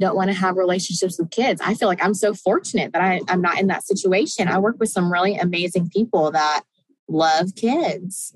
don't 0.00 0.16
want 0.16 0.30
to 0.30 0.36
have 0.36 0.56
relationships 0.56 1.18
with 1.18 1.30
kids. 1.30 1.60
I 1.62 1.74
feel 1.74 1.86
like 1.86 2.02
I'm 2.02 2.14
so 2.14 2.32
fortunate 2.32 2.92
that 2.92 3.02
I, 3.02 3.20
I'm 3.28 3.42
not 3.42 3.60
in 3.60 3.66
that 3.66 3.86
situation. 3.86 4.48
I 4.48 4.58
work 4.58 4.76
with 4.80 4.88
some 4.88 5.12
really 5.12 5.36
amazing 5.36 5.90
people 5.90 6.30
that 6.30 6.62
love 7.06 7.54
kids. 7.54 8.34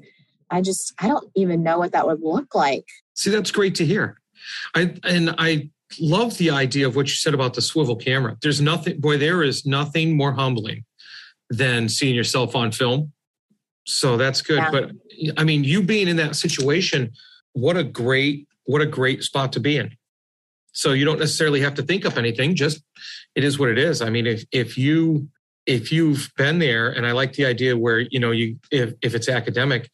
I 0.50 0.60
just, 0.60 0.92
I 0.98 1.08
don't 1.08 1.30
even 1.34 1.62
know 1.62 1.78
what 1.78 1.92
that 1.92 2.06
would 2.06 2.20
look 2.20 2.54
like. 2.54 2.84
See, 3.14 3.30
that's 3.30 3.50
great 3.50 3.74
to 3.76 3.86
hear. 3.86 4.20
I, 4.74 4.94
and 5.04 5.34
I 5.38 5.70
love 5.98 6.36
the 6.36 6.50
idea 6.50 6.86
of 6.86 6.96
what 6.96 7.06
you 7.06 7.14
said 7.14 7.32
about 7.32 7.54
the 7.54 7.62
swivel 7.62 7.96
camera. 7.96 8.36
There's 8.42 8.60
nothing, 8.60 9.00
boy, 9.00 9.16
there 9.16 9.42
is 9.42 9.64
nothing 9.64 10.16
more 10.16 10.32
humbling 10.32 10.84
than 11.48 11.88
seeing 11.88 12.14
yourself 12.14 12.54
on 12.54 12.72
film. 12.72 13.12
So 13.84 14.16
that's 14.16 14.40
good. 14.40 14.58
Yeah. 14.58 14.70
But 14.70 14.90
I 15.36 15.44
mean, 15.44 15.64
you 15.64 15.82
being 15.82 16.08
in 16.08 16.16
that 16.16 16.36
situation, 16.36 17.12
what 17.52 17.76
a 17.76 17.84
great, 17.84 18.48
what 18.64 18.80
a 18.80 18.86
great 18.86 19.22
spot 19.22 19.52
to 19.52 19.60
be 19.60 19.76
in. 19.76 19.96
So 20.72 20.92
you 20.92 21.04
don't 21.04 21.20
necessarily 21.20 21.60
have 21.60 21.74
to 21.74 21.82
think 21.82 22.04
up 22.04 22.16
anything. 22.16 22.54
Just 22.56 22.82
it 23.34 23.44
is 23.44 23.58
what 23.58 23.68
it 23.68 23.78
is. 23.78 24.02
I 24.02 24.10
mean, 24.10 24.26
if 24.26 24.44
if 24.50 24.76
you 24.76 25.28
if 25.66 25.92
you've 25.92 26.30
been 26.36 26.58
there, 26.58 26.90
and 26.90 27.06
I 27.06 27.12
like 27.12 27.34
the 27.34 27.46
idea 27.46 27.76
where 27.76 28.00
you 28.00 28.18
know 28.18 28.32
you 28.32 28.58
if 28.70 28.94
if 29.00 29.14
it's 29.14 29.28
academic, 29.28 29.88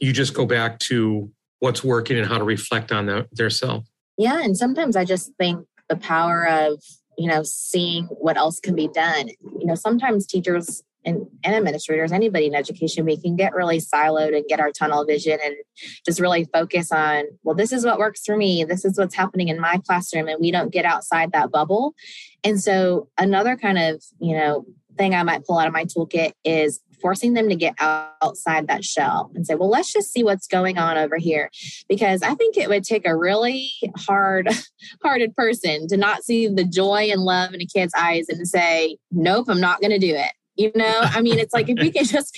you 0.00 0.12
just 0.12 0.34
go 0.34 0.46
back 0.46 0.78
to 0.80 1.30
what's 1.58 1.82
working 1.82 2.16
and 2.18 2.26
how 2.26 2.38
to 2.38 2.44
reflect 2.44 2.92
on 2.92 3.06
the, 3.06 3.26
their 3.32 3.50
self. 3.50 3.86
Yeah, 4.16 4.42
and 4.42 4.56
sometimes 4.56 4.96
I 4.96 5.04
just 5.04 5.32
think 5.38 5.66
the 5.88 5.96
power 5.96 6.46
of 6.46 6.82
you 7.18 7.28
know 7.28 7.42
seeing 7.42 8.04
what 8.04 8.36
else 8.36 8.60
can 8.60 8.76
be 8.76 8.88
done. 8.88 9.28
You 9.28 9.66
know, 9.66 9.74
sometimes 9.74 10.26
teachers 10.26 10.82
and, 11.04 11.26
and 11.42 11.54
administrators, 11.54 12.12
anybody 12.12 12.46
in 12.46 12.54
education, 12.54 13.04
we 13.04 13.20
can 13.20 13.36
get 13.36 13.54
really 13.54 13.78
siloed 13.78 14.36
and 14.36 14.44
get 14.48 14.60
our 14.60 14.70
tunnel 14.70 15.04
vision 15.04 15.38
and 15.44 15.54
just 16.04 16.20
really 16.20 16.44
focus 16.52 16.90
on, 16.92 17.24
well, 17.42 17.54
this 17.54 17.72
is 17.72 17.84
what 17.84 17.98
works 17.98 18.22
for 18.24 18.36
me. 18.36 18.64
This 18.64 18.84
is 18.84 18.98
what's 18.98 19.14
happening 19.14 19.48
in 19.48 19.60
my 19.60 19.80
classroom. 19.86 20.28
And 20.28 20.40
we 20.40 20.50
don't 20.50 20.72
get 20.72 20.84
outside 20.84 21.32
that 21.32 21.50
bubble. 21.50 21.94
And 22.42 22.60
so 22.60 23.08
another 23.18 23.56
kind 23.56 23.78
of, 23.78 24.02
you 24.18 24.36
know, 24.36 24.64
thing 24.96 25.14
I 25.14 25.22
might 25.22 25.44
pull 25.44 25.58
out 25.58 25.66
of 25.66 25.72
my 25.72 25.84
toolkit 25.84 26.32
is 26.44 26.80
forcing 27.00 27.34
them 27.34 27.48
to 27.48 27.56
get 27.56 27.74
outside 27.80 28.68
that 28.68 28.84
shell 28.84 29.30
and 29.34 29.46
say, 29.46 29.54
well, 29.54 29.68
let's 29.68 29.92
just 29.92 30.10
see 30.10 30.24
what's 30.24 30.46
going 30.46 30.78
on 30.78 30.96
over 30.96 31.16
here. 31.18 31.50
Because 31.88 32.22
I 32.22 32.34
think 32.34 32.56
it 32.56 32.68
would 32.68 32.84
take 32.84 33.06
a 33.06 33.16
really 33.16 33.70
hard 33.96 34.48
hearted 35.02 35.34
person 35.36 35.86
to 35.88 35.96
not 35.96 36.24
see 36.24 36.48
the 36.48 36.64
joy 36.64 37.08
and 37.10 37.22
love 37.22 37.52
in 37.52 37.60
a 37.60 37.66
kid's 37.66 37.92
eyes 37.94 38.26
and 38.28 38.46
say, 38.48 38.96
nope, 39.10 39.46
I'm 39.48 39.60
not 39.60 39.80
going 39.80 39.90
to 39.90 39.98
do 39.98 40.14
it 40.14 40.30
you 40.56 40.70
know 40.74 41.00
i 41.02 41.20
mean 41.20 41.38
it's 41.38 41.54
like 41.54 41.68
if 41.68 41.78
we 41.78 41.90
can 41.90 42.04
just 42.16 42.36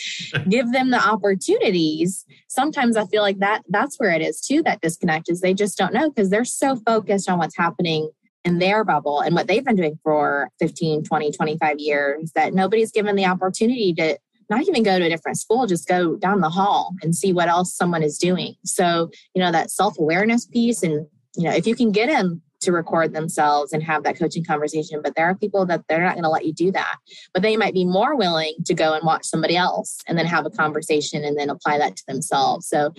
give 0.48 0.72
them 0.72 0.90
the 0.90 1.00
opportunities 1.00 2.24
sometimes 2.48 2.96
i 2.96 3.04
feel 3.06 3.22
like 3.22 3.38
that 3.38 3.62
that's 3.68 3.96
where 3.98 4.10
it 4.10 4.22
is 4.22 4.40
too 4.40 4.62
that 4.62 4.80
disconnect 4.80 5.28
is 5.28 5.40
they 5.40 5.54
just 5.54 5.76
don't 5.76 5.94
know 5.94 6.08
because 6.10 6.30
they're 6.30 6.44
so 6.44 6.76
focused 6.86 7.28
on 7.28 7.38
what's 7.38 7.56
happening 7.56 8.10
in 8.44 8.58
their 8.58 8.84
bubble 8.84 9.20
and 9.20 9.34
what 9.34 9.48
they've 9.48 9.64
been 9.64 9.76
doing 9.76 9.98
for 10.02 10.48
15 10.60 11.02
20 11.02 11.32
25 11.32 11.78
years 11.78 12.32
that 12.34 12.54
nobody's 12.54 12.92
given 12.92 13.16
the 13.16 13.26
opportunity 13.26 13.92
to 13.92 14.16
not 14.48 14.62
even 14.62 14.82
go 14.82 14.98
to 14.98 15.04
a 15.04 15.08
different 15.08 15.38
school 15.38 15.66
just 15.66 15.88
go 15.88 16.16
down 16.16 16.40
the 16.40 16.48
hall 16.48 16.94
and 17.02 17.14
see 17.16 17.32
what 17.32 17.48
else 17.48 17.74
someone 17.74 18.02
is 18.02 18.18
doing. 18.18 18.54
So 18.64 19.10
you 19.34 19.42
know 19.42 19.52
that 19.52 19.70
self-awareness 19.70 20.46
piece 20.46 20.82
and 20.82 21.06
you 21.36 21.44
know 21.44 21.52
if 21.52 21.66
you 21.66 21.74
can 21.74 21.90
get 21.90 22.08
them 22.08 22.42
to 22.60 22.72
record 22.72 23.12
themselves 23.14 23.72
and 23.72 23.82
have 23.82 24.02
that 24.04 24.18
coaching 24.18 24.44
conversation. 24.44 25.00
But 25.02 25.14
there 25.14 25.26
are 25.26 25.34
people 25.34 25.66
that 25.66 25.82
they're 25.88 26.02
not 26.02 26.14
going 26.14 26.24
to 26.24 26.30
let 26.30 26.44
you 26.44 26.52
do 26.52 26.72
that. 26.72 26.96
But 27.32 27.42
they 27.42 27.56
might 27.56 27.74
be 27.74 27.84
more 27.84 28.16
willing 28.16 28.54
to 28.64 28.74
go 28.74 28.94
and 28.94 29.04
watch 29.04 29.24
somebody 29.24 29.56
else 29.56 29.98
and 30.06 30.18
then 30.18 30.26
have 30.26 30.46
a 30.46 30.50
conversation 30.50 31.24
and 31.24 31.38
then 31.38 31.50
apply 31.50 31.78
that 31.78 31.96
to 31.96 32.02
themselves. 32.08 32.68
So 32.68 32.92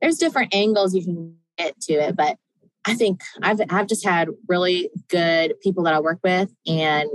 there's 0.00 0.18
different 0.18 0.54
angles 0.54 0.94
you 0.94 1.04
can 1.04 1.36
get 1.58 1.80
to 1.82 1.94
it. 1.94 2.16
But 2.16 2.36
I 2.84 2.94
think 2.94 3.20
I've, 3.42 3.60
I've 3.68 3.86
just 3.86 4.04
had 4.04 4.28
really 4.48 4.90
good 5.08 5.54
people 5.62 5.84
that 5.84 5.94
I 5.94 6.00
work 6.00 6.20
with 6.24 6.50
and 6.66 7.08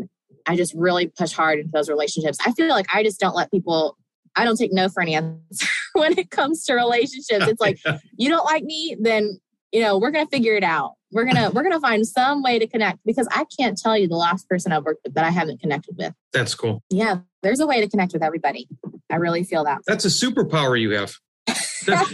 I 0.46 0.56
just 0.56 0.74
really 0.76 1.08
push 1.08 1.32
hard 1.32 1.60
into 1.60 1.72
those 1.74 1.90
relationships. 1.90 2.38
I 2.46 2.52
feel 2.52 2.70
like 2.70 2.86
I 2.94 3.04
just 3.04 3.20
don't 3.20 3.36
let 3.36 3.52
people 3.52 3.98
I 4.36 4.44
don't 4.44 4.58
take 4.58 4.74
no 4.74 4.90
for 4.90 5.02
an 5.02 5.10
answer 5.10 5.68
when 5.94 6.18
it 6.18 6.30
comes 6.30 6.66
to 6.66 6.74
relationships. 6.74 7.48
It's 7.48 7.62
like, 7.62 7.80
you 8.18 8.30
don't 8.30 8.46
like 8.46 8.64
me, 8.64 8.96
then 9.00 9.40
you 9.72 9.82
know, 9.82 9.98
we're 9.98 10.12
gonna 10.12 10.28
figure 10.28 10.56
it 10.56 10.64
out 10.64 10.94
we're 11.16 11.24
gonna 11.24 11.50
we're 11.52 11.64
gonna 11.64 11.80
find 11.80 12.06
some 12.06 12.44
way 12.44 12.60
to 12.60 12.68
connect 12.68 13.00
because 13.06 13.28
I 13.32 13.46
can't 13.58 13.78
tell 13.78 13.98
you 13.98 14.08
the 14.08 14.18
last 14.18 14.50
person 14.50 14.74
I've 14.74 14.84
worked 14.84 15.00
with 15.06 15.14
that 15.16 15.24
I 15.24 15.32
haven't 15.32 15.62
connected 15.62 15.96
with. 15.98 16.14
That's 16.34 16.54
cool. 16.54 16.84
Yeah, 16.90 17.20
there's 17.42 17.62
a 17.62 17.66
way 17.66 17.80
to 17.80 17.90
connect 17.90 18.12
with 18.12 18.22
everybody. 18.22 18.68
I 19.10 19.16
really 19.16 19.46
feel 19.46 19.64
that. 19.64 19.80
That's 19.88 20.04
a 20.04 20.10
superpower 20.10 20.80
you 20.80 20.92
have. 20.92 21.16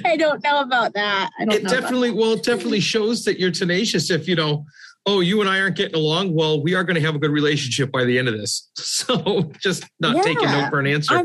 I 0.05 0.17
don't 0.17 0.43
know 0.43 0.61
about 0.61 0.93
that. 0.93 1.31
I 1.39 1.45
don't 1.45 1.55
it 1.55 1.67
definitely 1.67 2.11
well, 2.11 2.33
it 2.33 2.43
definitely 2.43 2.79
shows 2.79 3.23
that 3.25 3.39
you're 3.39 3.51
tenacious 3.51 4.11
if 4.11 4.27
you 4.27 4.35
know 4.35 4.65
oh, 5.05 5.19
you 5.19 5.41
and 5.41 5.49
I 5.49 5.59
aren't 5.59 5.75
getting 5.75 5.95
along. 5.95 6.35
Well, 6.35 6.61
we 6.61 6.75
are 6.75 6.83
going 6.83 6.95
to 6.95 7.01
have 7.01 7.15
a 7.15 7.19
good 7.19 7.31
relationship 7.31 7.91
by 7.91 8.03
the 8.03 8.17
end 8.19 8.27
of 8.27 8.37
this. 8.37 8.69
So 9.01 9.51
just 9.59 9.85
not 9.99 10.15
yeah, 10.15 10.21
taking 10.21 10.45
no 10.45 10.69
for 10.69 10.79
an 10.79 10.85
answer. 10.85 11.23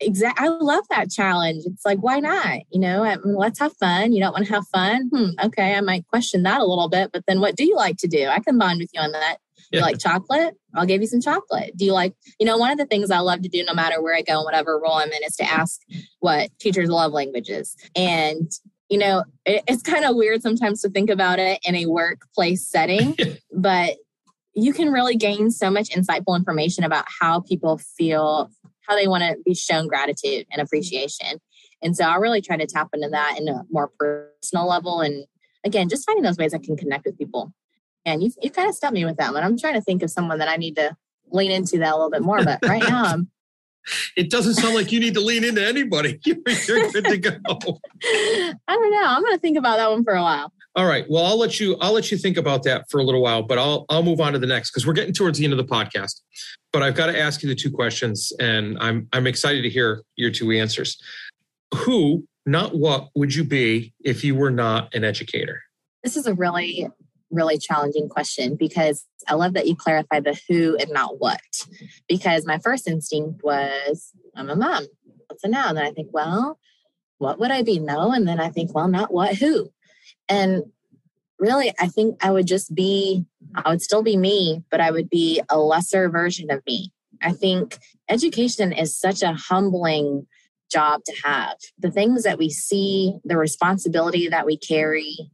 Exactly. 0.00 0.46
I 0.46 0.50
love 0.50 0.84
that 0.90 1.10
challenge. 1.10 1.62
It's 1.64 1.84
like, 1.84 1.98
why 2.00 2.20
not? 2.20 2.58
You 2.70 2.80
know, 2.80 3.02
I 3.02 3.16
mean, 3.16 3.34
let's 3.34 3.58
have 3.60 3.72
fun. 3.78 4.12
You 4.12 4.20
don't 4.20 4.32
want 4.32 4.46
to 4.46 4.52
have 4.52 4.66
fun? 4.68 5.08
Hmm, 5.08 5.30
okay, 5.46 5.74
I 5.74 5.80
might 5.80 6.06
question 6.08 6.42
that 6.42 6.60
a 6.60 6.64
little 6.64 6.88
bit, 6.88 7.10
but 7.12 7.24
then 7.26 7.40
what 7.40 7.56
do 7.56 7.64
you 7.64 7.76
like 7.76 7.96
to 7.98 8.06
do? 8.06 8.26
I 8.26 8.40
can 8.40 8.58
bond 8.58 8.78
with 8.78 8.90
you 8.92 9.00
on 9.00 9.12
that. 9.12 9.38
You 9.72 9.78
yeah. 9.78 9.86
like 9.86 9.98
chocolate? 9.98 10.54
I'll 10.74 10.86
give 10.86 11.00
you 11.00 11.06
some 11.06 11.20
chocolate. 11.20 11.76
Do 11.76 11.84
you 11.84 11.92
like, 11.92 12.14
you 12.38 12.46
know, 12.46 12.58
one 12.58 12.70
of 12.70 12.78
the 12.78 12.86
things 12.86 13.10
I 13.10 13.20
love 13.20 13.42
to 13.42 13.48
do 13.48 13.64
no 13.64 13.74
matter 13.74 14.02
where 14.02 14.14
I 14.14 14.22
go 14.22 14.36
and 14.36 14.44
whatever 14.44 14.78
role 14.78 14.94
I'm 14.94 15.10
in 15.10 15.22
is 15.24 15.36
to 15.36 15.44
ask 15.44 15.80
what 16.20 16.50
teachers 16.58 16.90
love 16.90 17.12
languages. 17.12 17.74
And 17.96 18.50
you 18.94 19.00
know, 19.00 19.24
it, 19.44 19.64
it's 19.66 19.82
kind 19.82 20.04
of 20.04 20.14
weird 20.14 20.40
sometimes 20.40 20.80
to 20.82 20.88
think 20.88 21.10
about 21.10 21.40
it 21.40 21.58
in 21.64 21.74
a 21.74 21.86
workplace 21.86 22.64
setting, 22.64 23.16
but 23.52 23.96
you 24.54 24.72
can 24.72 24.92
really 24.92 25.16
gain 25.16 25.50
so 25.50 25.68
much 25.68 25.88
insightful 25.88 26.36
information 26.36 26.84
about 26.84 27.04
how 27.20 27.40
people 27.40 27.76
feel, 27.78 28.48
how 28.88 28.94
they 28.94 29.08
want 29.08 29.24
to 29.24 29.36
be 29.44 29.52
shown 29.52 29.88
gratitude 29.88 30.46
and 30.52 30.62
appreciation. 30.62 31.40
And 31.82 31.96
so 31.96 32.04
I 32.04 32.18
really 32.18 32.40
try 32.40 32.56
to 32.56 32.68
tap 32.68 32.90
into 32.94 33.08
that 33.08 33.34
in 33.36 33.48
a 33.48 33.64
more 33.68 33.90
personal 33.98 34.68
level. 34.68 35.00
And 35.00 35.24
again, 35.64 35.88
just 35.88 36.06
finding 36.06 36.22
those 36.22 36.38
ways 36.38 36.54
I 36.54 36.58
can 36.58 36.76
connect 36.76 37.04
with 37.04 37.18
people. 37.18 37.52
and 38.04 38.22
you 38.22 38.30
you 38.42 38.50
kind 38.52 38.68
of 38.68 38.76
stumped 38.76 38.94
me 38.94 39.04
with 39.04 39.16
that 39.16 39.32
one. 39.32 39.42
I'm 39.42 39.58
trying 39.58 39.74
to 39.74 39.80
think 39.80 40.04
of 40.04 40.10
someone 40.10 40.38
that 40.38 40.48
I 40.48 40.54
need 40.54 40.76
to 40.76 40.96
lean 41.32 41.50
into 41.50 41.78
that 41.78 41.92
a 41.92 41.96
little 41.96 42.12
bit 42.12 42.22
more. 42.22 42.44
But 42.44 42.60
right 42.64 42.80
now, 42.88 43.06
I'm. 43.06 43.28
It 44.16 44.30
doesn't 44.30 44.54
sound 44.54 44.74
like 44.74 44.92
you 44.92 45.00
need 45.00 45.14
to 45.14 45.20
lean 45.20 45.44
into 45.44 45.64
anybody. 45.64 46.18
You're, 46.24 46.36
you're 46.46 46.90
good 46.90 47.04
to 47.04 47.18
go. 47.18 47.30
I 48.04 48.54
don't 48.68 48.90
know. 48.90 49.04
I'm 49.04 49.22
going 49.22 49.34
to 49.34 49.40
think 49.40 49.58
about 49.58 49.76
that 49.76 49.90
one 49.90 50.04
for 50.04 50.14
a 50.14 50.22
while. 50.22 50.52
All 50.76 50.86
right. 50.86 51.04
Well, 51.08 51.24
I'll 51.24 51.38
let 51.38 51.60
you. 51.60 51.76
I'll 51.80 51.92
let 51.92 52.10
you 52.10 52.18
think 52.18 52.36
about 52.36 52.64
that 52.64 52.90
for 52.90 52.98
a 52.98 53.04
little 53.04 53.22
while, 53.22 53.42
but 53.42 53.58
I'll 53.58 53.84
I'll 53.88 54.02
move 54.02 54.20
on 54.20 54.32
to 54.32 54.40
the 54.40 54.46
next 54.46 54.70
because 54.70 54.86
we're 54.86 54.92
getting 54.92 55.14
towards 55.14 55.38
the 55.38 55.44
end 55.44 55.52
of 55.52 55.56
the 55.56 55.64
podcast. 55.64 56.20
But 56.72 56.82
I've 56.82 56.96
got 56.96 57.06
to 57.06 57.18
ask 57.18 57.42
you 57.42 57.48
the 57.48 57.54
two 57.54 57.70
questions, 57.70 58.32
and 58.40 58.76
I'm 58.80 59.06
I'm 59.12 59.28
excited 59.28 59.62
to 59.62 59.70
hear 59.70 60.02
your 60.16 60.32
two 60.32 60.50
answers. 60.50 61.00
Who, 61.74 62.26
not 62.44 62.76
what, 62.76 63.08
would 63.14 63.34
you 63.34 63.44
be 63.44 63.92
if 64.04 64.24
you 64.24 64.34
were 64.34 64.50
not 64.50 64.92
an 64.94 65.04
educator? 65.04 65.62
This 66.02 66.16
is 66.16 66.26
a 66.26 66.34
really 66.34 66.88
really 67.34 67.58
challenging 67.58 68.08
question 68.08 68.56
because 68.56 69.04
I 69.28 69.34
love 69.34 69.54
that 69.54 69.66
you 69.66 69.76
clarify 69.76 70.20
the 70.20 70.38
who 70.48 70.76
and 70.76 70.90
not 70.90 71.20
what. 71.20 71.40
Because 72.08 72.46
my 72.46 72.58
first 72.58 72.88
instinct 72.88 73.42
was, 73.42 74.12
I'm 74.36 74.50
a 74.50 74.56
mom. 74.56 74.86
What's 75.28 75.44
a 75.44 75.48
noun? 75.48 75.70
And 75.70 75.78
then 75.78 75.86
I 75.86 75.92
think, 75.92 76.08
well, 76.12 76.58
what 77.18 77.38
would 77.38 77.50
I 77.50 77.62
be? 77.62 77.78
No. 77.78 78.12
And 78.12 78.26
then 78.26 78.40
I 78.40 78.50
think, 78.50 78.74
well, 78.74 78.88
not 78.88 79.12
what, 79.12 79.34
who. 79.34 79.70
And 80.28 80.64
really, 81.38 81.72
I 81.78 81.88
think 81.88 82.22
I 82.24 82.30
would 82.30 82.46
just 82.46 82.74
be, 82.74 83.24
I 83.54 83.70
would 83.70 83.82
still 83.82 84.02
be 84.02 84.16
me, 84.16 84.62
but 84.70 84.80
I 84.80 84.90
would 84.90 85.10
be 85.10 85.42
a 85.48 85.58
lesser 85.58 86.08
version 86.08 86.50
of 86.50 86.62
me. 86.66 86.92
I 87.22 87.32
think 87.32 87.78
education 88.08 88.72
is 88.72 88.98
such 88.98 89.22
a 89.22 89.34
humbling 89.34 90.26
job 90.70 91.02
to 91.04 91.14
have. 91.24 91.56
The 91.78 91.90
things 91.90 92.24
that 92.24 92.38
we 92.38 92.50
see, 92.50 93.16
the 93.24 93.36
responsibility 93.36 94.28
that 94.28 94.46
we 94.46 94.56
carry, 94.56 95.30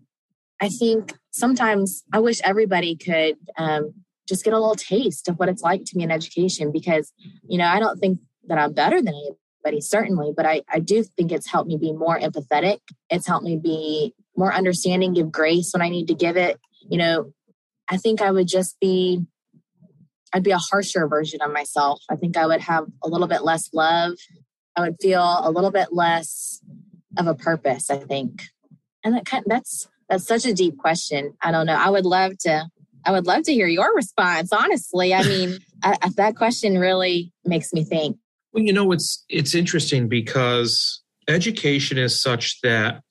I 0.61 0.69
think 0.69 1.15
sometimes 1.31 2.05
I 2.13 2.21
wish 2.21 2.41
everybody 2.45 2.97
could 2.97 3.37
um, 3.57 3.95
just 4.29 4.45
get 4.45 4.53
a 4.53 4.59
little 4.59 4.75
taste 4.75 5.29
of 5.29 5.39
what 5.39 5.49
it's 5.49 5.63
like 5.63 5.85
to 5.87 5.97
be 5.97 6.03
in 6.03 6.11
education 6.11 6.71
because, 6.73 7.13
you 7.49 7.59
know, 7.59 7.67
I 7.67 7.81
don't 7.81 7.99
think 7.99 8.21
that 8.49 8.59
I'm 8.59 8.73
better 8.73 9.01
than 9.01 9.15
anybody, 9.65 9.81
certainly, 9.81 10.33
but 10.37 10.47
I, 10.47 10.63
I 10.69 10.81
do 10.81 11.03
think 11.03 11.33
it's 11.33 11.51
helped 11.51 11.69
me 11.69 11.79
be 11.79 11.93
more 11.93 12.19
empathetic. 12.19 12.79
It's 13.09 13.27
helped 13.27 13.45
me 13.45 13.57
be 13.57 14.15
more 14.37 14.53
understanding, 14.53 15.15
give 15.15 15.33
grace 15.33 15.71
when 15.73 15.83
I 15.83 15.89
need 15.89 16.09
to 16.09 16.15
give 16.15 16.37
it. 16.37 16.59
You 16.89 16.99
know, 16.99 17.33
I 17.89 17.97
think 17.97 18.21
I 18.21 18.31
would 18.31 18.47
just 18.47 18.79
be, 18.81 19.25
I'd 20.33 20.45
be 20.45 20.53
a 20.53 20.59
harsher 20.59 21.09
version 21.09 21.41
of 21.43 21.53
myself. 21.53 22.01
I 22.11 22.17
think 22.17 22.37
I 22.37 22.47
would 22.47 22.61
have 22.61 22.85
a 23.03 23.09
little 23.09 23.27
bit 23.27 23.43
less 23.43 23.71
love. 23.73 24.13
I 24.77 24.83
would 24.83 24.97
feel 25.01 25.41
a 25.43 25.51
little 25.51 25.73
bit 25.73 25.89
less 25.93 26.61
of 27.17 27.27
a 27.27 27.35
purpose, 27.35 27.91
I 27.91 27.97
think. 27.97 28.45
And 29.03 29.17
that 29.17 29.27
kind 29.27 29.45
of, 29.45 29.51
that's 29.51 29.89
that's 30.11 30.27
such 30.27 30.45
a 30.45 30.53
deep 30.53 30.77
question. 30.77 31.33
I 31.41 31.53
don't 31.53 31.67
know. 31.67 31.77
I 31.77 31.89
would 31.89 32.05
love 32.05 32.37
to. 32.41 32.69
I 33.07 33.13
would 33.13 33.27
love 33.27 33.45
to 33.45 33.53
hear 33.53 33.69
your 33.69 33.95
response. 33.95 34.53
Honestly, 34.53 35.15
I 35.15 35.23
mean, 35.23 35.59
I, 35.83 35.97
that 36.17 36.37
question 36.37 36.77
really 36.77 37.33
makes 37.45 37.73
me 37.73 37.85
think. 37.85 38.19
Well, 38.53 38.65
you 38.65 38.73
know, 38.73 38.93
it's 38.93 39.25
it's 39.31 39.55
interesting 39.55 40.09
because 40.09 41.01
education 41.29 41.97
is 41.97 42.21
such 42.21 42.61
that 42.63 43.03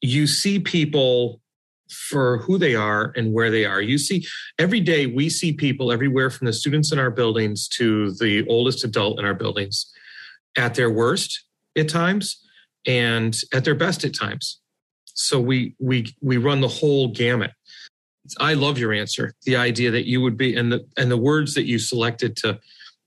you 0.00 0.26
see 0.26 0.58
people 0.58 1.40
for 1.90 2.38
who 2.38 2.56
they 2.56 2.74
are 2.74 3.12
and 3.16 3.32
where 3.32 3.50
they 3.50 3.64
are. 3.64 3.82
You 3.82 3.98
see, 3.98 4.26
every 4.58 4.80
day 4.80 5.06
we 5.06 5.28
see 5.28 5.52
people 5.52 5.92
everywhere 5.92 6.30
from 6.30 6.46
the 6.46 6.52
students 6.52 6.92
in 6.92 6.98
our 6.98 7.10
buildings 7.10 7.68
to 7.68 8.12
the 8.12 8.46
oldest 8.48 8.84
adult 8.84 9.18
in 9.18 9.24
our 9.24 9.34
buildings 9.34 9.92
at 10.56 10.74
their 10.74 10.90
worst 10.90 11.44
at 11.76 11.88
times 11.88 12.42
and 12.86 13.36
at 13.52 13.64
their 13.64 13.74
best 13.74 14.04
at 14.04 14.14
times. 14.14 14.59
So 15.20 15.38
we 15.38 15.74
we 15.78 16.14
we 16.22 16.38
run 16.38 16.60
the 16.60 16.68
whole 16.68 17.08
gamut. 17.08 17.52
I 18.38 18.54
love 18.54 18.78
your 18.78 18.92
answer. 18.92 19.34
The 19.44 19.56
idea 19.56 19.90
that 19.90 20.06
you 20.06 20.20
would 20.22 20.36
be 20.36 20.56
and 20.56 20.72
the 20.72 20.86
and 20.96 21.10
the 21.10 21.16
words 21.16 21.54
that 21.54 21.64
you 21.64 21.78
selected 21.78 22.36
to 22.36 22.58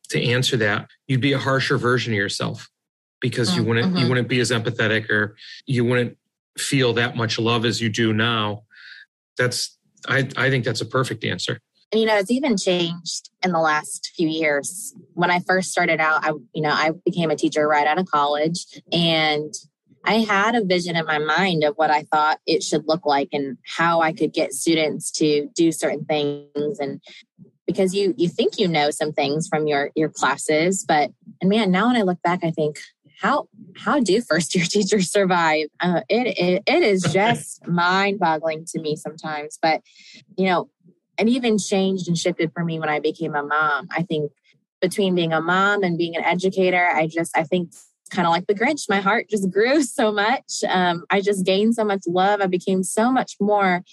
to 0.09 0.23
answer 0.23 0.55
that, 0.57 0.89
you'd 1.07 1.21
be 1.21 1.33
a 1.33 1.39
harsher 1.39 1.77
version 1.77 2.13
of 2.13 2.17
yourself 2.17 2.69
because 3.19 3.55
you 3.55 3.63
mm, 3.63 3.67
wouldn't 3.67 3.87
mm-hmm. 3.87 3.97
you 3.97 4.09
wouldn't 4.09 4.27
be 4.27 4.39
as 4.39 4.51
empathetic 4.51 5.09
or 5.09 5.35
you 5.65 5.83
wouldn't 5.85 6.17
feel 6.57 6.93
that 6.93 7.15
much 7.15 7.39
love 7.39 7.65
as 7.65 7.81
you 7.81 7.89
do 7.89 8.13
now. 8.13 8.63
That's 9.37 9.75
I 10.07 10.29
I 10.37 10.51
think 10.51 10.65
that's 10.65 10.81
a 10.81 10.85
perfect 10.85 11.23
answer. 11.23 11.59
And 11.91 11.99
you 11.99 12.07
know, 12.07 12.17
it's 12.17 12.31
even 12.31 12.57
changed 12.57 13.31
in 13.43 13.51
the 13.51 13.59
last 13.59 14.11
few 14.15 14.27
years. 14.27 14.93
When 15.13 15.31
I 15.31 15.39
first 15.39 15.71
started 15.71 15.99
out, 15.99 16.23
I 16.23 16.29
you 16.53 16.61
know, 16.61 16.71
I 16.71 16.91
became 17.05 17.31
a 17.31 17.35
teacher 17.35 17.67
right 17.67 17.87
out 17.87 17.97
of 17.97 18.05
college 18.05 18.65
and 18.91 19.51
I 20.05 20.15
had 20.19 20.55
a 20.55 20.63
vision 20.63 20.95
in 20.95 21.05
my 21.05 21.19
mind 21.19 21.63
of 21.63 21.75
what 21.75 21.89
I 21.89 22.03
thought 22.03 22.39
it 22.45 22.61
should 22.63 22.87
look 22.87 23.05
like 23.05 23.29
and 23.31 23.57
how 23.65 24.01
I 24.01 24.11
could 24.11 24.33
get 24.33 24.53
students 24.53 25.11
to 25.11 25.47
do 25.55 25.71
certain 25.71 26.05
things. 26.05 26.79
And 26.79 27.01
because 27.65 27.95
you 27.95 28.13
you 28.17 28.27
think 28.27 28.59
you 28.59 28.67
know 28.67 28.91
some 28.91 29.13
things 29.13 29.47
from 29.47 29.67
your 29.67 29.89
your 29.95 30.09
classes 30.09 30.83
but 30.85 31.11
and 31.39 31.49
man 31.49 31.71
now 31.71 31.87
when 31.87 31.95
I 31.95 32.01
look 32.01 32.21
back 32.21 32.43
I 32.43 32.51
think 32.51 32.77
how 33.23 33.47
how 33.77 33.99
do 33.99 34.21
first 34.21 34.53
year 34.53 34.65
teachers 34.69 35.11
survive? 35.11 35.67
Uh, 35.79 36.01
it, 36.09 36.37
it 36.37 36.63
it 36.67 36.83
is 36.83 37.01
just 37.03 37.65
mind 37.67 38.19
boggling 38.19 38.65
to 38.65 38.81
me 38.81 38.95
sometimes. 38.95 39.57
But 39.61 39.81
you 40.37 40.45
know 40.45 40.69
it 41.17 41.27
even 41.27 41.57
changed 41.57 42.07
and 42.07 42.17
shifted 42.17 42.51
for 42.53 42.65
me 42.65 42.79
when 42.79 42.89
I 42.89 42.99
became 42.99 43.35
a 43.35 43.43
mom. 43.43 43.87
I 43.91 44.03
think 44.03 44.31
between 44.81 45.15
being 45.15 45.31
a 45.31 45.39
mom 45.39 45.83
and 45.83 45.97
being 45.97 46.15
an 46.15 46.23
educator 46.23 46.85
I 46.93 47.07
just 47.07 47.35
I 47.37 47.43
think 47.43 47.71
kind 48.13 48.27
of 48.27 48.31
like 48.31 48.47
the 48.47 48.53
Grinch. 48.53 48.87
My 48.87 49.01
heart 49.01 49.29
just 49.29 49.51
grew 49.51 49.81
so 49.83 50.11
much. 50.11 50.63
Um, 50.67 51.05
I 51.09 51.21
just 51.21 51.45
gained 51.45 51.75
so 51.75 51.83
much 51.83 52.01
love. 52.07 52.41
I 52.41 52.47
became 52.47 52.83
so 52.83 53.11
much 53.11 53.35
more 53.41 53.83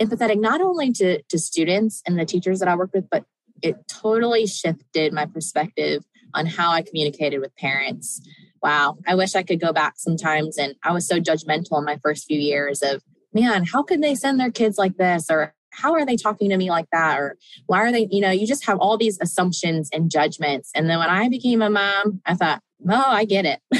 empathetic, 0.00 0.40
not 0.40 0.60
only 0.60 0.92
to, 0.92 1.22
to 1.22 1.38
students 1.38 2.02
and 2.06 2.18
the 2.18 2.24
teachers 2.24 2.58
that 2.58 2.68
I 2.68 2.74
worked 2.74 2.94
with, 2.94 3.08
but 3.10 3.24
it 3.62 3.76
totally 3.88 4.46
shifted 4.46 5.12
my 5.12 5.26
perspective 5.26 6.04
on 6.34 6.46
how 6.46 6.70
I 6.70 6.82
communicated 6.82 7.40
with 7.40 7.56
parents. 7.56 8.20
Wow. 8.62 8.98
I 9.06 9.14
wish 9.14 9.34
I 9.34 9.42
could 9.42 9.60
go 9.60 9.72
back 9.72 9.94
sometimes. 9.96 10.58
And 10.58 10.74
I 10.82 10.92
was 10.92 11.06
so 11.06 11.18
judgmental 11.18 11.78
in 11.78 11.84
my 11.84 11.98
first 12.02 12.26
few 12.26 12.38
years 12.38 12.82
of, 12.82 13.02
man, 13.32 13.64
how 13.64 13.82
could 13.82 14.02
they 14.02 14.14
send 14.14 14.40
their 14.40 14.50
kids 14.50 14.76
like 14.76 14.96
this? 14.96 15.30
Or 15.30 15.54
how 15.70 15.92
are 15.92 16.04
they 16.04 16.16
talking 16.16 16.50
to 16.50 16.56
me 16.56 16.70
like 16.70 16.86
that? 16.92 17.18
Or 17.18 17.36
why 17.66 17.80
are 17.80 17.92
they, 17.92 18.08
you 18.10 18.20
know, 18.20 18.30
you 18.30 18.46
just 18.46 18.66
have 18.66 18.78
all 18.78 18.96
these 18.96 19.18
assumptions 19.20 19.88
and 19.92 20.10
judgments. 20.10 20.70
And 20.74 20.88
then 20.88 20.98
when 20.98 21.08
I 21.08 21.28
became 21.28 21.62
a 21.62 21.70
mom, 21.70 22.20
I 22.26 22.34
thought, 22.34 22.62
oh, 22.88 23.04
I 23.10 23.24
get 23.24 23.44
it. 23.46 23.60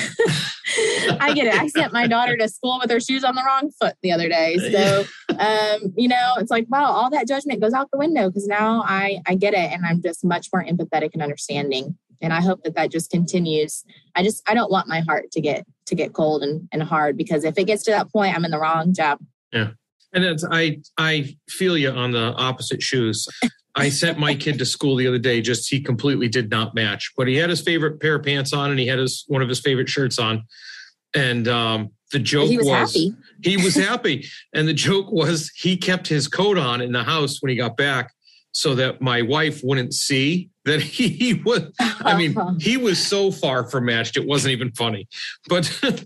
I 1.21 1.33
get 1.35 1.47
it. 1.47 1.55
I 1.55 1.69
sent 1.69 1.93
my 1.93 2.07
daughter 2.07 2.37
to 2.37 2.49
school 2.49 2.79
with 2.81 2.91
her 2.91 3.01
shoes 3.01 3.25
on 3.25 3.35
the 3.35 3.43
wrong 3.45 3.71
foot 3.81 3.95
the 4.03 4.13
other 4.13 4.29
day. 4.29 4.57
So, 4.77 5.05
um, 5.39 5.95
you 5.97 6.09
know, 6.09 6.35
it's 6.39 6.51
like, 6.51 6.67
wow, 6.69 6.87
all 6.87 7.09
that 7.11 7.29
judgment 7.29 7.61
goes 7.61 7.73
out 7.73 7.89
the 7.93 7.99
window 7.99 8.29
because 8.29 8.47
now 8.47 8.83
I, 8.85 9.21
I 9.27 9.35
get 9.35 9.55
it 9.55 9.71
and 9.73 9.87
I'm 9.87 10.03
just 10.03 10.25
much 10.25 10.49
more 10.53 10.63
empathetic 10.63 11.11
and 11.15 11.23
understanding. 11.23 11.97
And 12.21 12.33
I 12.33 12.43
hope 12.43 12.63
that 12.65 12.75
that 12.75 12.91
just 12.91 13.11
continues. 13.11 13.85
I 14.15 14.23
just, 14.23 14.43
I 14.49 14.55
don't 14.55 14.71
want 14.71 14.89
my 14.89 15.01
heart 15.01 15.31
to 15.33 15.41
get, 15.41 15.65
to 15.87 15.95
get 15.95 16.13
cold 16.13 16.43
and, 16.43 16.69
and 16.73 16.83
hard 16.83 17.17
because 17.17 17.45
if 17.45 17.57
it 17.57 17.65
gets 17.65 17.85
to 17.85 17.91
that 17.93 18.11
point, 18.13 18.35
I'm 18.35 18.45
in 18.45 18.51
the 18.51 18.59
wrong 18.59 18.93
job. 18.93 19.19
Yeah. 19.53 19.71
And 20.13 20.25
it's, 20.25 20.45
I, 20.51 20.81
I 20.99 21.37
feel 21.49 21.79
you 21.79 21.91
on 21.91 22.11
the 22.11 22.35
opposite 22.35 22.83
shoes. 22.83 23.27
I 23.77 23.91
sent 23.91 24.19
my 24.19 24.35
kid 24.35 24.59
to 24.59 24.67
school 24.67 24.97
the 24.97 25.07
other 25.07 25.19
day. 25.19 25.43
Just 25.43 25.69
he 25.69 25.81
completely 25.81 26.29
did 26.29 26.51
not 26.51 26.75
match, 26.75 27.13
but 27.17 27.29
he 27.29 27.37
had 27.37 27.51
his 27.51 27.61
favorite 27.61 28.01
pair 28.01 28.17
of 28.17 28.25
pants 28.25 28.55
on, 28.55 28.71
and 28.71 28.81
he 28.81 28.87
had 28.87 28.99
his 28.99 29.25
one 29.29 29.43
of 29.43 29.49
his 29.49 29.61
favorite 29.61 29.89
shirts 29.89 30.19
on. 30.19 30.45
And 31.15 31.47
um, 31.47 31.91
the 32.11 32.19
joke 32.19 32.49
he 32.49 32.57
was, 32.57 32.67
was 32.67 32.95
happy. 32.95 33.15
he 33.43 33.57
was 33.59 33.75
happy, 33.89 34.27
and 34.55 34.67
the 34.67 34.75
joke 34.75 35.13
was 35.13 35.51
he 35.55 35.77
kept 35.77 36.09
his 36.09 36.27
coat 36.27 36.57
on 36.57 36.81
in 36.81 36.93
the 36.93 37.05
house 37.05 37.43
when 37.43 37.51
he 37.51 37.57
got 37.57 37.77
back, 37.77 38.13
so 38.53 38.75
that 38.75 39.03
my 39.03 39.21
wife 39.21 39.61
wouldn't 39.63 39.93
see 39.93 40.49
that 40.65 40.81
he, 40.81 41.09
he 41.11 41.35
was. 41.35 41.71
I 41.79 42.17
mean, 42.17 42.37
uh-huh. 42.37 42.55
he 42.59 42.79
was 42.79 43.05
so 43.05 43.31
far 43.31 43.69
from 43.69 43.85
matched; 43.85 44.17
it 44.17 44.27
wasn't 44.27 44.53
even 44.53 44.73
funny. 44.73 45.07
But 45.49 45.71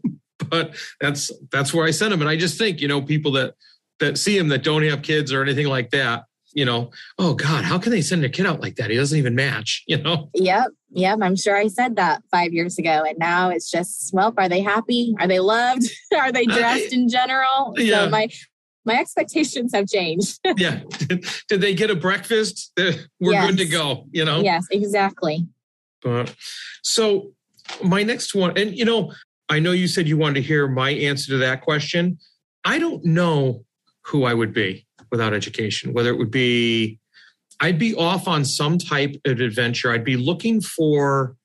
but 0.51 0.75
that's 1.01 1.31
that's 1.53 1.73
where 1.73 1.87
I 1.87 1.93
sent 1.93 2.13
him, 2.13 2.21
and 2.21 2.29
I 2.29 2.37
just 2.37 2.59
think 2.59 2.81
you 2.81 2.89
know 2.89 3.01
people 3.01 3.31
that 3.33 3.55
that 4.01 4.19
see 4.19 4.37
him 4.37 4.49
that 4.49 4.65
don't 4.65 4.83
have 4.83 5.03
kids 5.03 5.33
or 5.33 5.43
anything 5.43 5.69
like 5.69 5.91
that 5.91 6.25
you 6.53 6.65
know, 6.65 6.91
oh 7.19 7.35
God, 7.35 7.65
how 7.65 7.79
can 7.79 7.93
they 7.93 8.01
send 8.01 8.25
a 8.25 8.29
kid 8.29 8.47
out 8.47 8.61
like 8.61 8.77
that? 8.77 8.91
He 8.91 8.97
doesn't 8.97 9.17
even 9.17 9.35
match, 9.35 9.85
you 9.89 9.99
know? 9.99 10.31
Yep. 10.35 10.69
Yep. 10.93 11.19
I'm 11.23 11.37
sure 11.37 11.57
I 11.57 11.69
said 11.69 11.97
that 11.97 12.23
five 12.31 12.53
years 12.53 12.79
ago. 12.79 13.05
And 13.07 13.19
now 13.19 13.51
it's 13.51 13.71
just, 13.71 14.13
well, 14.13 14.35
are 14.37 14.49
they 14.49 14.61
happy? 14.61 15.15
Are 15.19 15.29
they 15.29 15.41
loved? 15.41 15.85
are 16.17 16.33
they 16.33 16.47
uh, 16.47 16.57
dressed 16.57 16.93
in 16.93 17.09
general? 17.09 17.75
Yeah. 17.77 18.05
So 18.05 18.11
my 18.11 18.29
my 18.87 18.99
expectations 18.99 19.73
have 19.75 19.87
changed. 19.89 20.39
yeah. 20.57 20.81
Did, 20.99 21.27
did, 21.49 21.61
they 21.61 21.75
get 21.75 21.91
a 21.91 21.95
breakfast? 21.95 22.73
We're 22.79 22.95
yes. 23.21 23.51
good 23.51 23.59
to 23.59 23.67
go, 23.67 24.07
you 24.11 24.25
know? 24.25 24.41
Yes, 24.41 24.67
exactly. 24.71 25.47
But 26.03 26.35
so 26.83 27.33
my 27.85 28.03
next 28.03 28.35
one, 28.35 28.57
and 28.57 28.77
you 28.77 28.87
know, 28.87 29.13
I 29.51 29.59
know 29.59 29.73
you 29.73 29.87
said 29.87 30.09
you 30.09 30.17
wanted 30.17 30.37
to 30.37 30.43
hear 30.43 30.67
my 30.67 30.91
answer 30.91 31.33
to 31.33 31.39
that 31.39 31.61
question. 31.61 32.19
I 32.65 32.79
don't 32.79 33.05
know 33.05 33.65
who 34.07 34.25
I 34.25 34.33
would 34.33 34.55
be 34.55 34.87
without 35.11 35.35
education, 35.35 35.93
whether 35.93 36.11
it 36.11 36.19
would 36.19 36.31
be, 36.31 36.99
I'd 37.61 37.79
be 37.79 37.95
off 37.95 38.27
on 38.27 38.45
some 38.45 38.79
type 38.79 39.17
of 39.27 39.41
adventure. 39.41 39.93
I'd 39.93 40.05
be 40.05 40.17
looking 40.17 40.61
for 40.61 41.37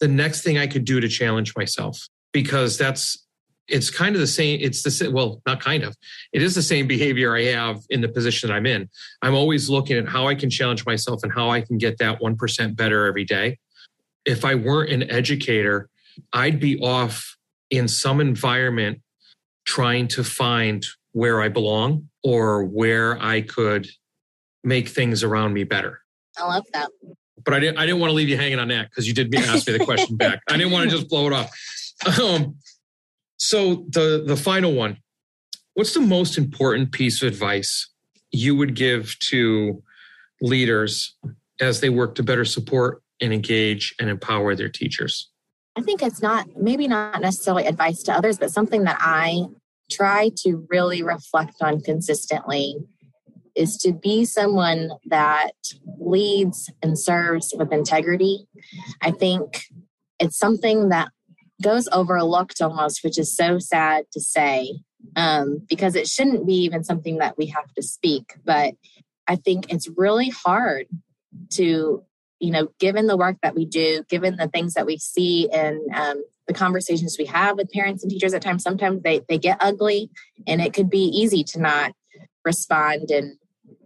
the 0.00 0.08
next 0.08 0.42
thing 0.42 0.58
I 0.58 0.66
could 0.66 0.84
do 0.84 1.00
to 1.00 1.08
challenge 1.08 1.54
myself 1.56 2.08
because 2.32 2.76
that's 2.76 3.26
it's 3.68 3.88
kind 3.88 4.16
of 4.16 4.20
the 4.20 4.26
same. 4.26 4.58
It's 4.60 4.82
the 4.82 4.90
same. 4.90 5.12
Well, 5.12 5.40
not 5.46 5.60
kind 5.60 5.84
of. 5.84 5.96
It 6.32 6.42
is 6.42 6.54
the 6.54 6.62
same 6.62 6.86
behavior 6.86 7.36
I 7.36 7.44
have 7.44 7.82
in 7.88 8.00
the 8.00 8.08
position 8.08 8.48
that 8.48 8.54
I'm 8.54 8.66
in. 8.66 8.88
I'm 9.22 9.34
always 9.34 9.70
looking 9.70 9.96
at 9.96 10.08
how 10.08 10.26
I 10.26 10.34
can 10.34 10.50
challenge 10.50 10.84
myself 10.84 11.20
and 11.22 11.32
how 11.32 11.50
I 11.50 11.60
can 11.60 11.78
get 11.78 11.98
that 11.98 12.20
1% 12.20 12.76
better 12.76 13.06
every 13.06 13.24
day. 13.24 13.58
If 14.24 14.44
I 14.44 14.56
weren't 14.56 14.90
an 14.90 15.08
educator, 15.08 15.88
I'd 16.32 16.58
be 16.58 16.80
off 16.80 17.36
in 17.70 17.86
some 17.86 18.20
environment 18.20 19.00
trying 19.64 20.08
to 20.08 20.24
find 20.24 20.84
where 21.12 21.40
I 21.40 21.48
belong 21.48 22.08
or 22.22 22.64
where 22.64 23.20
I 23.22 23.40
could 23.42 23.88
make 24.62 24.88
things 24.88 25.22
around 25.22 25.52
me 25.54 25.64
better. 25.64 26.00
I 26.36 26.46
love 26.46 26.64
that. 26.72 26.90
But 27.44 27.54
I 27.54 27.60
didn't. 27.60 27.78
I 27.78 27.86
didn't 27.86 28.00
want 28.00 28.10
to 28.10 28.14
leave 28.14 28.28
you 28.28 28.36
hanging 28.36 28.58
on 28.58 28.68
that 28.68 28.90
because 28.90 29.08
you 29.08 29.14
did 29.14 29.34
ask 29.34 29.66
me 29.66 29.76
the 29.76 29.84
question 29.84 30.16
back. 30.16 30.40
I 30.48 30.56
didn't 30.56 30.72
want 30.72 30.90
to 30.90 30.96
just 30.96 31.08
blow 31.08 31.26
it 31.26 31.32
off. 31.32 31.50
Um, 32.20 32.56
so 33.38 33.86
the 33.88 34.22
the 34.26 34.36
final 34.36 34.74
one, 34.74 34.98
what's 35.74 35.94
the 35.94 36.00
most 36.00 36.36
important 36.36 36.92
piece 36.92 37.22
of 37.22 37.28
advice 37.28 37.88
you 38.30 38.54
would 38.54 38.74
give 38.74 39.18
to 39.20 39.82
leaders 40.42 41.16
as 41.60 41.80
they 41.80 41.88
work 41.88 42.14
to 42.16 42.22
better 42.22 42.44
support 42.44 43.02
and 43.20 43.32
engage 43.32 43.94
and 43.98 44.10
empower 44.10 44.54
their 44.54 44.68
teachers? 44.68 45.30
I 45.76 45.82
think 45.82 46.02
it's 46.02 46.20
not 46.20 46.46
maybe 46.56 46.88
not 46.88 47.20
necessarily 47.22 47.66
advice 47.66 48.02
to 48.04 48.12
others, 48.12 48.38
but 48.38 48.50
something 48.50 48.84
that 48.84 48.98
I 49.00 49.46
try 49.90 50.30
to 50.38 50.66
really 50.70 51.02
reflect 51.02 51.56
on 51.60 51.80
consistently 51.80 52.76
is 53.56 53.76
to 53.78 53.92
be 53.92 54.24
someone 54.24 54.90
that 55.06 55.52
leads 55.98 56.70
and 56.82 56.98
serves 56.98 57.52
with 57.56 57.72
integrity. 57.72 58.46
I 59.02 59.10
think 59.10 59.64
it's 60.18 60.38
something 60.38 60.90
that 60.90 61.10
goes 61.62 61.88
overlooked 61.92 62.60
almost, 62.62 63.04
which 63.04 63.18
is 63.18 63.34
so 63.34 63.58
sad 63.58 64.04
to 64.12 64.20
say, 64.20 64.80
um, 65.16 65.60
because 65.68 65.94
it 65.94 66.08
shouldn't 66.08 66.46
be 66.46 66.54
even 66.54 66.84
something 66.84 67.18
that 67.18 67.36
we 67.36 67.46
have 67.46 67.72
to 67.74 67.82
speak. 67.82 68.34
But 68.44 68.74
I 69.26 69.36
think 69.36 69.72
it's 69.72 69.88
really 69.96 70.30
hard 70.30 70.86
to, 71.52 72.02
you 72.40 72.50
know, 72.50 72.68
given 72.78 73.06
the 73.06 73.16
work 73.16 73.36
that 73.42 73.54
we 73.54 73.66
do, 73.66 74.02
given 74.08 74.36
the 74.36 74.48
things 74.48 74.74
that 74.74 74.86
we 74.86 74.98
see 74.98 75.48
and 75.50 75.80
um, 75.94 76.24
the 76.46 76.54
conversations 76.54 77.16
we 77.18 77.26
have 77.26 77.56
with 77.56 77.70
parents 77.70 78.02
and 78.02 78.10
teachers 78.10 78.34
at 78.34 78.42
times, 78.42 78.62
sometimes 78.62 79.02
they, 79.02 79.20
they 79.28 79.38
get 79.38 79.58
ugly 79.60 80.10
and 80.46 80.60
it 80.60 80.72
could 80.72 80.90
be 80.90 81.04
easy 81.04 81.44
to 81.44 81.60
not 81.60 81.92
respond 82.44 83.10
and 83.10 83.36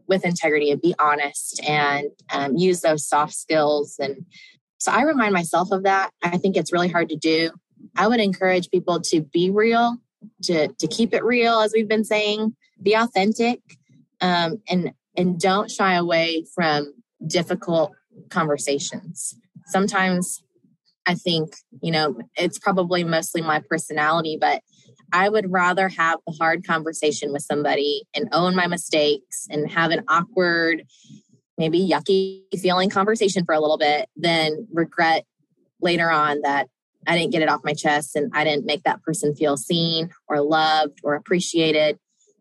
with 0.06 0.24
integrity 0.24 0.70
and 0.70 0.80
be 0.80 0.94
honest 0.98 1.60
and 1.66 2.08
um, 2.32 2.56
use 2.56 2.80
those 2.80 3.06
soft 3.06 3.34
skills 3.34 3.96
and 3.98 4.24
so 4.84 4.92
I 4.92 5.04
remind 5.04 5.32
myself 5.32 5.70
of 5.72 5.84
that. 5.84 6.10
I 6.22 6.36
think 6.36 6.58
it's 6.58 6.70
really 6.70 6.88
hard 6.88 7.08
to 7.08 7.16
do. 7.16 7.50
I 7.96 8.06
would 8.06 8.20
encourage 8.20 8.70
people 8.70 9.00
to 9.00 9.22
be 9.22 9.48
real, 9.48 9.96
to 10.42 10.68
to 10.68 10.86
keep 10.86 11.14
it 11.14 11.24
real, 11.24 11.60
as 11.60 11.72
we've 11.74 11.88
been 11.88 12.04
saying, 12.04 12.54
be 12.82 12.92
authentic, 12.92 13.60
um, 14.20 14.60
and 14.68 14.92
and 15.16 15.40
don't 15.40 15.70
shy 15.70 15.94
away 15.94 16.44
from 16.54 16.92
difficult 17.26 17.92
conversations. 18.30 19.34
Sometimes 19.66 20.42
I 21.06 21.14
think 21.14 21.54
you 21.82 21.92
know 21.92 22.16
it's 22.36 22.58
probably 22.58 23.04
mostly 23.04 23.42
my 23.42 23.60
personality, 23.68 24.38
but 24.40 24.62
I 25.12 25.28
would 25.28 25.52
rather 25.52 25.88
have 25.88 26.18
the 26.26 26.32
hard 26.32 26.66
conversation 26.66 27.32
with 27.32 27.42
somebody 27.42 28.02
and 28.14 28.28
own 28.32 28.56
my 28.56 28.66
mistakes 28.66 29.46
and 29.48 29.70
have 29.70 29.90
an 29.90 30.02
awkward, 30.08 30.84
maybe 31.56 31.78
yucky 31.78 32.42
feeling 32.60 32.90
conversation 32.90 33.44
for 33.44 33.54
a 33.54 33.60
little 33.60 33.78
bit 33.78 34.08
than 34.16 34.66
regret 34.72 35.24
later 35.80 36.10
on 36.10 36.40
that 36.42 36.68
I 37.06 37.16
didn't 37.16 37.32
get 37.32 37.42
it 37.42 37.48
off 37.48 37.60
my 37.64 37.74
chest 37.74 38.16
and 38.16 38.30
I 38.34 38.44
didn't 38.44 38.66
make 38.66 38.82
that 38.84 39.02
person 39.02 39.34
feel 39.34 39.56
seen 39.56 40.10
or 40.26 40.40
loved 40.40 41.00
or 41.02 41.14
appreciated 41.14 41.98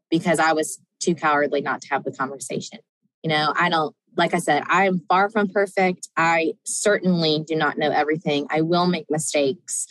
because 0.09 0.39
I 0.39 0.53
was 0.53 0.80
too 0.99 1.15
cowardly 1.15 1.61
not 1.61 1.82
to 1.82 1.89
have 1.89 2.03
the 2.03 2.11
conversation. 2.11 2.80
You 3.24 3.30
know, 3.30 3.53
I 3.55 3.69
don't, 3.69 3.95
like 4.16 4.34
I 4.34 4.39
said, 4.39 4.64
I 4.68 4.86
am 4.86 5.01
far 5.07 5.30
from 5.30 5.47
perfect. 5.47 6.09
I 6.18 6.53
certainly 6.66 7.43
do 7.47 7.55
not 7.55 7.78
know 7.78 7.89
everything. 7.89 8.47
I 8.49 8.61
will 8.61 8.88
make 8.88 9.05
mistakes 9.09 9.88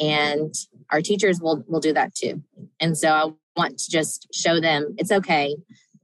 and 0.00 0.54
our 0.90 1.00
teachers 1.00 1.40
will 1.40 1.64
will 1.66 1.80
do 1.80 1.92
that 1.92 2.14
too. 2.14 2.42
And 2.80 2.96
so 2.96 3.08
I 3.08 3.30
want 3.56 3.78
to 3.78 3.90
just 3.90 4.28
show 4.32 4.60
them 4.60 4.94
it's 4.98 5.12
okay. 5.12 5.56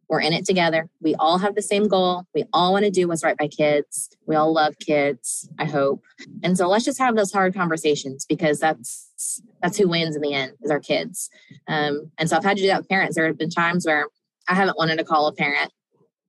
We're 0.09 0.21
in 0.21 0.33
it 0.33 0.45
together. 0.45 0.89
We 1.01 1.15
all 1.17 1.39
have 1.39 1.55
the 1.55 1.63
same 1.63 1.87
goal. 1.87 2.25
We 2.35 2.45
all 2.53 2.73
want 2.73 2.85
to 2.85 2.91
do 2.91 3.07
what's 3.07 3.23
right 3.23 3.37
by 3.37 3.47
kids. 3.47 4.11
We 4.27 4.35
all 4.35 4.53
love 4.53 4.75
kids, 4.81 5.49
I 5.61 5.67
hope. 5.67 6.03
And 6.43 6.59
so 6.59 6.69
let's 6.69 6.85
just 6.85 6.99
have 6.99 7.15
those 7.15 7.33
hard 7.33 7.55
conversations 7.55 8.27
because 8.29 8.59
that's 8.59 9.41
that's 9.63 9.79
who 9.79 9.89
wins 9.89 10.17
in 10.17 10.23
the 10.23 10.35
end 10.35 10.53
is 10.63 10.71
our 10.71 10.81
kids. 10.81 11.31
Um, 11.69 12.11
and 12.19 12.29
so 12.29 12.37
I've 12.37 12.45
had 12.45 12.57
to 12.57 12.63
do 12.63 12.69
that 12.69 12.79
with 12.79 12.89
parents. 12.89 13.15
There 13.15 13.27
have 13.27 13.39
been 13.39 13.51
times 13.51 13.87
where 13.87 14.07
I 14.49 14.55
haven't 14.55 14.79
wanted 14.79 14.97
to 14.99 15.05
call 15.05 15.29
a 15.29 15.33
parent. 15.33 15.71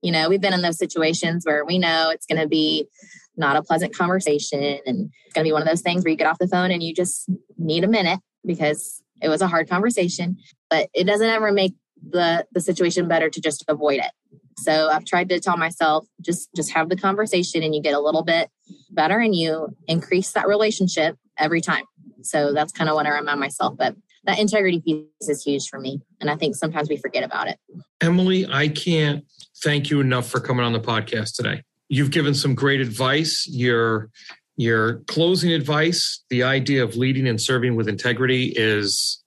You 0.02 0.12
know, 0.12 0.28
we've 0.28 0.40
been 0.40 0.52
in 0.52 0.62
those 0.62 0.78
situations 0.78 1.44
where 1.44 1.64
we 1.64 1.78
know 1.78 2.10
it's 2.10 2.26
going 2.26 2.40
to 2.40 2.48
be 2.48 2.88
not 3.36 3.56
a 3.56 3.62
pleasant 3.62 3.96
conversation 3.96 4.62
and 4.86 5.10
it's 5.24 5.34
going 5.34 5.44
to 5.44 5.48
be 5.48 5.52
one 5.52 5.62
of 5.62 5.68
those 5.68 5.80
things 5.80 6.04
where 6.04 6.10
you 6.10 6.16
get 6.16 6.26
off 6.26 6.38
the 6.38 6.48
phone 6.48 6.70
and 6.70 6.82
you 6.82 6.94
just 6.94 7.30
need 7.56 7.84
a 7.84 7.88
minute 7.88 8.20
because 8.44 9.02
it 9.22 9.28
was 9.28 9.40
a 9.40 9.46
hard 9.46 9.68
conversation 9.68 10.36
but 10.68 10.88
it 10.94 11.04
doesn't 11.04 11.28
ever 11.28 11.52
make 11.52 11.74
the 12.10 12.44
the 12.52 12.60
situation 12.60 13.08
better 13.08 13.30
to 13.30 13.40
just 13.40 13.64
avoid 13.68 14.00
it. 14.00 14.10
So 14.58 14.88
i've 14.90 15.04
tried 15.04 15.28
to 15.30 15.40
tell 15.40 15.56
myself 15.56 16.06
just 16.20 16.50
just 16.54 16.72
have 16.72 16.88
the 16.88 16.96
conversation 16.96 17.62
and 17.62 17.74
you 17.74 17.80
get 17.80 17.94
a 17.94 18.00
little 18.00 18.24
bit 18.24 18.50
better 18.90 19.18
and 19.18 19.34
you 19.34 19.76
increase 19.86 20.32
that 20.32 20.48
relationship 20.48 21.16
every 21.38 21.60
time. 21.60 21.84
So 22.22 22.52
that's 22.52 22.72
kind 22.72 22.90
of 22.90 22.96
what 22.96 23.06
i 23.06 23.10
remind 23.10 23.40
myself 23.40 23.76
but 23.76 23.94
that 24.24 24.38
integrity 24.38 24.80
piece 24.80 25.28
is 25.28 25.42
huge 25.42 25.68
for 25.68 25.80
me 25.80 26.00
and 26.20 26.30
i 26.30 26.36
think 26.36 26.54
sometimes 26.54 26.88
we 26.88 26.96
forget 26.96 27.22
about 27.22 27.48
it 27.48 27.58
emily 28.00 28.46
i 28.50 28.68
can't 28.68 29.24
thank 29.62 29.90
you 29.90 30.00
enough 30.00 30.28
for 30.28 30.40
coming 30.40 30.64
on 30.64 30.72
the 30.72 30.80
podcast 30.80 31.34
today 31.34 31.62
you've 31.88 32.10
given 32.10 32.34
some 32.34 32.54
great 32.54 32.80
advice 32.80 33.46
your 33.50 34.10
your 34.56 34.98
closing 35.06 35.52
advice 35.52 36.22
the 36.30 36.42
idea 36.42 36.82
of 36.84 36.96
leading 36.96 37.26
and 37.26 37.40
serving 37.40 37.74
with 37.74 37.88
integrity 37.88 38.52
is 38.54 39.22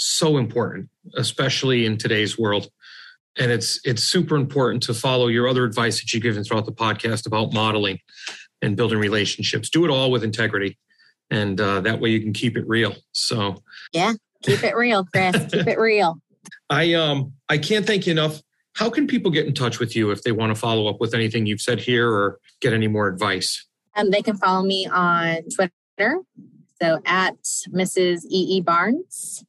so 0.00 0.38
important, 0.38 0.88
especially 1.16 1.86
in 1.86 1.96
today's 1.96 2.38
world. 2.38 2.68
And 3.38 3.52
it's 3.52 3.80
it's 3.84 4.02
super 4.02 4.34
important 4.34 4.82
to 4.84 4.94
follow 4.94 5.28
your 5.28 5.46
other 5.46 5.64
advice 5.64 6.00
that 6.00 6.12
you've 6.12 6.22
given 6.22 6.42
throughout 6.42 6.66
the 6.66 6.72
podcast 6.72 7.26
about 7.26 7.52
modeling 7.52 7.98
and 8.60 8.76
building 8.76 8.98
relationships. 8.98 9.70
Do 9.70 9.84
it 9.84 9.90
all 9.90 10.10
with 10.10 10.24
integrity, 10.24 10.78
and 11.30 11.60
uh, 11.60 11.80
that 11.82 12.00
way 12.00 12.10
you 12.10 12.20
can 12.20 12.32
keep 12.32 12.56
it 12.56 12.66
real. 12.66 12.96
So 13.12 13.62
yeah, 13.92 14.14
keep 14.42 14.62
it 14.62 14.76
real, 14.76 15.04
Chris. 15.04 15.36
keep 15.50 15.66
it 15.66 15.78
real. 15.78 16.20
I 16.70 16.94
um 16.94 17.32
I 17.48 17.58
can't 17.58 17.86
thank 17.86 18.06
you 18.06 18.12
enough. 18.12 18.40
How 18.74 18.88
can 18.88 19.06
people 19.06 19.30
get 19.30 19.46
in 19.46 19.54
touch 19.54 19.78
with 19.78 19.96
you 19.96 20.10
if 20.10 20.22
they 20.22 20.32
want 20.32 20.54
to 20.54 20.60
follow 20.60 20.86
up 20.86 21.00
with 21.00 21.14
anything 21.14 21.46
you've 21.46 21.60
said 21.60 21.80
here 21.80 22.10
or 22.10 22.38
get 22.60 22.72
any 22.72 22.88
more 22.88 23.08
advice? 23.08 23.66
Um, 23.96 24.10
they 24.10 24.22
can 24.22 24.36
follow 24.36 24.62
me 24.64 24.86
on 24.86 25.42
Twitter. 25.54 26.20
So 26.80 27.00
at 27.04 27.42
Mrs. 27.74 28.24
E. 28.30 28.56
E. 28.56 28.60
Barnes 28.60 29.44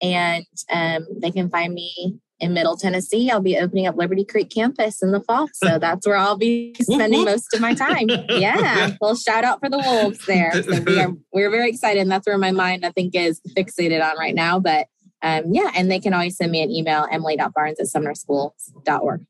and 0.00 0.44
um, 0.70 1.06
they 1.20 1.30
can 1.30 1.48
find 1.48 1.74
me 1.74 2.20
in 2.40 2.52
Middle 2.52 2.76
Tennessee. 2.76 3.30
I'll 3.30 3.40
be 3.40 3.58
opening 3.58 3.86
up 3.86 3.96
Liberty 3.96 4.24
Creek 4.24 4.50
campus 4.50 5.02
in 5.02 5.12
the 5.12 5.20
fall, 5.20 5.48
so 5.52 5.78
that's 5.80 6.06
where 6.06 6.16
I'll 6.16 6.36
be 6.36 6.74
spending 6.80 7.24
most 7.24 7.52
of 7.54 7.60
my 7.60 7.74
time. 7.74 8.08
Yeah, 8.28 8.94
well, 9.00 9.16
shout 9.16 9.42
out 9.42 9.58
for 9.58 9.68
the 9.68 9.78
Wolves 9.78 10.24
there. 10.26 10.52
So 10.62 10.80
we 10.80 11.00
are 11.00 11.12
we're 11.32 11.50
very 11.50 11.68
excited, 11.68 12.00
and 12.00 12.10
that's 12.10 12.26
where 12.26 12.38
my 12.38 12.52
mind 12.52 12.84
I 12.84 12.90
think 12.90 13.14
is 13.14 13.40
fixated 13.56 14.02
on 14.02 14.16
right 14.16 14.34
now. 14.34 14.60
But 14.60 14.86
um, 15.22 15.44
yeah, 15.52 15.70
and 15.74 15.90
they 15.90 15.98
can 15.98 16.14
always 16.14 16.36
send 16.36 16.52
me 16.52 16.62
an 16.62 16.70
email 16.70 17.06
emily.barnes 17.10 17.80
at 17.80 17.86
sumnerschools.org. 17.86 19.26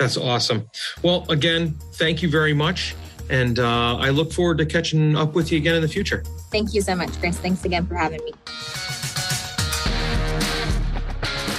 That's 0.00 0.16
awesome. 0.16 0.68
Well, 1.02 1.24
again, 1.28 1.76
thank 1.94 2.22
you 2.22 2.30
very 2.30 2.54
much. 2.54 2.96
And 3.30 3.58
uh, 3.58 3.96
I 3.96 4.10
look 4.10 4.32
forward 4.32 4.58
to 4.58 4.66
catching 4.66 5.16
up 5.16 5.34
with 5.34 5.52
you 5.52 5.58
again 5.58 5.76
in 5.76 5.82
the 5.82 5.88
future. 5.88 6.24
Thank 6.50 6.74
you 6.74 6.82
so 6.82 6.96
much, 6.96 7.10
Chris. 7.20 7.38
Thanks 7.38 7.64
again 7.64 7.86
for 7.86 7.94
having 7.94 8.22
me. 8.24 8.32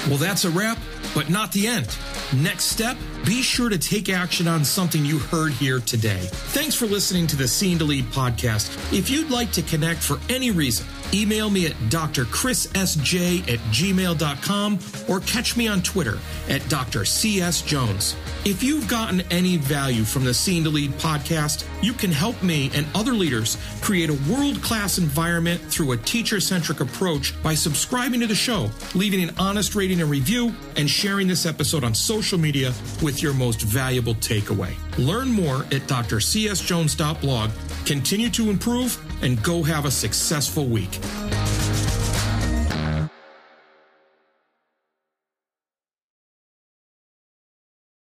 Well, 0.07 0.17
that's 0.17 0.43
a 0.43 0.49
wrap, 0.49 0.77
but 1.15 1.29
not 1.29 1.51
the 1.53 1.65
end. 1.65 1.87
Next 2.35 2.65
step, 2.65 2.97
be 3.25 3.41
sure 3.41 3.69
to 3.69 3.77
take 3.77 4.09
action 4.09 4.47
on 4.47 4.65
something 4.65 5.05
you 5.05 5.17
heard 5.17 5.53
here 5.53 5.79
today. 5.79 6.19
Thanks 6.29 6.75
for 6.75 6.85
listening 6.85 7.25
to 7.27 7.35
the 7.35 7.47
Seen 7.47 7.77
to 7.79 7.85
Lead 7.85 8.05
podcast. 8.05 8.93
If 8.97 9.09
you'd 9.09 9.29
like 9.29 9.51
to 9.53 9.61
connect 9.61 10.01
for 10.01 10.19
any 10.29 10.51
reason, 10.51 10.85
email 11.13 11.49
me 11.49 11.65
at 11.67 11.73
drchrissj 11.89 13.41
at 13.53 13.59
gmail.com 13.59 14.79
or 15.07 15.19
catch 15.21 15.55
me 15.55 15.67
on 15.67 15.81
Twitter 15.81 16.17
at 16.49 16.67
Dr. 16.69 17.05
C.S. 17.05 17.61
Jones. 17.61 18.15
If 18.45 18.61
you've 18.61 18.87
gotten 18.89 19.21
any 19.31 19.57
value 19.57 20.03
from 20.03 20.25
the 20.25 20.33
Seen 20.33 20.63
to 20.65 20.69
Lead 20.69 20.91
podcast, 20.93 21.65
you 21.81 21.93
can 21.93 22.11
help 22.11 22.41
me 22.43 22.71
and 22.73 22.85
other 22.93 23.13
leaders 23.13 23.57
create 23.81 24.09
a 24.09 24.19
world 24.31 24.61
class 24.61 24.97
environment 24.97 25.61
through 25.61 25.93
a 25.93 25.97
teacher 25.97 26.41
centric 26.41 26.81
approach 26.81 27.41
by 27.41 27.53
subscribing 27.53 28.19
to 28.19 28.27
the 28.27 28.35
show, 28.35 28.69
leaving 28.95 29.23
an 29.23 29.33
honest 29.37 29.75
rating 29.75 30.01
and 30.01 30.09
review, 30.09 30.53
and 30.75 30.89
sharing 30.89 31.27
this 31.27 31.45
episode 31.45 31.83
on 31.83 31.93
social 31.93 32.37
media 32.37 32.73
with 33.01 33.12
with 33.13 33.21
your 33.21 33.33
most 33.35 33.61
valuable 33.61 34.15
takeaway. 34.15 34.73
Learn 34.97 35.31
more 35.31 35.57
at 35.65 35.83
drcsjones.blog. 35.87 37.51
Continue 37.85 38.29
to 38.31 38.49
improve 38.49 38.97
and 39.21 39.41
go 39.43 39.61
have 39.61 39.85
a 39.85 39.91
successful 39.91 40.65
week. 40.65 40.99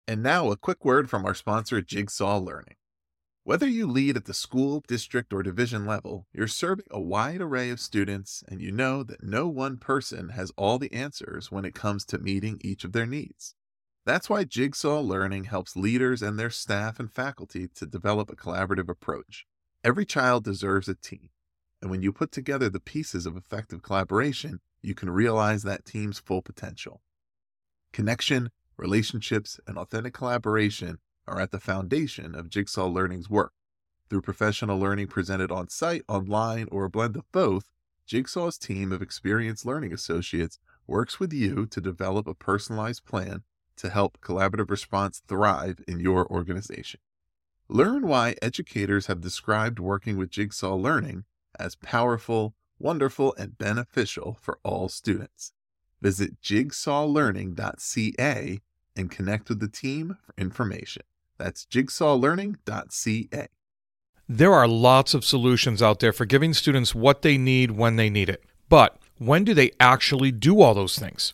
And 0.10 0.22
now, 0.22 0.52
a 0.52 0.58
quick 0.58 0.84
word 0.84 1.10
from 1.10 1.26
our 1.26 1.34
sponsor, 1.34 1.82
Jigsaw 1.82 2.40
Learning. 2.40 2.76
Whether 3.46 3.68
you 3.68 3.88
lead 3.88 4.18
at 4.18 4.26
the 4.26 4.34
school, 4.34 4.84
district, 4.88 5.32
or 5.32 5.42
division 5.42 5.86
level, 5.86 6.28
you're 6.34 6.50
serving 6.50 6.88
a 6.92 7.00
wide 7.00 7.40
array 7.40 7.70
of 7.70 7.80
students, 7.80 8.44
and 8.50 8.62
you 8.62 8.74
know 8.74 9.04
that 9.04 9.24
no 9.24 9.48
one 9.48 9.78
person 9.78 10.30
has 10.30 10.52
all 10.58 10.78
the 10.78 10.92
answers 10.92 11.50
when 11.50 11.64
it 11.64 11.74
comes 11.74 12.04
to 12.06 12.18
meeting 12.18 12.60
each 12.62 12.84
of 12.84 12.92
their 12.92 13.06
needs. 13.06 13.56
That's 14.08 14.30
why 14.30 14.46
Jigsaw 14.46 15.02
Learning 15.02 15.44
helps 15.44 15.76
leaders 15.76 16.22
and 16.22 16.40
their 16.40 16.50
staff 16.50 16.98
and 16.98 17.12
faculty 17.12 17.68
to 17.76 17.86
develop 17.86 18.30
a 18.30 18.38
collaborative 18.38 18.88
approach. 18.88 19.46
Every 19.84 20.06
child 20.06 20.46
deserves 20.46 20.88
a 20.88 20.96
team, 20.96 21.32
and 21.82 21.92
when 21.92 22.02
you 22.02 22.14
put 22.14 22.32
together 22.32 22.70
the 22.70 22.80
pieces 22.80 23.26
of 23.26 23.36
effective 23.36 23.82
collaboration, 23.82 24.62
you 24.82 24.96
can 24.96 25.10
realize 25.10 25.64
that 25.64 25.84
team's 25.84 26.20
full 26.20 26.42
potential. 26.42 27.02
Connection, 27.92 28.50
relationships, 28.78 29.60
and 29.68 29.78
authentic 29.78 30.14
collaboration 30.14 31.00
are 31.28 31.42
at 31.42 31.52
the 31.52 31.60
foundation 31.60 32.34
of 32.34 32.50
Jigsaw 32.50 32.88
Learning's 32.88 33.30
work. 33.30 33.52
Through 34.10 34.22
professional 34.22 34.80
learning 34.80 35.08
presented 35.08 35.52
on 35.52 35.68
site, 35.68 36.04
online, 36.08 36.70
or 36.72 36.86
a 36.86 36.90
blend 36.90 37.18
of 37.18 37.30
both, 37.34 37.72
Jigsaw's 38.06 38.58
team 38.58 38.94
of 38.94 39.02
experienced 39.02 39.66
learning 39.66 39.92
associates 39.92 40.60
works 40.88 41.20
with 41.20 41.34
you 41.34 41.66
to 41.66 41.82
develop 41.82 42.26
a 42.26 42.34
personalized 42.34 43.04
plan 43.04 43.44
to 43.78 43.90
help 43.90 44.20
collaborative 44.22 44.70
response 44.70 45.22
thrive 45.28 45.80
in 45.88 46.00
your 46.00 46.28
organization. 46.28 47.00
Learn 47.70 48.08
why 48.08 48.36
educators 48.42 49.08
have 49.08 49.22
described 49.22 49.80
working 49.80 50.18
with 50.18 50.30
Jigsaw 50.30 50.76
Learning 50.76 51.24
as 51.60 51.76
powerful, 51.76 52.56
wonderful, 52.80 53.36
and 53.38 53.58
beneficial 53.58 54.38
for 54.42 54.60
all 54.64 54.90
students. 54.90 55.54
Visit 56.02 56.42
jigsawlearning.ca 56.42 58.60
and 58.96 59.12
connect 59.12 59.50
with 59.50 59.60
the 59.60 59.68
team 59.68 60.18
for 60.24 60.34
information. 60.38 61.04
That's 61.38 61.66
jigsawlearning.ca. 61.66 63.48
There 64.30 64.54
are 64.54 64.68
lots 64.68 65.14
of 65.14 65.24
solutions 65.24 65.82
out 65.82 66.00
there 66.00 66.12
for 66.12 66.26
giving 66.26 66.54
students 66.54 66.94
what 66.94 67.22
they 67.22 67.38
need 67.38 67.72
when 67.72 67.96
they 67.96 68.10
need 68.10 68.30
it. 68.30 68.44
But 68.70 68.98
when 69.18 69.44
do 69.44 69.54
they 69.54 69.72
actually 69.80 70.32
do 70.32 70.62
all 70.62 70.74
those 70.74 71.00
things? 71.00 71.34